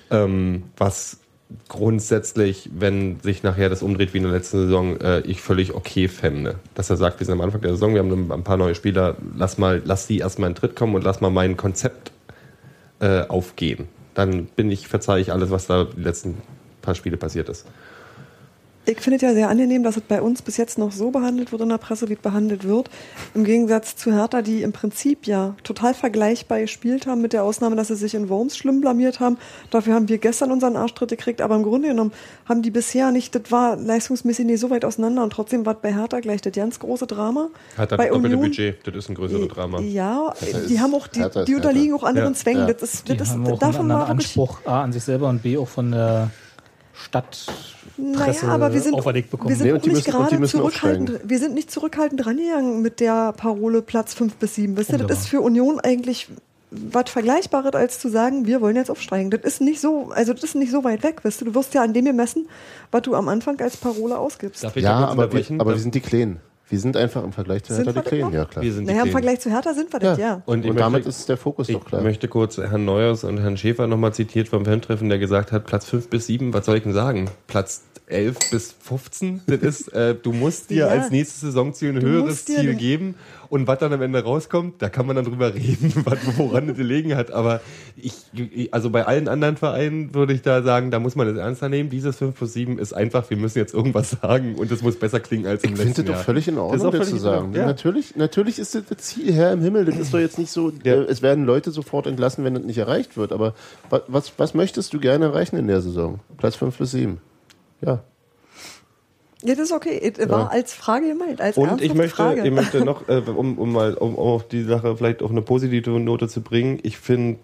[0.09, 1.20] Ähm, was
[1.68, 6.08] grundsätzlich, wenn sich nachher das umdreht wie in der letzten Saison, äh, ich völlig okay
[6.08, 6.56] fände.
[6.76, 9.16] Dass er sagt, wir sind am Anfang der Saison, wir haben ein paar neue Spieler,
[9.36, 12.12] lass mal, lass die erstmal in den Tritt kommen und lass mal mein Konzept
[12.99, 13.88] äh, aufgehen.
[14.14, 16.38] Dann bin ich, verzeihe ich alles, was da die letzten
[16.82, 17.66] paar Spiele passiert ist.
[18.86, 21.51] Ich finde es ja sehr angenehm, dass es bei uns bis jetzt noch so behandelt
[21.51, 22.89] wird in der Presse, wie es behandelt wird.
[23.36, 27.75] Im Gegensatz zu Hertha, die im Prinzip ja total vergleichbar gespielt haben, mit der Ausnahme,
[27.75, 29.38] dass sie sich in Worms schlimm blamiert haben.
[29.69, 32.11] Dafür haben wir gestern unseren Arschtritt gekriegt, aber im Grunde genommen
[32.49, 35.79] haben die bisher nicht, das war leistungsmäßig nicht so weit auseinander und trotzdem war es
[35.82, 37.49] bei Hertha gleich das ganz große Drama.
[37.77, 39.79] Hat bei das doppelte Budget, das ist ein größeres Drama.
[39.82, 42.03] Ja, Hertha die haben auch, die, Hertha die unterliegen Hertha.
[42.03, 42.67] auch anderen Ja, Zwängen.
[42.67, 42.73] ja.
[42.73, 44.91] Das ist, Die das ist, haben auch einen davon anderen war wirklich, Anspruch A an
[44.91, 46.32] sich selber und B auch von der
[46.93, 47.45] Stadt
[48.13, 49.49] Presse Naja, aber wir sind, auferlegt bekommen.
[49.49, 51.19] wir sind Nee, auch nicht gerade zurückhaltend.
[51.23, 54.77] Wir sind nicht zurückhaltend rangegangen mit der Parole Platz 5 bis 7.
[54.77, 56.27] Wisst ihr, das ist für Union eigentlich
[56.71, 59.29] was Vergleichbares, als zu sagen, wir wollen jetzt aufsteigen.
[59.29, 61.45] Das ist nicht so, also das ist nicht so weit weg, wisst du.
[61.45, 62.47] Du wirst ja an dem gemessen,
[62.91, 64.63] was du am Anfang als Parole ausgibst.
[64.63, 65.59] Darf ich Ja, aber, wir, unterbrechen?
[65.59, 66.39] aber wir sind die Kleinen.
[66.72, 68.63] Wir sind einfach im Vergleich zu Sind Hertha die Kleinen, ja klar.
[68.63, 69.11] wir sind die Naja, im.
[69.11, 70.41] Vergleich zu Hertha sind wir das, ja.
[70.45, 72.01] Und, ich Und damit möchte, ist der Fokus ich doch klar.
[72.01, 75.86] möchte kurz Herrn Neuers und Herrn Schäfer nochmal zitiert vom Fan-Treffen, der gesagt hat, Platz
[75.86, 77.30] 5 bis 7, was soll ich denn sagen?
[77.47, 79.41] Platz 11 bis 15?
[79.47, 80.88] Das ist, äh, du musst dir Ja.
[80.88, 83.15] als nächstes Saisonziel ein Du höheres Ziel geben.
[83.52, 86.78] Und was dann am Ende rauskommt, da kann man dann drüber reden, was, woran es
[86.78, 87.32] gelegen hat.
[87.32, 87.60] Aber
[87.97, 88.14] ich,
[88.72, 91.89] also bei allen anderen Vereinen würde ich da sagen, da muss man es ernster nehmen.
[91.89, 95.20] Dieses 5 plus 7 ist einfach, wir müssen jetzt irgendwas sagen und es muss besser
[95.20, 96.18] klingen als im Ich letzten finde das Jahr.
[96.20, 97.54] doch völlig in Ordnung, das zu sagen.
[97.54, 97.66] Ja.
[97.66, 99.84] Natürlich, natürlich ist das Ziel Herr im Himmel.
[99.84, 100.93] Das ist doch jetzt nicht so, Ja.
[100.93, 103.34] äh, es werden Leute sofort entlassen, wenn das nicht erreicht wird.
[103.34, 103.54] Aber
[104.08, 106.22] was, was, möchtest du gerne erreichen in der Saison?
[106.38, 107.20] Platz 5 bis 7.
[107.82, 108.02] Ja.
[109.43, 109.99] Ja, das ist okay.
[110.01, 112.45] Es war als Frage gemeint, als Und ich möchte, Frage.
[112.45, 115.99] ich möchte noch, äh, um, um mal um auf die Sache vielleicht auf eine positive
[115.99, 117.39] Note zu bringen, ich finde,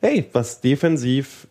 [0.00, 1.46] hey, was defensiv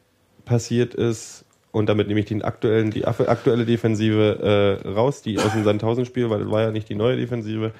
[0.45, 5.53] passiert ist, und damit nehme ich den aktuellen, die aktuelle Defensive äh, raus, die aus
[5.53, 7.73] dem Sandhausen-Spiel, weil das war ja nicht die neue Defensive,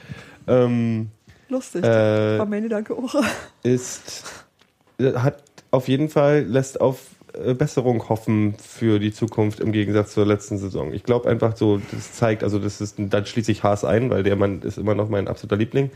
[0.47, 1.09] ähm,
[1.49, 1.83] Lustig.
[1.83, 3.15] äh, war meine Gedanke auch.
[3.63, 4.45] ist,
[4.99, 6.99] hat auf jeden Fall, lässt auf
[7.57, 10.93] Besserung hoffen für die Zukunft im Gegensatz zur letzten Saison.
[10.93, 14.23] Ich glaube einfach so, das zeigt, also das ist, dann schließe ich Haas ein, weil
[14.23, 15.91] der Mann ist immer noch mein absoluter Liebling.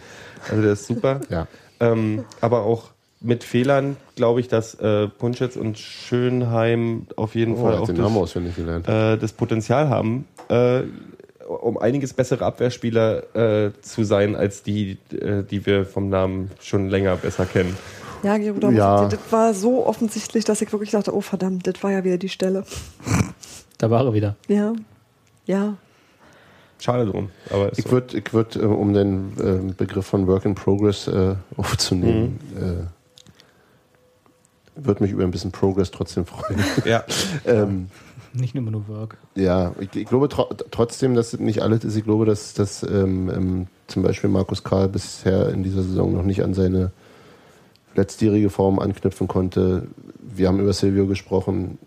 [0.49, 1.21] Also der ist super.
[1.29, 1.47] Ja.
[1.79, 7.63] Ähm, aber auch mit Fehlern glaube ich, dass äh, Punschitz und Schönheim auf jeden Oh,
[7.63, 10.81] Fall auch das, äh, das Potenzial haben, äh,
[11.47, 16.89] um einiges bessere Abwehrspieler äh, zu sein, als die, äh, die wir vom Namen schon
[16.89, 17.75] länger besser kennen.
[18.23, 19.07] Ja, muss Ja.
[19.09, 22.29] das war so offensichtlich, dass ich wirklich dachte, oh verdammt, das war ja wieder die
[22.29, 22.63] Stelle.
[23.79, 24.37] Da war er wieder.
[24.47, 24.71] Ja.
[25.45, 25.75] Ja.
[26.79, 27.31] Schade drum.
[27.49, 27.91] Aber Ich so.
[27.91, 29.33] würde, ich würd, äh, um den
[29.69, 32.57] äh, Begriff von Work in Progress äh, aufzunehmen, Mhm.
[34.77, 36.63] äh, würde mich über ein bisschen Progress trotzdem freuen.
[36.85, 37.03] ja.
[37.45, 37.89] ähm,
[38.33, 39.17] Nicht immer nur Work.
[39.35, 41.95] Ja, ich, ich glaube tro trotzdem, dass nicht alles ist.
[41.95, 46.23] Ich glaube, dass, dass ähm, ähm, zum Beispiel Markus Karl bisher in dieser Saison noch
[46.23, 46.91] nicht an seine
[47.95, 49.87] letztjährige Form anknüpfen konnte.
[50.19, 51.77] Wir haben über Silvio gesprochen,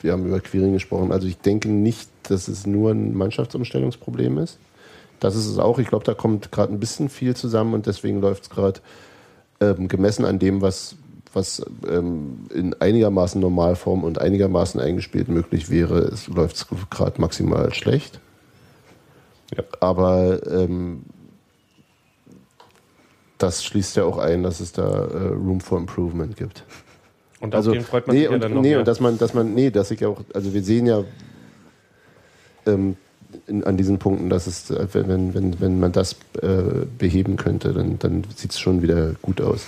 [0.00, 1.12] wir haben über Quiring gesprochen.
[1.12, 4.58] Also ich denke nicht, dass es nur ein Mannschaftsumstellungsproblem ist.
[5.18, 5.78] Das ist es auch.
[5.78, 8.80] Ich glaube, da kommt gerade ein bisschen viel zusammen und deswegen läuft es gerade
[9.60, 10.96] ähm, gemessen an dem, was,
[11.34, 18.20] was ähm, in einigermaßen Normalform und einigermaßen eingespielt möglich wäre, es läuft gerade maximal schlecht.
[19.54, 19.64] Ja.
[19.80, 21.02] Aber ähm,
[23.42, 26.64] das schließt ja auch ein, dass es da äh, Room for Improvement gibt.
[27.40, 28.78] Und Also, auf den freut man nee, sich ja und, dann noch nee, mehr.
[28.80, 31.04] und dass man, dass man, nee, dass ich auch, also wir sehen ja
[32.66, 32.96] ähm,
[33.46, 37.72] in, an diesen Punkten, dass es, äh, wenn, wenn, wenn man das äh, beheben könnte,
[37.72, 39.64] dann, dann sieht es schon wieder gut aus.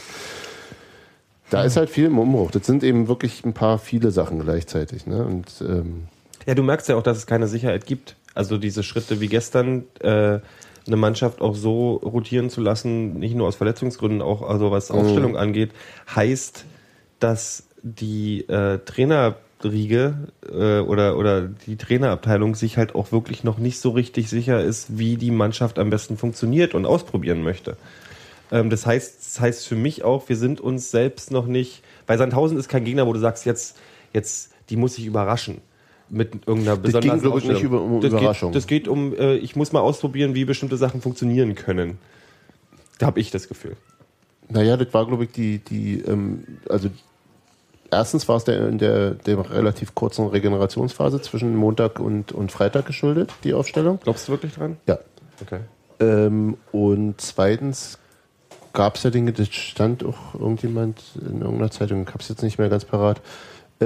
[1.49, 2.51] Da ist halt viel im Umbruch.
[2.51, 5.07] Das sind eben wirklich ein paar viele Sachen gleichzeitig.
[5.07, 5.25] Ne?
[5.25, 6.05] Und ähm,
[6.47, 8.17] Ja, du merkst ja auch, dass es keine Sicherheit gibt.
[8.35, 10.39] Also diese Schritte wie gestern, äh,
[10.87, 15.37] eine Mannschaft auch so rotieren zu lassen, nicht nur aus Verletzungsgründen, auch also was Aufstellung
[15.37, 15.71] angeht,
[16.15, 16.65] heißt,
[17.21, 20.15] dass die äh, Trainerriege
[20.51, 24.99] äh, oder, oder die Trainerabteilung sich halt auch wirklich noch nicht so richtig sicher ist,
[24.99, 27.77] wie die Mannschaft am besten funktioniert und ausprobieren möchte.
[28.51, 32.19] Ähm, das heißt, das heißt für mich auch, wir sind uns selbst noch nicht, weil
[32.19, 33.79] Sandhausen ist kein Gegner, wo du sagst, jetzt,
[34.13, 35.61] jetzt, die muss ich überraschen.
[36.15, 38.51] Mit irgendeiner besonderen ging, glaub ich, nicht über- um das Überraschung.
[38.51, 41.97] Geht, das geht um, äh, ich muss mal ausprobieren, wie bestimmte Sachen funktionieren können.
[42.99, 43.77] Da habe ich das Gefühl.
[44.51, 46.91] naja, das war, glaube ich, die, die ähm, also
[47.91, 52.85] erstens war es der, in der, der relativ kurzen Regenerationsphase zwischen Montag und, und Freitag
[52.87, 53.99] geschuldet, die Aufstellung.
[54.03, 54.77] Glaubst du wirklich dran?
[54.87, 54.99] Ja.
[55.41, 55.61] Okay.
[55.99, 57.99] Ähm, und zweitens
[58.75, 62.43] gab es ja Dinge, das stand auch irgendjemand in irgendeiner Zeitung, ich habe es jetzt
[62.43, 63.21] nicht mehr ganz parat,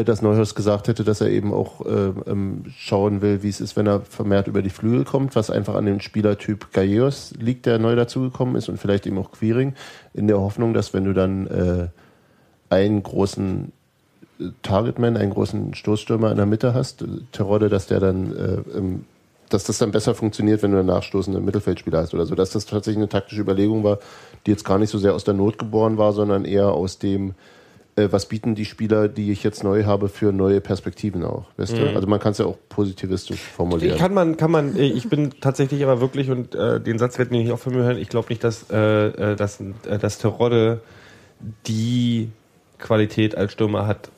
[0.04, 3.76] dass Neuhaus gesagt hätte, dass er eben auch äh, ähm, schauen will, wie es ist,
[3.76, 7.78] wenn er vermehrt über die Flügel kommt, was einfach an dem Spielertyp Gallegos liegt, der
[7.78, 9.74] neu dazugekommen ist und vielleicht eben auch Quiring,
[10.14, 11.88] in der Hoffnung, dass wenn du dann äh,
[12.70, 13.72] einen großen
[14.40, 18.76] äh, Targetman, einen großen Stoßstürmer in der Mitte hast, äh, Terodde, dass der dann äh,
[18.76, 19.04] im
[19.48, 22.34] dass das dann besser funktioniert, wenn du einen nachstoßenden Mittelfeldspieler hast oder so.
[22.34, 23.98] Dass das tatsächlich eine taktische Überlegung war,
[24.44, 27.34] die jetzt gar nicht so sehr aus der Not geboren war, sondern eher aus dem,
[27.96, 31.46] äh, was bieten die Spieler, die ich jetzt neu habe, für neue Perspektiven auch.
[31.56, 31.94] Weißt du?
[31.94, 33.98] Also man kann es ja auch positivistisch formulieren.
[33.98, 37.30] Kann man, kann man, äh, ich bin tatsächlich aber wirklich, und äh, den Satz werden
[37.30, 40.18] wir nicht auch von mir hören, ich glaube nicht, dass, äh, äh, dass, äh, dass
[40.18, 40.80] Terodde
[41.66, 42.30] die
[42.78, 44.10] Qualität als Stürmer hat,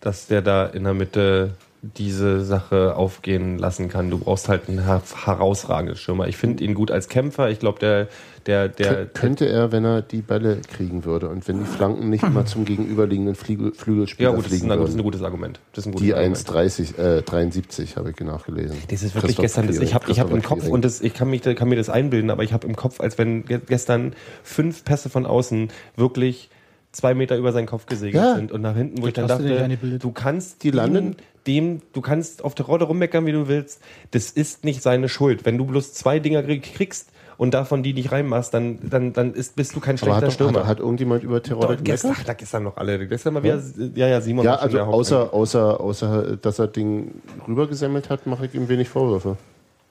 [0.00, 1.52] dass der da in der Mitte
[1.82, 4.08] diese Sache aufgehen lassen kann.
[4.08, 6.28] Du brauchst halt einen her herausragenden Stürmer.
[6.28, 7.50] Ich finde ihn gut als Kämpfer.
[7.50, 8.06] Ich glaube, der,
[8.46, 12.08] der, der, Kö- könnte er, wenn er die Bälle kriegen würde und wenn die Flanken
[12.08, 15.02] nicht immer zum gegenüberliegenden Flügel, Flügelspieler ja gut, das ist, fliegen ein, das ist ein
[15.02, 15.58] gutes Argument.
[15.72, 16.38] Das ist ein gutes Die Argument.
[16.38, 18.76] 1,30, äh, 73 habe ich nachgelesen.
[18.88, 21.14] Das ist wirklich Christoph gestern, das, ich habe ich hab im Kopf und das, ich
[21.14, 24.14] kann, mich, kann mir das einbilden, aber ich habe im Kopf, als wenn ge- gestern
[24.44, 26.48] fünf Pässe von außen wirklich
[26.92, 28.34] zwei Meter über seinen Kopf gesegelt Ja.
[28.36, 31.16] sind und nach hinten, wo ich dann dir nicht dachte, du kannst Die landen-
[31.46, 33.80] dem, du kannst auf der Rolle rummeckern, wie du willst.
[34.12, 35.44] Das ist nicht seine Schuld.
[35.44, 39.34] Wenn du bloß zwei Dinger krieg- kriegst und davon die nicht reinmachst, dann, dann, dann
[39.34, 40.60] ist, bist du kein Aber schlechter hat, doch, Stürmer.
[40.60, 43.06] hat, hat irgendjemand über Terodde Doch, gestern, ach, da gestern noch alle.
[43.08, 43.60] Gestern mal wieder,
[43.94, 44.44] ja, ja, Simon.
[44.44, 47.12] Ja, hat also außer, außer, außer, dass er Ding
[47.48, 49.36] rübergesammelt hat, mache ich ihm wenig Vorwürfe.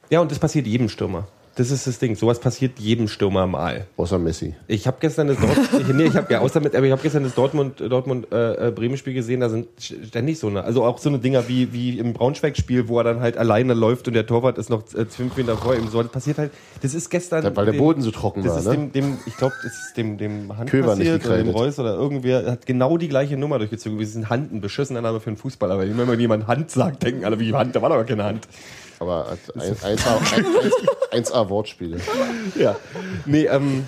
[0.10, 1.28] Ja, und das passiert jedem Stürmer.
[1.62, 2.16] Das ist das Ding.
[2.16, 3.86] Sowas passiert jedem Stürmer mal.
[3.96, 4.56] Außer Messi.
[4.68, 7.04] Ich habe gestern das Dort ich, nee, ich habe ja außer mit, aber ich habe
[7.04, 10.84] gestern das Dortmund Dortmund äh, äh, Bremen Spiel gesehen, da sind ständig so eine, also
[10.84, 14.08] auch so eine Dinger wie wie im Braunschweig Spiel, wo er dann halt alleine läuft
[14.08, 15.88] und der Torwart ist noch äh, fünf Meter vor ihm.
[15.90, 16.50] So das passiert halt.
[16.82, 18.90] Das ist gestern Weil der dem- Boden so trocken das war, ist ne?
[18.90, 21.50] dem, dem ich glaube, das ist dem dem Hand Köber passiert oder dem.
[21.50, 24.00] Reus oder irgendwer hat genau die gleiche Nummer durchgezogen.
[24.00, 27.24] Wir sind Hand, ein beschissener Name für einen Fußballer, weil wenn jemand Hand sagt, denken
[27.24, 28.48] alle wie Hand, da war doch keine Hand.
[29.00, 30.20] Aber hat ein- 1A,
[31.12, 32.00] 1A Wortspiele.
[32.56, 32.76] Ja.
[33.26, 33.86] Nee, ähm.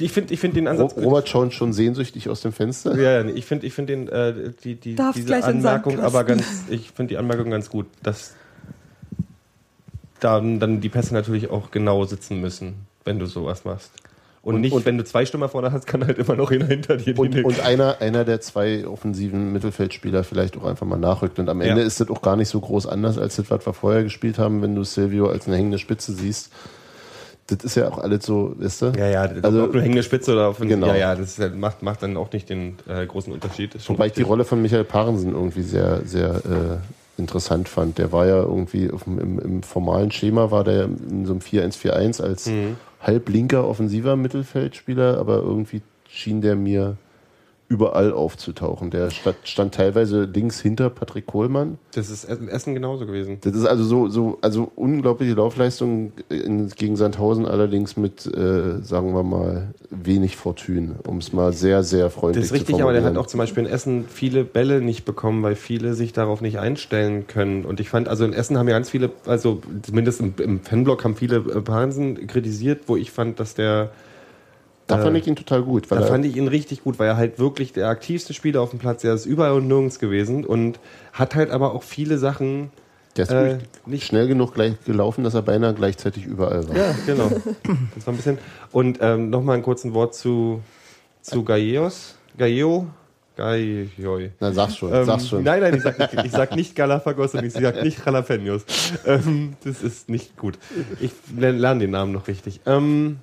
[0.00, 0.96] Ich finde ich find den Ansatz.
[0.96, 2.96] Robert schaut schon sehnsüchtig aus dem Fenster.
[2.96, 6.64] Ja, ja, ich finde ich find den, äh, die, die, Darf diese Anmerkung aber ganz,
[6.68, 8.34] ich finde die Anmerkung ganz gut, dass
[10.18, 13.92] dann, dann die Pässe natürlich auch genau sitzen müssen, wenn du sowas machst.
[14.44, 16.66] Und, Und- nicht, und- wenn du zwei Stürmer vorne hast, kann halt immer noch einer
[16.66, 21.38] hinter dir Und, und einer, einer der zwei offensiven Mittelfeldspieler vielleicht auch einfach mal nachrückt.
[21.38, 21.86] Und am Ende Ja.
[21.86, 24.60] ist das auch gar nicht so groß anders, als das, was wir vorher gespielt haben,
[24.60, 26.50] wenn du Silvio als eine hängende Spitze siehst.
[27.46, 28.86] Das ist ja auch alles so, weißt du?
[28.98, 30.86] Ja, ja, Also- ob du hängende Spitze oder auf Genau.
[30.88, 33.76] Ja, ja, das halt- macht, macht dann auch nicht den äh, großen Unterschied.
[33.88, 34.22] Wobei ich die.
[34.22, 37.98] Rolle von Michael Parensen irgendwie sehr, sehr äh, interessant fand.
[37.98, 42.22] Der war ja irgendwie dem, im, im formalen Schema, war der in so einem 4-1-4-1
[42.22, 42.76] als Mhm.
[43.06, 46.96] Halblinker offensiver Mittelfeldspieler, aber irgendwie schien der mir
[47.68, 48.90] überall aufzutauchen.
[48.90, 51.78] Der stand, stand teilweise links hinter Patrick Kohlmann.
[51.94, 53.38] Das ist in Essen genauso gewesen.
[53.40, 59.14] Das ist also so, so also unglaubliche Laufleistung in, gegen Sandhausen, allerdings mit, äh, sagen
[59.14, 62.92] wir mal, wenig Fortune, um es mal sehr, sehr freundlich Das ist zu richtig, aber
[62.92, 63.24] der hat formulieren.
[63.24, 67.26] auch zum Beispiel in Essen viele Bälle nicht bekommen, weil viele sich darauf nicht einstellen
[67.26, 67.64] können.
[67.64, 71.02] Und ich fand, also in Essen haben ja ganz viele, also zumindest im, im Fanblock
[71.02, 73.90] haben viele äh, Parensen kritisiert, wo ich fand, dass der,
[74.86, 75.90] Da fand äh, ich ihn total gut.
[75.90, 78.78] Da fand ich ihn richtig gut, weil er halt wirklich der aktivste Spieler auf dem
[78.78, 80.78] Platz, er ist überall und nirgends gewesen und
[81.12, 82.70] hat halt aber auch viele Sachen
[83.16, 86.76] der ist äh, nicht schnell genug gleich gelaufen, dass er beinahe gleichzeitig überall war.
[86.76, 87.30] Ja, genau.
[87.94, 88.38] Das war ein bisschen.
[88.72, 90.60] Und ähm, nochmal ein kurzes Wort zu,
[91.22, 92.16] zu Gallegos.
[92.36, 92.88] Galleo?
[93.36, 94.30] Galleo.
[94.40, 95.44] Na, sag's schon, Ähm, sag's schon.
[95.44, 98.64] Nein, nein, ich sag nicht, ich sag nicht Galapagos und ich sag nicht Jalapenos.
[99.06, 100.58] Ähm, das ist nicht gut.
[101.00, 102.60] Ich lerne lerne den Namen noch richtig.
[102.66, 103.18] Ähm,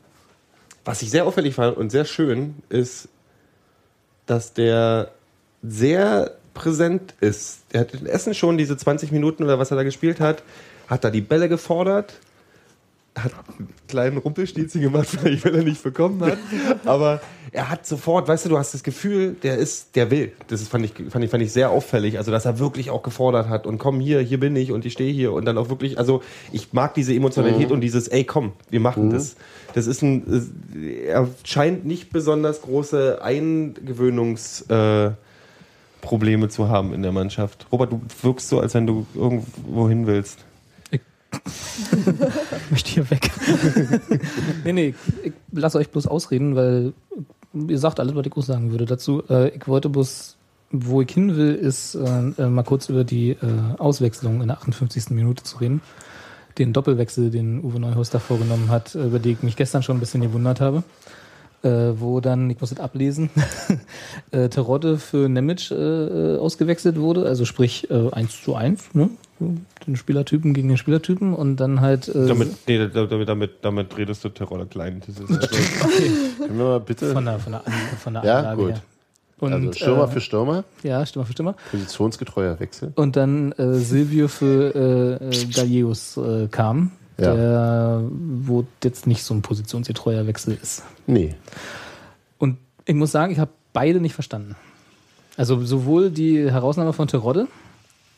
[0.85, 3.07] was ich sehr auffällig fand und sehr schön ist,
[4.25, 5.11] dass der
[5.61, 7.61] sehr präsent ist.
[7.71, 10.43] Er hat in Essen schon diese 20 Minuten oder was er da gespielt hat,
[10.87, 12.13] hat da die Bälle gefordert,
[13.15, 16.37] hat einen kleinen Rumpelstilzchen gemacht, vielleicht weil er nicht bekommen hat.
[16.85, 17.21] Aber
[17.51, 20.31] er hat sofort, weißt du, du hast das Gefühl, der ist, der will.
[20.47, 22.17] Das ist, fand, ich, fand, ich, fand ich sehr auffällig.
[22.17, 24.93] Also, dass er wirklich auch gefordert hat und komm hier, hier bin ich und ich
[24.93, 26.21] stehe hier und dann auch wirklich, also
[26.51, 29.35] ich mag diese Emotionalität und dieses, ey komm, wir machen das.
[29.73, 30.23] Das ist ein,
[31.05, 35.11] er scheint nicht besonders große Eingewöhnungs, äh,
[36.01, 37.67] Probleme zu haben in der Mannschaft.
[37.71, 40.43] Robert, du wirkst so, als wenn du irgendwo hin willst.
[41.31, 43.31] Ich möchte hier weg.
[44.63, 46.93] nee, nee, ich lasse euch bloß ausreden, weil
[47.53, 49.23] ihr sagt alles, was ich auch sagen würde dazu.
[49.29, 50.37] Äh, ich wollte bloß,
[50.71, 53.37] wo ich hin will, ist äh, äh, mal kurz über die
[53.77, 55.11] Auswechslung in der 58.
[55.11, 55.81] Minute zu reden.
[56.57, 60.01] Den Doppelwechsel, den Uwe Neuhaus da vorgenommen hat, über den ich mich gestern schon ein
[60.01, 60.83] bisschen gewundert habe.
[61.63, 61.69] Äh,
[61.99, 63.29] wo dann, ich muss es ablesen,
[64.31, 69.09] äh, Terodde für Nemec äh, ausgewechselt wurde, also sprich äh, 1 zu 1, ne?
[69.87, 74.23] den Spielertypen gegen den Spielertypen und dann halt äh, Damit, nee, damit, damit, damit redest
[74.23, 75.01] du Terroller klein.
[75.07, 75.47] Das ist also,
[76.45, 77.11] Können wir mal bitte.
[77.11, 78.71] von der, von der, An von der Ja, Anlage gut.
[78.73, 78.81] her.
[79.39, 81.55] Und, also Stürmer äh, für Stürmer, Ja, Stürmer für Stürmer.
[81.71, 82.91] positionsgetreuer Wechsel.
[82.93, 86.91] Und dann äh, Silvio für äh, äh, Gallegos äh, kam,
[87.21, 87.35] Ja.
[87.35, 90.83] der wo jetzt nicht so ein positionsgetreuer Wechsel ist.
[91.07, 91.35] Nee.
[92.37, 94.55] Und ich muss sagen, ich habe beide nicht verstanden.
[95.37, 97.47] Also sowohl die Herausnahme von Terodde,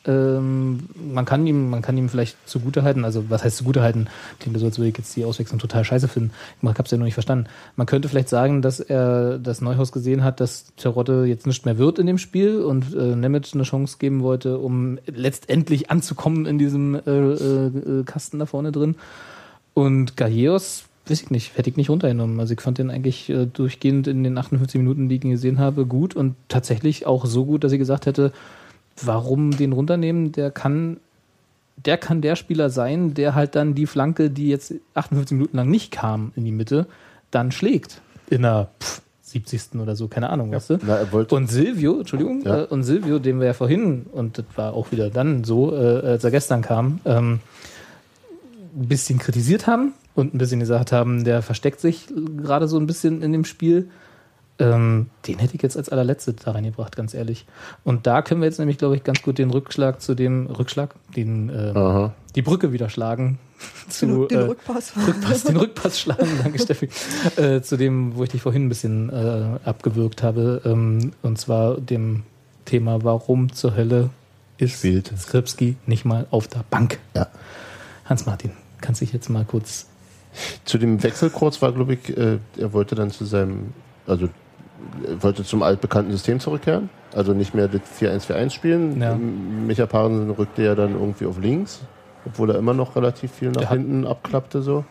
[0.06, 0.80] ähm,
[1.12, 4.08] man kann ihm, man kann ihm vielleicht zugutehalten, also was heißt zugutehalten,
[4.38, 6.32] klingt so, als würde ich jetzt die Auswechslung total scheiße finden.
[6.62, 7.46] Ich habe es ja noch nicht verstanden.
[7.76, 11.78] Man könnte vielleicht sagen, dass er das Neuhaus gesehen hat, dass Terodde jetzt nicht mehr
[11.78, 16.58] wird in dem Spiel und äh, Nemeth eine Chance geben wollte, um letztendlich anzukommen in
[16.58, 18.96] diesem äh, äh, Kasten da vorne drin.
[19.72, 22.40] Und Gallegos, weiß ich nicht, hätte ich nicht runtergenommen.
[22.40, 25.58] Also ich fand den eigentlich äh, durchgehend in den 58 Minuten, die ich ihn gesehen
[25.58, 28.32] habe, gut und tatsächlich auch so gut, dass ich gesagt hätte,
[29.02, 30.32] warum den runternehmen?
[30.32, 30.98] Der kann,
[31.76, 35.68] der kann der Spieler sein, der halt dann die Flanke, die jetzt 58 Minuten lang
[35.70, 36.86] nicht kam in die Mitte,
[37.30, 38.00] dann schlägt.
[38.30, 39.80] In der pff, 70.
[39.80, 40.78] oder so, keine Ahnung, weißt du?
[40.86, 41.34] Na, er wollte.
[41.34, 42.62] Und Silvio, Entschuldigung, Ja.
[42.62, 45.76] äh, und Silvio, den wir ja vorhin, und das war auch wieder dann so, äh,
[46.06, 47.40] als er gestern kam, ähm,
[48.76, 52.06] ein bisschen kritisiert haben und ein bisschen gesagt haben, der versteckt sich
[52.36, 53.88] gerade so ein bisschen in dem Spiel.
[54.60, 57.44] Ähm, den hätte ich jetzt als allerletzte da reingebracht, ganz ehrlich.
[57.82, 60.94] Und da können wir jetzt nämlich, glaube ich, ganz gut den Rückschlag zu dem Rückschlag,
[61.16, 63.38] den, äh, die Brücke wieder schlagen.
[63.88, 64.92] Zu, Den, den äh, Rückpass.
[65.06, 66.88] Rückpass, den Rückpass schlagen, danke Steffi,
[67.36, 71.80] äh, zu dem, wo ich dich vorhin ein bisschen äh, abgewürgt habe, ähm, und zwar
[71.80, 72.24] dem
[72.64, 74.10] Thema, warum zur Hölle
[74.58, 75.12] ist Spielt.
[75.18, 76.98] Skripski nicht mal auf der Bank?
[77.14, 77.28] Ja.
[78.04, 78.50] Hans-Martin,
[78.80, 79.86] kannst dich jetzt mal kurz...
[80.64, 83.72] Zu dem Wechsel kurz war, glaube ich, äh, er wollte dann zu seinem,
[84.06, 84.28] also
[85.20, 86.90] wollte zum altbekannten System zurückkehren.
[87.14, 89.00] Also nicht mehr das 4-1-4-1 spielen.
[89.00, 89.12] Ja.
[89.12, 91.80] Ähm, Micha Parensen rückte ja dann irgendwie auf links,
[92.26, 94.84] obwohl er immer noch relativ viel nach hat- hinten abklappte so.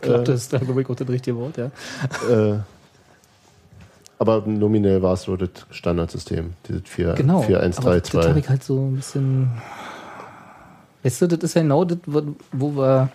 [0.00, 1.70] Klappt das, da glaube ich auch das richtige Wort, ja.
[2.30, 2.58] Äh,
[4.18, 7.42] aber nominell war es so das Standardsystem, dieses 4 Genau.
[7.42, 9.50] 4 1 aber 3 das habe 2 ich halt so ein bisschen.
[11.02, 12.22] Weißt du, das ist ja genau das, wo
[12.52, 13.10] wo wir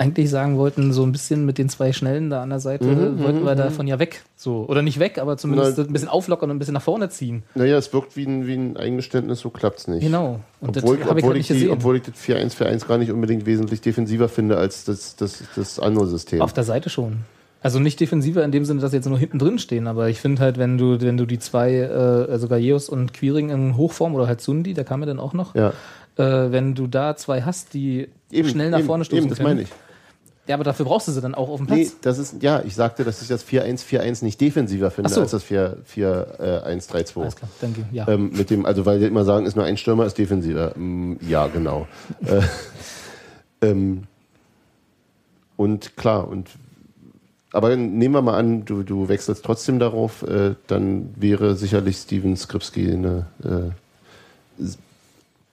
[0.00, 3.22] eigentlich sagen wollten, so ein bisschen mit den zwei Schnellen da an der Seite, Mhm,
[3.22, 4.22] wollten wir davon ja weg.
[4.34, 4.64] So.
[4.66, 7.42] Oder nicht weg, aber zumindest Na- ein bisschen auflockern und ein bisschen nach vorne ziehen.
[7.54, 10.00] Naja, es wirkt wie ein, wie ein Eingeständnis, so klappt es nicht.
[10.02, 10.40] Genau.
[10.62, 13.44] Und obwohl, das ich obwohl, ich nicht die, obwohl ich das 4-1-4-1 gar nicht unbedingt
[13.44, 16.40] wesentlich defensiver finde als das, das, das andere System.
[16.40, 17.18] Auf der Seite schon.
[17.62, 20.18] Also nicht defensiver in dem Sinne, dass sie jetzt nur hinten drin stehen, aber ich
[20.18, 24.14] finde halt, wenn du, wenn du die zwei, äh, also Gallegos und Quiring in Hochform
[24.14, 25.74] oder halt Sundi, der kam ja dann auch noch, ja,
[26.16, 29.36] äh, wenn du da zwei hast, die eben, schnell nach eben, vorne stoßen Eben, das
[29.36, 29.48] können.
[29.50, 29.68] meine ich.
[30.50, 31.78] Ja, aber dafür brauchst du sie dann auch auf dem Platz.
[31.78, 35.20] Nee, das ist, ja, ich sagte, dass ich das 4-1-4-1 nicht defensiver finde so.
[35.20, 37.20] als das 4-1-3-2.
[37.20, 37.84] Alles klar, danke.
[37.92, 38.08] Ja.
[38.08, 40.76] Ähm, mit dem, also weil die immer sagen, ist nur ein Stürmer, ist defensiver.
[40.76, 41.86] Mm, Ja, genau.
[42.26, 42.40] äh,
[43.64, 44.08] ähm,
[45.56, 46.48] und klar, und
[47.52, 52.36] aber nehmen wir mal an, du, du wechselst trotzdem darauf, äh, dann wäre sicherlich Steven
[52.36, 54.64] Skripski eine äh,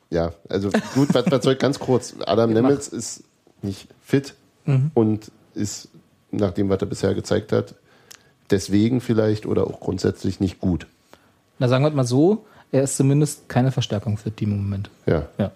[0.10, 2.16] ja, also gut, was, was soll ganz kurz.
[2.26, 3.24] Adam Nemitz ist
[3.62, 4.34] nicht fit
[4.68, 4.92] Mhm.
[4.94, 5.90] und ist,
[6.32, 7.76] nach dem, was er bisher gezeigt hat,
[8.52, 10.88] deswegen vielleicht oder auch grundsätzlich nicht gut.
[11.60, 14.90] Na, sagen wir mal so, er ist zumindest keine Verstärkung für Team im Moment.
[15.06, 15.28] Ja.
[15.38, 15.52] Ja.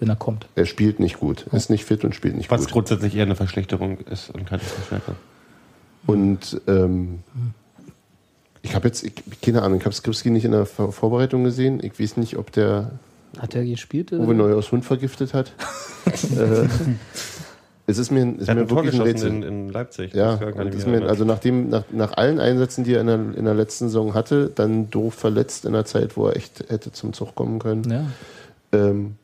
[0.00, 0.46] Wenn er kommt.
[0.56, 2.72] Er spielt nicht gut, ist nicht fit und spielt nicht Was gut.
[2.72, 5.14] grundsätzlich eher eine Verschlechterung ist und keine Verstärkung.
[6.06, 7.20] Und ähm,
[8.62, 11.80] ich habe jetzt, ich, keine Ahnung, ich habe Skripski nicht in der Vor Vorbereitung gesehen.
[11.82, 12.90] Ich weiß nicht, ob der
[13.38, 14.12] Hat er gespielt?
[14.12, 15.52] Uwe Neuhaus Hund vergiftet hat.
[16.36, 16.66] äh,
[17.92, 19.28] es ist mir, ist Er mir ein Tor wirklich ein Rätsel.
[19.30, 20.12] in, in Leipzig.
[20.14, 20.38] Ja,
[20.86, 24.14] mir, also nachdem, nach, nach allen Einsätzen, die er in der, in der letzten Saison
[24.14, 27.88] hatte, dann doof verletzt in der Zeit, wo er echt hätte zum Zug kommen können.
[27.90, 28.06] Ja.
[28.72, 29.16] Ähm,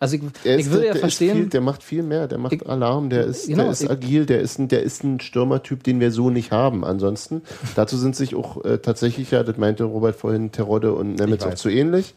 [0.00, 2.52] Also ich, ich ist, würde ja der, verstehen, viel, der macht viel mehr, der macht
[2.52, 5.20] Ich- Alarm, der ist, Genau, der ist ich- agil, der ist, ein, der ist ein
[5.20, 6.84] Stürmertyp, den wir so nicht haben.
[6.84, 7.40] Ansonsten,
[7.74, 11.54] dazu sind sich auch äh, tatsächlich, ja, das meinte Robert vorhin, Terodde und Nemitz auch
[11.54, 12.14] zu ähnlich.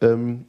[0.00, 0.44] Ähm,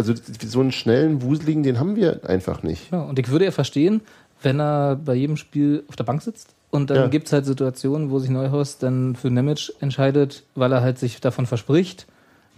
[0.00, 0.14] also
[0.46, 2.90] so einen schnellen, wuseligen, den haben wir einfach nicht.
[2.92, 4.00] ja, und ich würde ja verstehen,
[4.42, 7.06] wenn er bei jedem Spiel auf der Bank sitzt und dann Ja.
[7.08, 11.20] gibt es halt Situationen, wo sich Neuhaus dann für Nemec entscheidet, weil er halt sich
[11.20, 12.06] davon verspricht,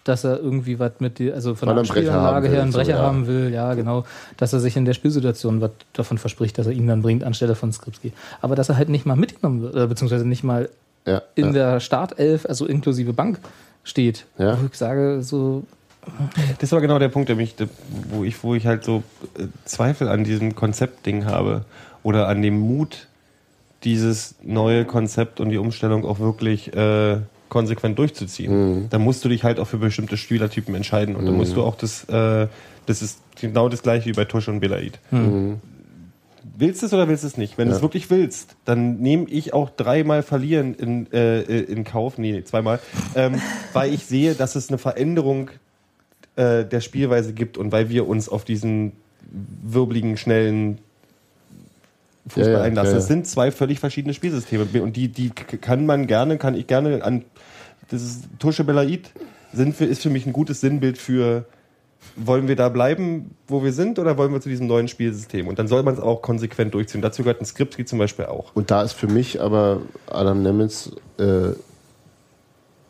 [0.05, 2.97] dass er irgendwie was mit die, also von der er Spielanlage her einen so, Brecher
[2.97, 3.03] ja.
[3.03, 4.05] haben will, ja genau,
[4.37, 7.55] dass er sich in der Spielsituation was davon verspricht, dass er ihn dann bringt anstelle
[7.55, 8.13] von Skripski.
[8.41, 10.69] Aber dass er halt nicht mal mitgenommen wird, oder beziehungsweise nicht mal
[11.07, 13.39] Ja, in der Startelf, also inklusive Bank,
[13.85, 14.27] steht.
[14.37, 15.65] Wo ich sage, so,
[16.59, 17.55] Das war genau der Punkt, der mich,
[18.11, 19.03] wo ich, wo ich halt so
[19.39, 21.65] äh, Zweifel an diesem Konzeptding habe
[22.03, 23.07] oder an dem Mut,
[23.85, 27.19] dieses neue Konzept und die Umstellung auch wirklich äh,
[27.49, 28.51] konsequent durchzuziehen.
[28.91, 31.77] Da musst du dich halt auch für bestimmte Spielertypen entscheiden und da musst du auch
[31.77, 32.49] das, äh,
[32.87, 34.99] das ist genau das gleiche wie bei Tusch und Belaid.
[36.57, 37.59] Willst du es oder willst du es nicht?
[37.59, 42.19] Wenn du es wirklich willst, dann nehme ich auch dreimal verlieren in, äh, in Kauf,
[42.19, 42.79] nee, zweimal,
[43.15, 43.41] ähm,
[43.73, 45.51] weil ich sehe, dass es eine Veränderung
[46.37, 48.93] äh, der Spielweise gibt und weil wir uns auf diesen
[49.63, 50.79] wirbeligen, schnellen
[52.29, 52.93] Fußball Ja, ja, einlassen.
[52.93, 52.99] ja.
[52.99, 57.03] Es sind zwei völlig verschiedene Spielsysteme und die, die kann man gerne, kann ich gerne
[57.05, 57.25] an
[57.91, 59.11] das ist Tusche Belaid
[59.53, 61.45] sind für, ist für mich ein gutes Sinnbild für
[62.17, 65.47] wollen wir da bleiben, wo wir sind, oder wollen wir zu diesem neuen Spielsystem?
[65.47, 67.01] Und dann soll man es auch konsequent durchziehen.
[67.01, 68.51] Dazu gehört ein Skript zum Beispiel auch.
[68.55, 71.51] Und da ist für mich aber Adam Nemitz äh,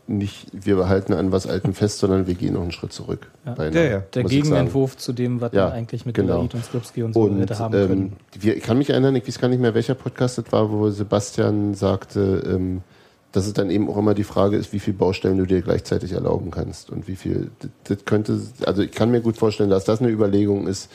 [0.07, 3.31] nicht, wir behalten an was Alten fest, sondern wir gehen noch einen Schritt zurück.
[3.47, 3.55] Ja.
[3.55, 3.99] beinahe, Ja, ja.
[4.15, 4.25] Der.
[4.25, 6.39] Gegenentwurf zu dem, was Ja, man eigentlich mit genau.
[6.39, 8.17] Belaid und Skripski und so Und hätte haben ähm, können.
[8.39, 10.91] wir, ich kann mich erinnern, ich weiß gar nicht mehr, welcher Podcast das war, wo
[10.91, 12.83] Sebastian sagte, ähm,
[13.31, 16.13] dass es dann eben auch immer die Frage ist, wie viele Baustellen du dir gleichzeitig
[16.13, 17.51] erlauben kannst und wie viel.
[17.61, 20.91] Das, das könnte, also ich kann mir gut vorstellen, dass das eine Überlegung ist,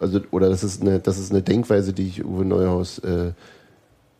[0.00, 3.32] also oder das ist eine, das ist eine Denkweise, die ich Uwe Neuhaus äh,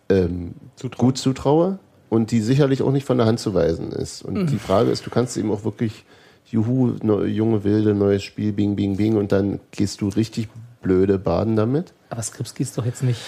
[0.08, 0.54] ähm,
[0.96, 1.78] gut zutraue
[2.16, 4.22] und die sicherlich auch nicht von der Hand zu weisen ist.
[4.22, 4.46] Und Mhm.
[4.48, 6.04] die Frage ist, du kannst eben auch wirklich,
[6.50, 10.48] juhu, neue, junge Wilde, neues Spiel, bing, bing, bing, und dann gehst du richtig
[10.82, 11.92] blöde baden damit.
[12.10, 13.20] Aber Skripski ist doch jetzt nicht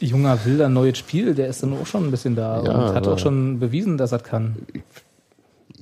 [0.00, 1.34] junger, wilder, neues Spiel.
[1.34, 4.12] Der ist dann auch schon ein bisschen da Ja, und hat auch schon bewiesen, dass
[4.12, 4.56] er kann.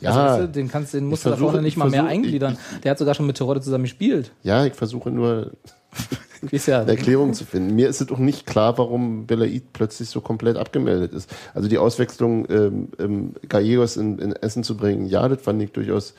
[0.00, 2.56] Ja, Also, den, kannst, den musst du da vorne nicht ich mal mehr versuche- eingliedern.
[2.84, 4.30] Der hat sogar schon mit Terodde zusammen gespielt.
[4.42, 5.52] ja, ich versuche nur
[6.66, 7.74] ja, eine Erklärung zu finden.
[7.74, 11.30] Mir ist es auch nicht klar, warum Belaid plötzlich so komplett abgemeldet ist.
[11.54, 15.72] Also die Auswechslung, ähm, ähm, Gallegos in, in Essen zu bringen, ja, das fand ich
[15.72, 16.14] durchaus.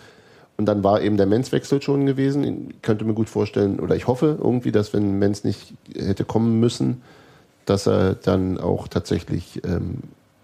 [0.58, 2.70] Und dann war eben der Menz-Wechsel schon gewesen.
[2.70, 6.60] Ich könnte mir gut vorstellen, oder ich hoffe irgendwie, dass wenn Menz nicht hätte kommen
[6.60, 7.02] müssen,
[7.66, 10.00] dass er dann auch tatsächlich ähm,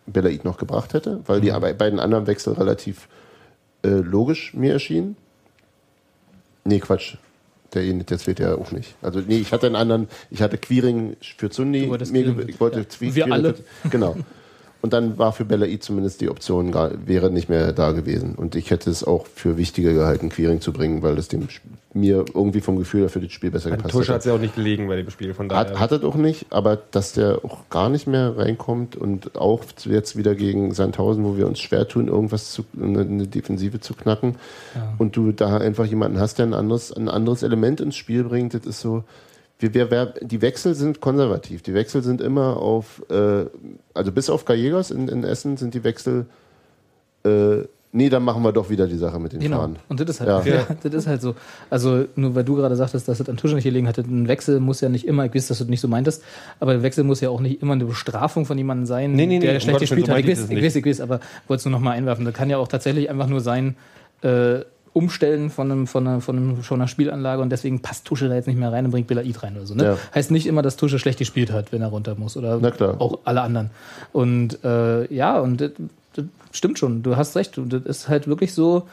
[0.07, 3.09] Belaid noch gebracht hätte, weil die aber beiden anderen Wechsel relativ
[3.83, 5.17] äh, logisch mir erschienen.
[6.63, 7.17] Nee, Quatsch.
[7.75, 8.95] Der, der zählt ja auch nicht.
[9.01, 11.49] Also nee, ich hatte einen anderen, ich hatte Queering für
[12.11, 12.85] mir, ge- ich wollte ja.
[13.15, 13.53] Wir alle.
[13.83, 14.15] Für, genau.
[14.85, 18.35] Und dann war für Belaid zumindest die Option gar, wäre nicht mehr da gewesen.
[18.35, 21.47] Und ich hätte es auch für wichtiger gehalten, Queering zu bringen, weil das dem
[21.95, 24.13] mir irgendwie vom Gefühl her für das Spiel besser An gepasst Tusch hätte.
[24.13, 25.33] hat es ja auch nicht gelegen bei dem Spiel.
[25.33, 25.71] Von daher.
[25.71, 29.63] Hat, hat er doch nicht, aber dass der auch gar nicht mehr reinkommt und auch
[29.85, 33.95] jetzt wieder gegen Sandhausen, wo wir uns schwer tun, irgendwas zu, eine, eine Defensive zu
[33.95, 34.35] knacken
[34.99, 38.53] und du da einfach jemanden hast, der ein anderes, ein anderes Element ins Spiel bringt,
[38.53, 39.03] das ist so,
[39.59, 41.61] wir, wir, wir, die Wechsel sind konservativ.
[41.61, 43.45] Die Wechsel sind immer auf, äh,
[43.93, 46.25] also bis auf Gallegos in, in Essen sind die Wechsel,
[47.23, 47.63] äh,
[47.93, 49.59] nee, dann machen wir doch wieder die Sache mit den Genau.
[49.59, 49.77] Fahnen.
[49.87, 50.55] Und das ist halt, Ja.
[50.55, 50.67] ja.
[50.83, 51.35] das ist halt so.
[51.69, 54.59] Also, nur weil du gerade sagtest, dass es an Tusch nicht gelegen hatte, ein Wechsel
[54.59, 56.21] muss ja nicht immer, ich weiß, dass du das nicht so meintest,
[56.59, 59.39] aber ein Wechsel muss ja auch nicht immer eine Bestrafung von jemandem sein, Nee, nee,
[59.39, 60.19] nee, der schlecht gespielt so hat.
[60.19, 62.25] Ich weiß, das ich weiß, ich weiß, aber wollte es nur nochmal einwerfen.
[62.25, 63.77] Das kann ja auch tatsächlich einfach nur sein,
[64.21, 64.59] äh,
[64.95, 68.35] Umstellen von, einem, von, einer, von einem, schon einer Spielanlage und deswegen passt Tusche da
[68.35, 69.75] jetzt nicht mehr rein und bringt Belaid rein oder so.
[69.75, 69.83] Ne?
[69.83, 69.97] Ja.
[70.15, 72.61] Heißt nicht immer, dass Tusche schlecht gespielt hat, wenn er runter muss oder
[72.99, 73.71] auch alle anderen.
[74.13, 75.71] Und äh, ja, und das,
[76.13, 77.57] das stimmt schon, du hast recht.
[77.57, 78.87] Und das ist halt wirklich so,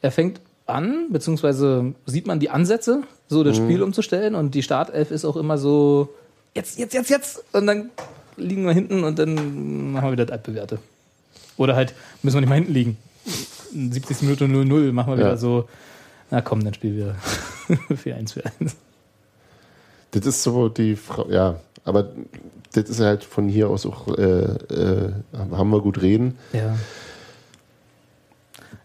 [0.00, 5.10] er fängt an, beziehungsweise sieht man die Ansätze, so das Spiel umzustellen und die Startelf
[5.10, 6.14] ist auch immer so,
[6.54, 7.90] jetzt, jetzt, jetzt, jetzt und dann
[8.36, 10.78] liegen wir hinten und dann machen wir wieder das Altbewährte.
[11.56, 12.96] Oder halt, müssen wir nicht mal hinten liegen.
[13.72, 14.22] 70.
[14.22, 15.26] Minute 0-0 machen wir Ja.
[15.26, 15.68] wieder so,
[16.30, 17.14] na komm, dann spielen wir
[17.96, 18.76] 4-1 für 1.
[20.12, 22.08] Das ist so die Frau, ja, aber
[22.72, 25.12] das ist halt von hier aus auch, äh, äh,
[25.52, 26.38] haben wir gut reden.
[26.52, 26.76] Ja.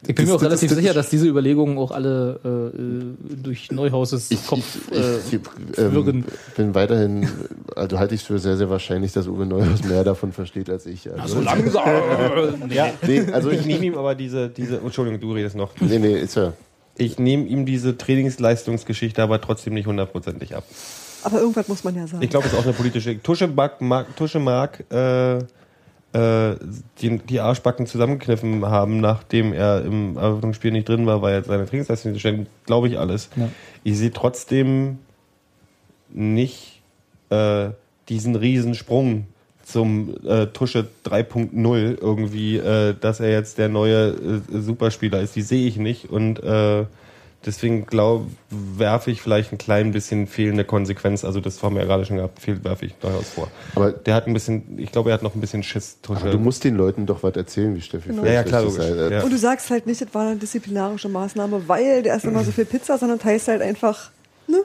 [0.05, 3.35] Ich bin Das- mir auch das relativ das sicher, dass diese Überlegungen auch alle äh,
[3.41, 4.61] durch Neuhauses Kopf
[4.91, 5.39] ich, äh, ich
[5.77, 6.25] ähm,
[6.57, 7.29] bin weiterhin,
[7.75, 10.85] also halte ich es für sehr, sehr wahrscheinlich, dass Uwe Neuhaus mehr davon versteht als
[10.85, 11.09] ich.
[11.11, 11.83] Also, langsam.
[12.69, 15.71] ja, nee, also ich ich, nehme ihm aber diese, diese, Entschuldigung, du redest noch.
[15.79, 16.53] nee, nee, ist ja.
[16.97, 20.63] Ich nehme ihm diese Trainingsleistungsgeschichte aber trotzdem nicht hundertprozentig ab.
[21.23, 22.21] Aber irgendwas muss man ja sagen.
[22.21, 23.21] Ich glaube, es ist auch eine politische.
[23.23, 25.39] Tusche mag, mag, Tusche mag äh,
[26.13, 26.55] äh,
[27.01, 31.65] die, die Arschbacken zusammengekniffen haben, nachdem er im Eröffnungsspiel nicht drin war, weil er seine
[31.65, 33.29] Trainingsleistung nicht stellen, glaube ich alles.
[33.35, 33.49] Ja.
[33.83, 34.99] Ich sehe trotzdem
[36.09, 36.81] nicht
[37.29, 37.69] äh,
[38.09, 39.25] diesen Riesensprung
[39.63, 45.35] zum äh, Tusche 3.0 irgendwie, äh, dass er jetzt der neue äh, Superspieler ist.
[45.35, 46.85] Die sehe ich nicht und äh,
[47.45, 51.25] Deswegen glaube werfe ich vielleicht ein klein bisschen fehlende Konsequenz.
[51.25, 53.49] Also das haben wir ja gerade schon gehabt, fehlt werfe ich durchaus vor.
[53.75, 55.97] Aber, Der hat ein bisschen, ich glaube, er hat noch ein bisschen Schiss.
[56.07, 58.23] aber du musst den Leuten doch was erzählen, wie Steffi Genau.
[58.25, 58.77] Ja, ja, klar, logisch.
[58.77, 59.09] sei.
[59.11, 59.23] Ja.
[59.23, 62.51] Und du sagst halt nicht, das war eine disziplinarische Maßnahme, weil der isst immer so
[62.51, 64.11] viel Pizza, sondern das heißt halt einfach,
[64.47, 64.63] ne?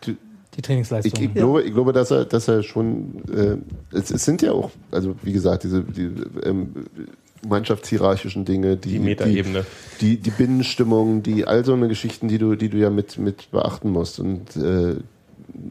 [0.00, 0.16] Du-
[0.56, 1.12] Die Trainingsleistung.
[1.20, 3.22] Ich, ich, glaube, ich glaube, dass er, dass er schon,
[3.92, 6.10] äh, es, es sind ja auch, also wie gesagt, diese die,
[6.44, 6.72] ähm,
[7.46, 9.64] mannschaftshierarchischen Dinge, die, Die Metaebene.
[10.00, 13.18] die, die, die Binnenstimmung, die all so eine Geschichten, die du, die du ja mit,
[13.18, 14.18] mit beachten musst.
[14.20, 14.96] Und äh,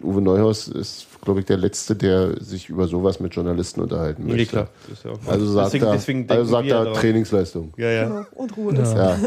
[0.03, 4.37] Uwe Neuhaus ist, glaube ich, der Letzte, der sich über sowas mit Journalisten unterhalten möchte.
[4.37, 4.69] Nee, klar.
[4.89, 6.93] Das ist ja auch- Also sagt deswegen, er, deswegen also sagt er.
[6.93, 7.73] Trainingsleistung.
[7.77, 8.03] Ja, ja.
[8.07, 8.25] Genau.
[8.35, 8.73] Und Ruhe.
[8.75, 8.93] Ja.
[8.95, 9.17] Ja,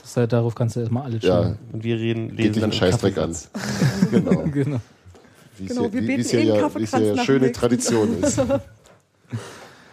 [0.00, 1.58] Das heißt, darauf kannst du erstmal alles ja, schauen.
[1.72, 3.36] Und wir reden, geht lesen dich dann einen Scheißdreck an.
[4.10, 4.42] Genau.
[4.52, 4.80] Genau.
[5.58, 7.52] Wie es Genau, hier, wir wie, beten wie es hier, ja, Kaffeekranz nach schöne.
[7.52, 8.40] Tradition ist.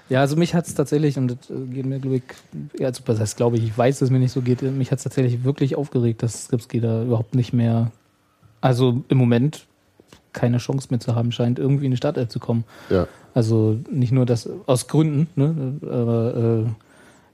[0.09, 2.23] Ja, also mich hat es tatsächlich, und das äh, geht mir, glaube ich,
[2.79, 4.91] ja, also, das heißt, glaube ich, ich weiß, dass es mir nicht so geht, mich
[4.91, 7.91] hat es tatsächlich wirklich aufgeregt, dass Skripski da überhaupt nicht mehr,
[8.61, 9.65] also im Moment
[10.33, 12.65] keine Chance mehr zu haben scheint, irgendwie in die Startelf zu kommen.
[12.89, 13.07] Ja.
[13.33, 16.84] Also nicht nur das aus Gründen, ne, aber äh,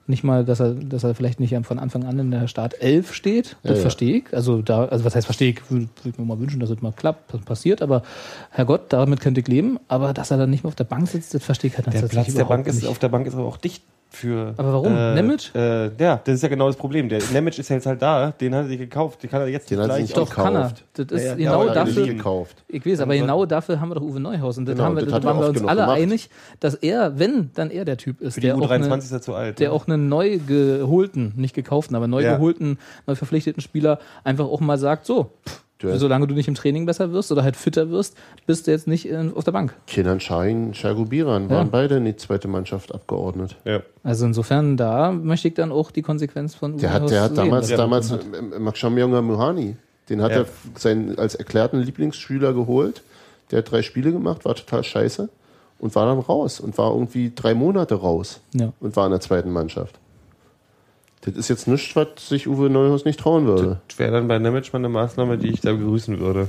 [0.07, 3.55] nicht mal, dass er, dass er vielleicht nicht von Anfang an in der Startelf steht.
[3.63, 4.33] Das Ja, verstehe ich.
[4.33, 6.81] Also da, also was heißt verstehe ich, würde würd ich mir mal wünschen, dass es
[6.81, 8.03] mal klappt, passiert, aber
[8.49, 9.79] Herrgott, damit könnte ich leben.
[9.87, 12.01] Aber dass er dann nicht mehr auf der Bank sitzt, das verstehe ich halt Der
[12.07, 12.87] Platz der Bank ist, nicht.
[12.87, 14.53] auf der Bank ist aber auch dicht für.
[14.57, 14.93] Aber warum?
[14.93, 15.51] Nemec?
[15.55, 17.07] Äh, ja, das ist ja genau das Problem.
[17.07, 19.69] Der Nemec ist jetzt halt da, den hat er sich gekauft, den kann er jetzt
[19.71, 20.61] Den nicht hat er gleich sich Doch, kann er.
[20.63, 20.83] gekauft.
[20.93, 21.35] Das ist Ja, ja.
[21.35, 22.07] genau Ja, er dafür.
[22.07, 22.63] gekauft.
[22.67, 24.57] Ich weiß, aber genau dafür haben wir doch Uwe Neuhaus.
[24.57, 25.97] Und das Genau, haben wir, das das hat waren wir uns alle gemacht.
[25.97, 26.29] einig,
[26.59, 29.11] dass er, wenn, dann er der Typ ist, Für die der auch, eine, U23 ist
[29.13, 29.59] er zu alt.
[29.59, 29.75] der ne?
[29.75, 32.35] auch einen neu geholten, nicht gekauften, aber neu Ja.
[32.35, 32.77] geholten,
[33.07, 36.85] neu verpflichteten Spieler einfach auch mal sagt, so, pff, Du solange du nicht im Training
[36.85, 39.73] besser wirst oder halt fitter wirst, bist du jetzt nicht in, auf der Bank.
[39.87, 41.55] Kenan Shahin, Shagubiran Ja.
[41.57, 43.57] waren beide in die zweite Mannschaft abgeordnet.
[43.65, 43.81] ja.
[44.03, 47.45] Also insofern, da möchte ich dann auch die Konsequenz von Der hat, der hat sehen,
[47.45, 48.13] damals, er damals
[48.59, 49.75] Maksham Younger Muhani,
[50.09, 50.37] den hat Ja.
[50.39, 50.45] er
[50.75, 53.03] seinen, als erklärten Lieblingsschüler geholt.
[53.51, 55.29] Der hat drei Spiele gemacht, war total scheiße
[55.79, 58.71] und war dann raus und war irgendwie drei Monate raus Ja.
[58.79, 59.99] und war in der zweiten Mannschaft.
[61.21, 63.79] Das ist jetzt nichts, was sich Uwe Neuhaus nicht trauen würde.
[63.87, 66.47] Das wäre dann bei mal eine Maßnahme, die ich da begrüßen würde.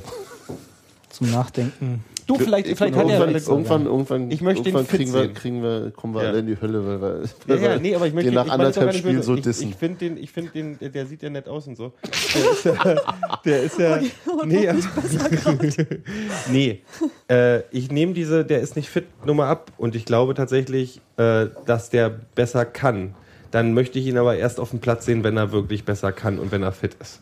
[1.11, 2.03] Zum Nachdenken.
[2.27, 3.19] Du, vielleicht, vielleicht hat er.
[3.19, 6.29] irgendwann, irgendwann, irgendwann, Ich möchte irgendwann kriegen, wir, kriegen wir, kommen wir Ja.
[6.31, 8.47] alle in die Hölle, weil wir, Ja, weil ja, nee, aber ich möchte den nach
[8.47, 9.69] ich anderthalb Spielen so ich, dissen.
[9.71, 11.93] Ich finde den, ich finde den, der- der sieht ja nett aus und so.
[12.35, 12.97] Der ist ja,
[13.45, 14.01] der ist ja
[14.47, 14.69] nee,
[16.51, 16.81] nee.
[17.29, 21.47] Äh, ich nehme diese, der ist nicht fit Nummer ab und ich glaube tatsächlich, äh,
[21.67, 23.15] dass der besser kann.
[23.53, 26.39] Dann möchte ich ihn aber erst auf dem Platz sehen, wenn er wirklich besser kann
[26.39, 27.21] und wenn er fit ist.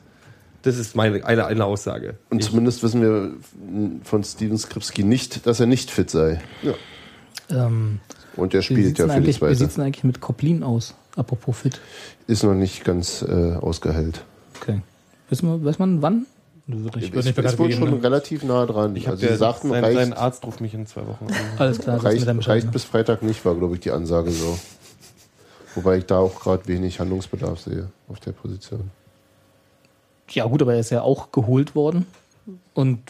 [0.62, 2.14] Das ist meine eine, eine Aussage.
[2.30, 3.32] Und ich, zumindest wissen wir
[4.04, 6.40] von Steven Skripski nicht, dass er nicht fit sei.
[7.50, 7.98] Ähm,
[8.36, 9.74] Und er spielt ja die eigentlich, wie sieht's zweite.
[9.74, 10.94] denn eigentlich mit Koplin aus?
[11.16, 11.80] Apropos fit.
[12.26, 14.22] Ist noch nicht ganz äh, ausgeheilt.
[14.60, 14.82] Okay.
[15.30, 16.26] Wissen wir, weiß man wann?
[16.66, 18.02] Wird Ist, nicht ist wohl schon ne?
[18.02, 18.94] relativ nah dran.
[18.94, 21.34] ich habe also sie sagten, sein, reicht, sein Arzt ruft mich in zwei Wochen an.
[21.58, 22.72] Alles klar, reicht, reicht ne?
[22.72, 24.56] bis Freitag nicht, war, glaube ich, die Ansage so.
[25.74, 28.90] Wobei ich da auch gerade wenig Handlungsbedarf sehe auf der Position.
[30.30, 32.06] Ja, gut, aber er ist ja auch geholt worden.
[32.74, 33.00] Und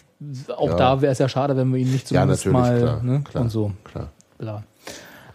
[0.57, 0.77] auch Ja.
[0.77, 3.21] da wäre es ja schade, wenn wir ihn nicht Ja, zumindest natürlich, mal klar, ne?
[3.23, 3.43] klar.
[3.45, 3.73] und so.
[3.85, 4.11] Klar.
[4.39, 4.63] Bla.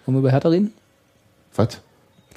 [0.05, 0.73] Wollen wir über Hertha reden?
[1.55, 1.81] Was?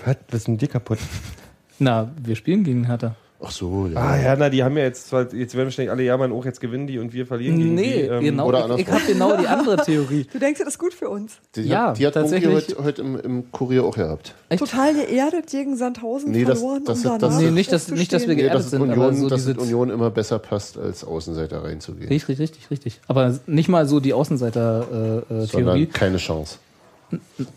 [0.05, 0.17] Was?
[0.29, 0.99] Was ist denn dir kaputt?
[1.79, 3.15] Na, wir spielen gegen Hertha.
[3.41, 3.97] Ach so, ja.
[4.01, 6.61] Ah ja, na, die haben ja jetzt zwar, jetzt werden wahrscheinlich alle jammern, auch jetzt
[6.61, 8.09] gewinnen die und wir verlieren gegen Nee, die.
[8.09, 8.47] ähm, genau.
[8.49, 8.95] oder Ich, ich andersrum.
[8.95, 10.27] habe genau die andere Theorie.
[10.33, 11.35] Du denkst, das ist gut für uns.
[11.55, 12.53] Die, Ja, hat, die hat tatsächlich.
[12.53, 14.35] heute, heute im, im Kurier auch gehabt.
[14.49, 14.59] Echt?
[14.59, 18.23] Total geerdet gegen Sandhausen Nee, das- verloren, das- um das- Nee, nicht, dass, nicht, dass
[18.23, 18.35] wir.
[18.35, 21.63] Nee, geerdet dass es sind, aber Union, so dass Union immer besser passt, als Außenseiter
[21.63, 22.09] reinzugehen.
[22.09, 23.01] Richtig, richtig, richtig.
[23.07, 25.47] Aber nicht mal so die Außenseiter-Theorie.
[25.47, 26.57] Sondern keine Chance.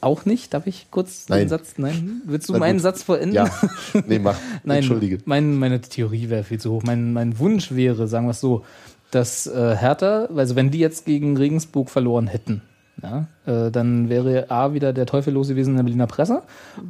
[0.02, 0.54] Auch nicht.
[0.54, 1.40] Darf ich kurz Nein.
[1.40, 1.74] den Satz?
[1.78, 2.22] Nein.
[2.26, 2.84] Willst du Na meinen gut.
[2.84, 3.34] Satz vollenden?
[3.34, 3.50] Ja,
[4.08, 4.38] nee, mach.
[4.64, 5.20] Nein, Entschuldige.
[5.26, 6.84] Mein, meine Theorie wäre viel zu hoch.
[6.84, 8.64] Mein, mein Wunsch wäre, sagen wir es so,
[9.12, 12.62] dass äh, Hertha, also wenn die jetzt gegen Regensburg verloren hätten,
[13.02, 16.44] ja, äh, dann wäre A wieder der Teufel los gewesen in der Berliner Presse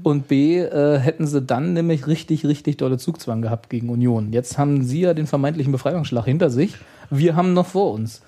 [0.04, 4.34] und B äh, hätten sie dann nämlich richtig, richtig dolle Zugzwang gehabt gegen Union.
[4.34, 6.76] Jetzt haben sie ja den vermeintlichen Befreiungsschlag hinter sich.
[7.10, 8.22] Wir haben noch vor uns.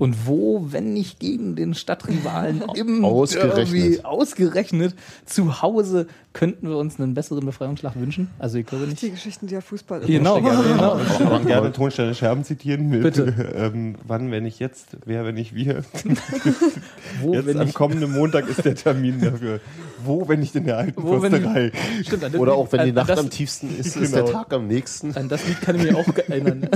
[0.00, 3.56] Und wo, wenn nicht gegen den Stadtrivalen im Ausgerechnet.
[3.58, 4.94] Derby, ausgerechnet
[5.26, 8.30] zu Hause, könnten wir uns einen besseren Befreiungsschlag wünschen?
[8.38, 9.02] Also ich glaube nicht.
[9.02, 11.00] Die Geschichten, die ja Fußball Genau, gerne, genau.
[11.18, 13.34] Kann man gerne Tonstelle Scherben zitieren mit Bitte.
[13.54, 15.84] ähm, wann, wenn nicht jetzt, wer, wenn nicht wir.
[17.20, 19.60] Wo, Jetzt wenn am ich, kommenden Montag ist der Termin dafür.
[20.04, 21.72] Wo, wenn nicht in der alten Wo, wenn- Försterei.
[22.04, 24.22] stimmt, an das Oder auch wenn die Nacht an am das, tiefsten ist, ist der
[24.22, 24.32] Genau.
[24.32, 25.14] Tag am nächsten.
[25.16, 26.68] An das Lied kann ich mich auch erinnern.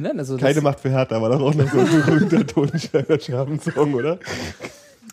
[0.00, 3.20] Nein, also das, Keine Macht für Hertha war doch auch noch so ein berühmter Tonstelle
[3.20, 4.18] Scherben-Song, oder?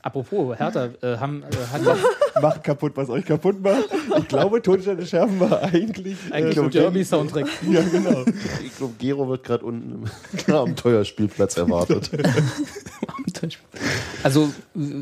[0.01, 3.89] Apropos, Hertha, äh, haben, äh, hat Macht kaputt, was euch kaputt macht.
[4.17, 6.15] Ich glaube, Tonsteine Schärfen war eigentlich.
[6.31, 7.47] eigentlich äh, so Derby-Soundtrack.
[7.69, 8.23] Ja, genau.
[8.63, 10.05] Ich glaube, Gero wird gerade unten
[10.47, 12.09] im Abenteuerspielplatz erwartet.
[14.23, 14.49] Also,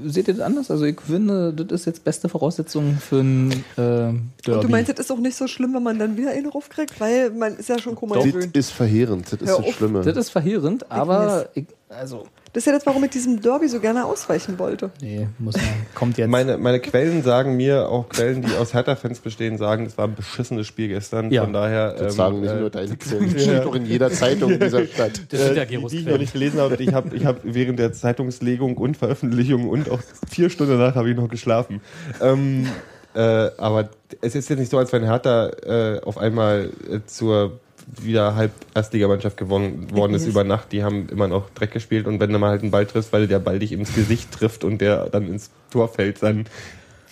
[0.05, 0.69] seht ihr das anders?
[0.71, 4.21] Also, ich finde, das ist jetzt beste Voraussetzung für ein äh, Derby.
[4.47, 6.99] Und du meinst, das ist auch nicht so schlimm, wenn man dann wieder einen raufkriegt,
[6.99, 8.55] weil man ist ja schon komisch Das gewöhnt.
[8.57, 9.69] ist verheerend, das ist das.
[9.75, 10.01] Schlimme.
[10.01, 12.25] das ist verheerend, aber ich, also,
[12.55, 14.89] Das ist ja das, warum ich diesem Derby so gerne ausweichen wollte.
[15.01, 16.29] nee, muss man, kommt jetzt.
[16.29, 20.15] Meine, meine Quellen sagen mir, auch Quellen, die aus Hertha-Fans bestehen, sagen, es war ein
[20.15, 21.31] beschissenes Spiel gestern.
[21.31, 21.43] Ja.
[21.43, 21.91] Von daher.
[21.91, 24.61] Das ähm, sagen nicht äh, nur deine Quellen, das steht doch in jeder Zeitung in
[24.61, 25.21] dieser Stadt.
[25.33, 26.75] das sind ja äh, die, Geros die ich noch nicht gelesen habe.
[26.75, 29.99] Ich habe ich hab während der Zeitungslegung und Veröffentlichung und auch
[30.31, 31.81] vier Stunden danach habe ich noch geschlafen.
[32.21, 32.67] Ähm,
[33.15, 33.19] äh,
[33.57, 33.89] aber
[34.21, 38.51] es ist jetzt nicht so, als wenn Hertha äh, auf einmal äh, zur wieder halb
[38.73, 40.71] Erstligamannschaft gewonnen worden ist über Nacht.
[40.71, 43.27] Die haben immer noch Dreck gespielt und wenn du mal halt einen Ball triffst, weil
[43.27, 46.43] der Ball dich ins Gesicht trifft und der dann ins Tor fällt, dann Ja,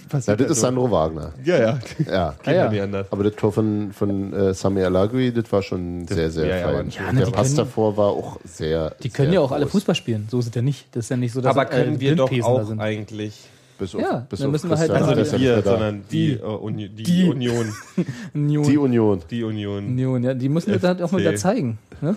[0.09, 0.61] passiert das ist so.
[0.63, 1.33] Sandro Wagner.
[1.43, 1.79] Ja, ja.
[2.09, 2.35] Ja.
[2.43, 2.63] Geht ja.
[2.65, 3.07] ja nicht anders.
[3.11, 6.67] Aber das Tor von, von äh, Sami Alagui, das war schon sehr, sehr ja, ja,
[6.71, 6.89] fein.
[6.89, 8.95] Ja, ne, Der Pass können- davor war auch sehr.
[9.03, 9.71] Die können sehr ja auch alle groß.
[9.73, 10.27] Fußball spielen.
[10.29, 10.87] So ist es ja nicht.
[10.91, 12.79] Das ist ja nicht so, dass Aber können wir doch auch sind.
[12.79, 13.43] eigentlich.
[13.83, 15.71] Bis auf, Ja, bis dann auf müssen wir halt also Also nicht er da.
[15.71, 16.33] sondern die, Die.
[16.33, 17.23] äh, Uni die, Die.
[17.29, 17.73] Union.
[18.33, 18.63] Union.
[18.63, 19.19] Die Union.
[19.29, 19.85] Die Union.
[19.87, 21.77] Union, ja, die müssen wir dann auch mal wieder zeigen.
[22.01, 22.15] Ne?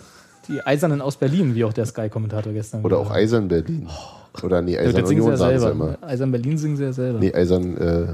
[0.48, 2.84] Die Eisernen aus Berlin, wie auch der Sky-Kommentator gestern.
[2.84, 3.16] Oder gesagt auch.
[3.16, 3.88] Eisern Berlin.
[4.42, 5.98] Oder nee, Ja, Eisern sie Union ja sagen sie immer.
[6.02, 7.18] Eisern Berlin singen sie ja selber.
[7.18, 8.06] Nee, Eisern äh,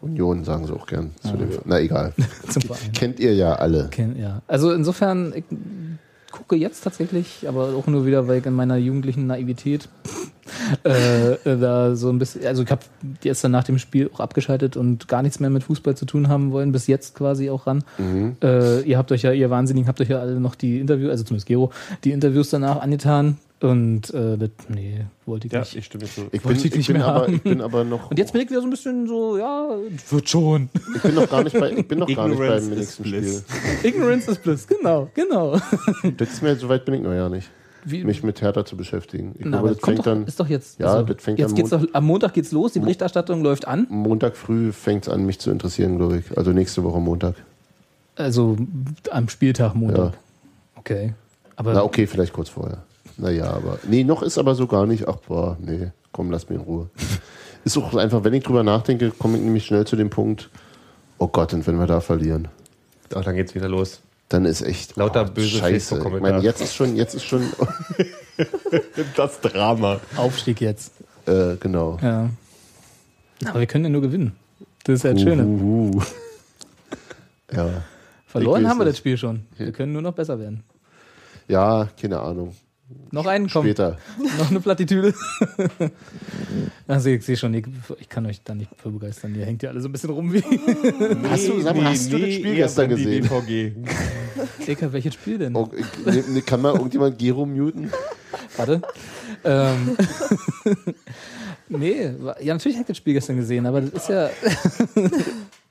[0.00, 1.10] Union sagen sie auch gern.
[1.22, 2.12] Zu dem, na egal.
[2.94, 3.88] Kennt ihr ja alle.
[3.90, 4.42] Ken- Ja.
[4.46, 5.44] Also insofern, ich
[6.38, 9.88] gucke jetzt tatsächlich, aber auch nur wieder, weil ich in meiner jugendlichen Naivität
[10.84, 12.82] äh, äh, da so ein bisschen, also ich habe
[13.22, 16.28] jetzt dann nach dem Spiel auch abgeschaltet und gar nichts mehr mit Fußball zu tun
[16.28, 17.82] haben wollen, bis jetzt quasi auch ran.
[17.98, 18.36] Mhm.
[18.42, 21.24] Äh, ihr habt euch ja, ihr Wahnsinnigen, habt euch ja alle noch die Interviews, also
[21.24, 21.72] zumindest Gero,
[22.04, 25.74] die Interviews danach angetan und äh, das, nee, wollte ich Ja, nicht.
[25.76, 26.26] ich stimme zu.
[26.30, 27.34] Ich bin, ich ich, bin mehr aber, haben.
[27.34, 28.10] ich bin aber noch.
[28.10, 29.68] Und jetzt bin ich wieder so ein bisschen so, ja,
[30.10, 30.68] wird schon.
[30.96, 33.04] Ich bin noch gar nicht bei, ich bin noch gar nicht Ignorance beim nächsten.
[33.04, 33.42] Spiel.
[33.82, 35.58] Ignorance is bliss, genau, genau.
[36.16, 37.50] Das ist mir, so weit bin ich noch ja nicht,
[37.84, 39.34] Wie, mich mit Hertha zu beschäftigen.
[39.38, 40.24] Ich Na, glaube, aber das fängt doch, dann.
[40.26, 40.78] ist doch jetzt.
[40.78, 43.86] Ja, das fängt jetzt am geht's doch, am Montag geht's los, die Berichterstattung läuft an.
[43.90, 46.38] Montag früh fängt es an, mich zu interessieren, glaube ich.
[46.38, 47.34] Also nächste Woche Montag.
[48.14, 48.56] Also
[49.10, 50.12] am Spieltag Montag.
[50.14, 50.18] Ja.
[50.76, 51.14] Okay.
[51.56, 52.84] Aber Na, okay, vielleicht kurz vorher.
[53.18, 53.78] Naja, aber.
[53.86, 55.08] Nee, noch ist aber so gar nicht.
[55.08, 56.88] Ach, boah, nee, komm, lass mich in Ruhe.
[57.64, 60.48] Ist auch einfach, wenn ich drüber nachdenke, komme ich nämlich schnell zu dem Punkt,
[61.18, 62.48] oh Gott, und wenn wir da verlieren,
[63.12, 64.00] Ach, dann geht's wieder los.
[64.28, 64.96] dann ist echt.
[64.96, 65.98] Lauter oh, böse Scheiße.
[65.98, 67.42] Ich meine, jetzt ist schon, jetzt ist schon.
[69.16, 70.00] Das Drama.
[70.16, 70.92] Aufstieg jetzt.
[71.26, 71.98] äh, genau.
[72.00, 72.30] Ja.
[73.46, 74.36] Aber wir können ja nur gewinnen.
[74.84, 75.44] Das ist ja das Schöne.
[75.44, 76.00] Uhuhu.
[77.52, 77.82] Ja.
[78.26, 79.46] Verloren haben wir das Spiel schon.
[79.56, 80.62] Wir können nur noch besser werden.
[81.48, 82.54] Ja, keine Ahnung.
[83.10, 83.64] Noch einen, komm.
[83.64, 83.98] Später.
[84.38, 85.14] Noch eine Plattitüde.
[86.86, 87.66] Also ich sehe schon, ich,
[88.00, 89.34] ich kann euch da nicht für begeistern.
[89.34, 90.42] Ihr hängt ja alle so ein bisschen rum wie.
[91.28, 93.28] Hast du, sag mal, hast du das Spiel gestern gesehen?
[93.28, 93.72] BVG.
[94.66, 95.54] Eka, welches Spiel denn?
[95.54, 95.68] Oh,
[96.06, 97.92] ne- kann mal irgendjemand Gero muten?
[98.56, 98.80] Warte.
[99.44, 99.96] ähm.
[101.68, 102.10] nee,
[102.40, 104.30] ja, natürlich habe ich das Spiel gestern gesehen, aber das ist ja.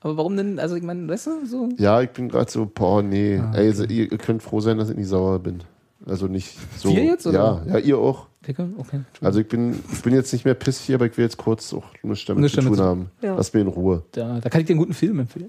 [0.00, 0.60] aber warum denn?
[0.60, 1.68] Also, ich meine, weißt du, so.
[1.78, 3.38] Ja, ich bin gerade so, boah, nee.
[3.38, 5.64] Ah, Ey, ihr, ihr könnt froh sein, dass ich nicht sauer bin.
[6.08, 6.90] Also nicht so.
[6.90, 7.62] Wir jetzt, oder?
[7.66, 8.26] Ja, ja, ihr auch.
[8.42, 8.72] Pickel?
[8.78, 9.00] Okay.
[9.20, 11.84] Also ich bin, ich bin jetzt nicht mehr pissig, aber ich will jetzt kurz auch
[12.02, 13.10] nichts damit Nichts zu damit tun haben.
[13.20, 13.34] Ja.
[13.34, 14.04] Lass mir in Ruhe.
[14.12, 15.48] Da, da kann ich dir einen guten Film empfehlen.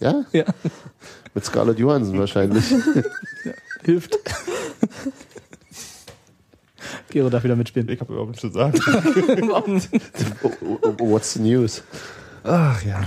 [0.00, 0.24] Ja?
[0.32, 0.44] Ja.
[1.34, 2.64] Mit Scarlett Johansson wahrscheinlich.
[3.84, 4.18] Hilft.
[7.10, 7.88] Gero darf wieder mitspielen.
[7.88, 8.78] Ich habe überhaupt nichts zu sagen.
[10.42, 11.82] Oh, oh, what's the news?
[12.44, 13.02] Ach ja.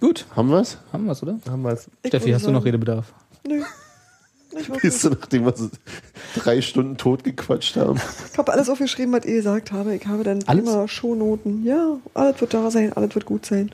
[0.00, 0.78] Gut, Haben wir's?
[0.92, 1.38] haben wir es, oder?
[1.48, 1.88] Haben wir's.
[2.02, 3.12] Ich Steffi, hast du noch Redebedarf?
[3.46, 3.56] Nö.
[3.56, 3.66] Nicht
[4.82, 5.68] Bist du, nachdem wir so
[6.34, 8.00] drei Stunden tot gequatscht haben?
[8.32, 9.94] Ich habe alles aufgeschrieben, was ihr gesagt habe.
[9.94, 10.64] Ich habe dann Alles?
[10.64, 11.64] immer Shownoten.
[11.64, 13.70] Ja, alles wird da sein, alles wird gut sein.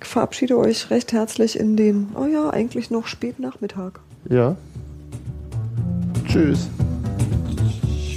[0.00, 3.92] Ich verabschiede euch recht herzlich in den, oh ja, eigentlich noch Spätnachmittag.
[4.28, 4.56] Ja.
[6.26, 6.68] Tschüss.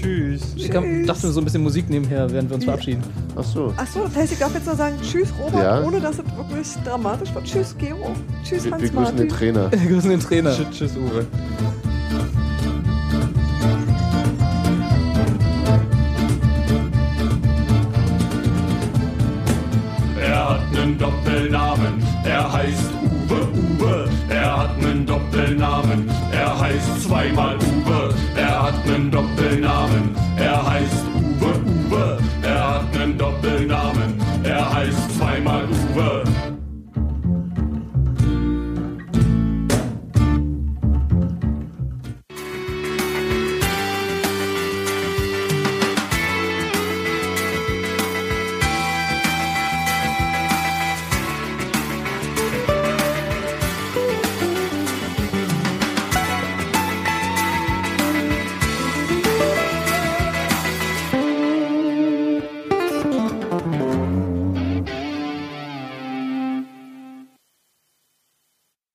[0.01, 0.53] Tschüss.
[0.55, 3.03] Ich hab, dachte mir so ein bisschen Musik nebenher, während wir uns verabschieden.
[3.35, 3.73] Ach so.
[3.77, 5.83] Achso, das heißt, ich darf jetzt noch sagen, tschüss Robert, Ja.
[5.83, 7.45] ohne dass es wirklich dramatisch wird.
[7.45, 8.13] Tschüss Gero.
[8.43, 9.29] Tschüss Wir, wir grüßen den Martin.
[9.29, 9.71] Trainer.
[9.71, 10.55] Wir grüßen den Trainer.
[10.55, 11.25] Tschüss, tschüss, Uwe.
[20.81, 24.09] nen Doppelnamen, er heißt Uwe, Uwe.
[24.29, 28.13] Er hat einen Doppelnamen, er heißt zweimal Uwe.
[28.35, 31.53] Er hat einen Doppelnamen, er heißt Uwe,
[31.89, 32.17] Uwe.
[32.41, 36.50] Er hat einen Doppelnamen, er heißt zweimal Uwe.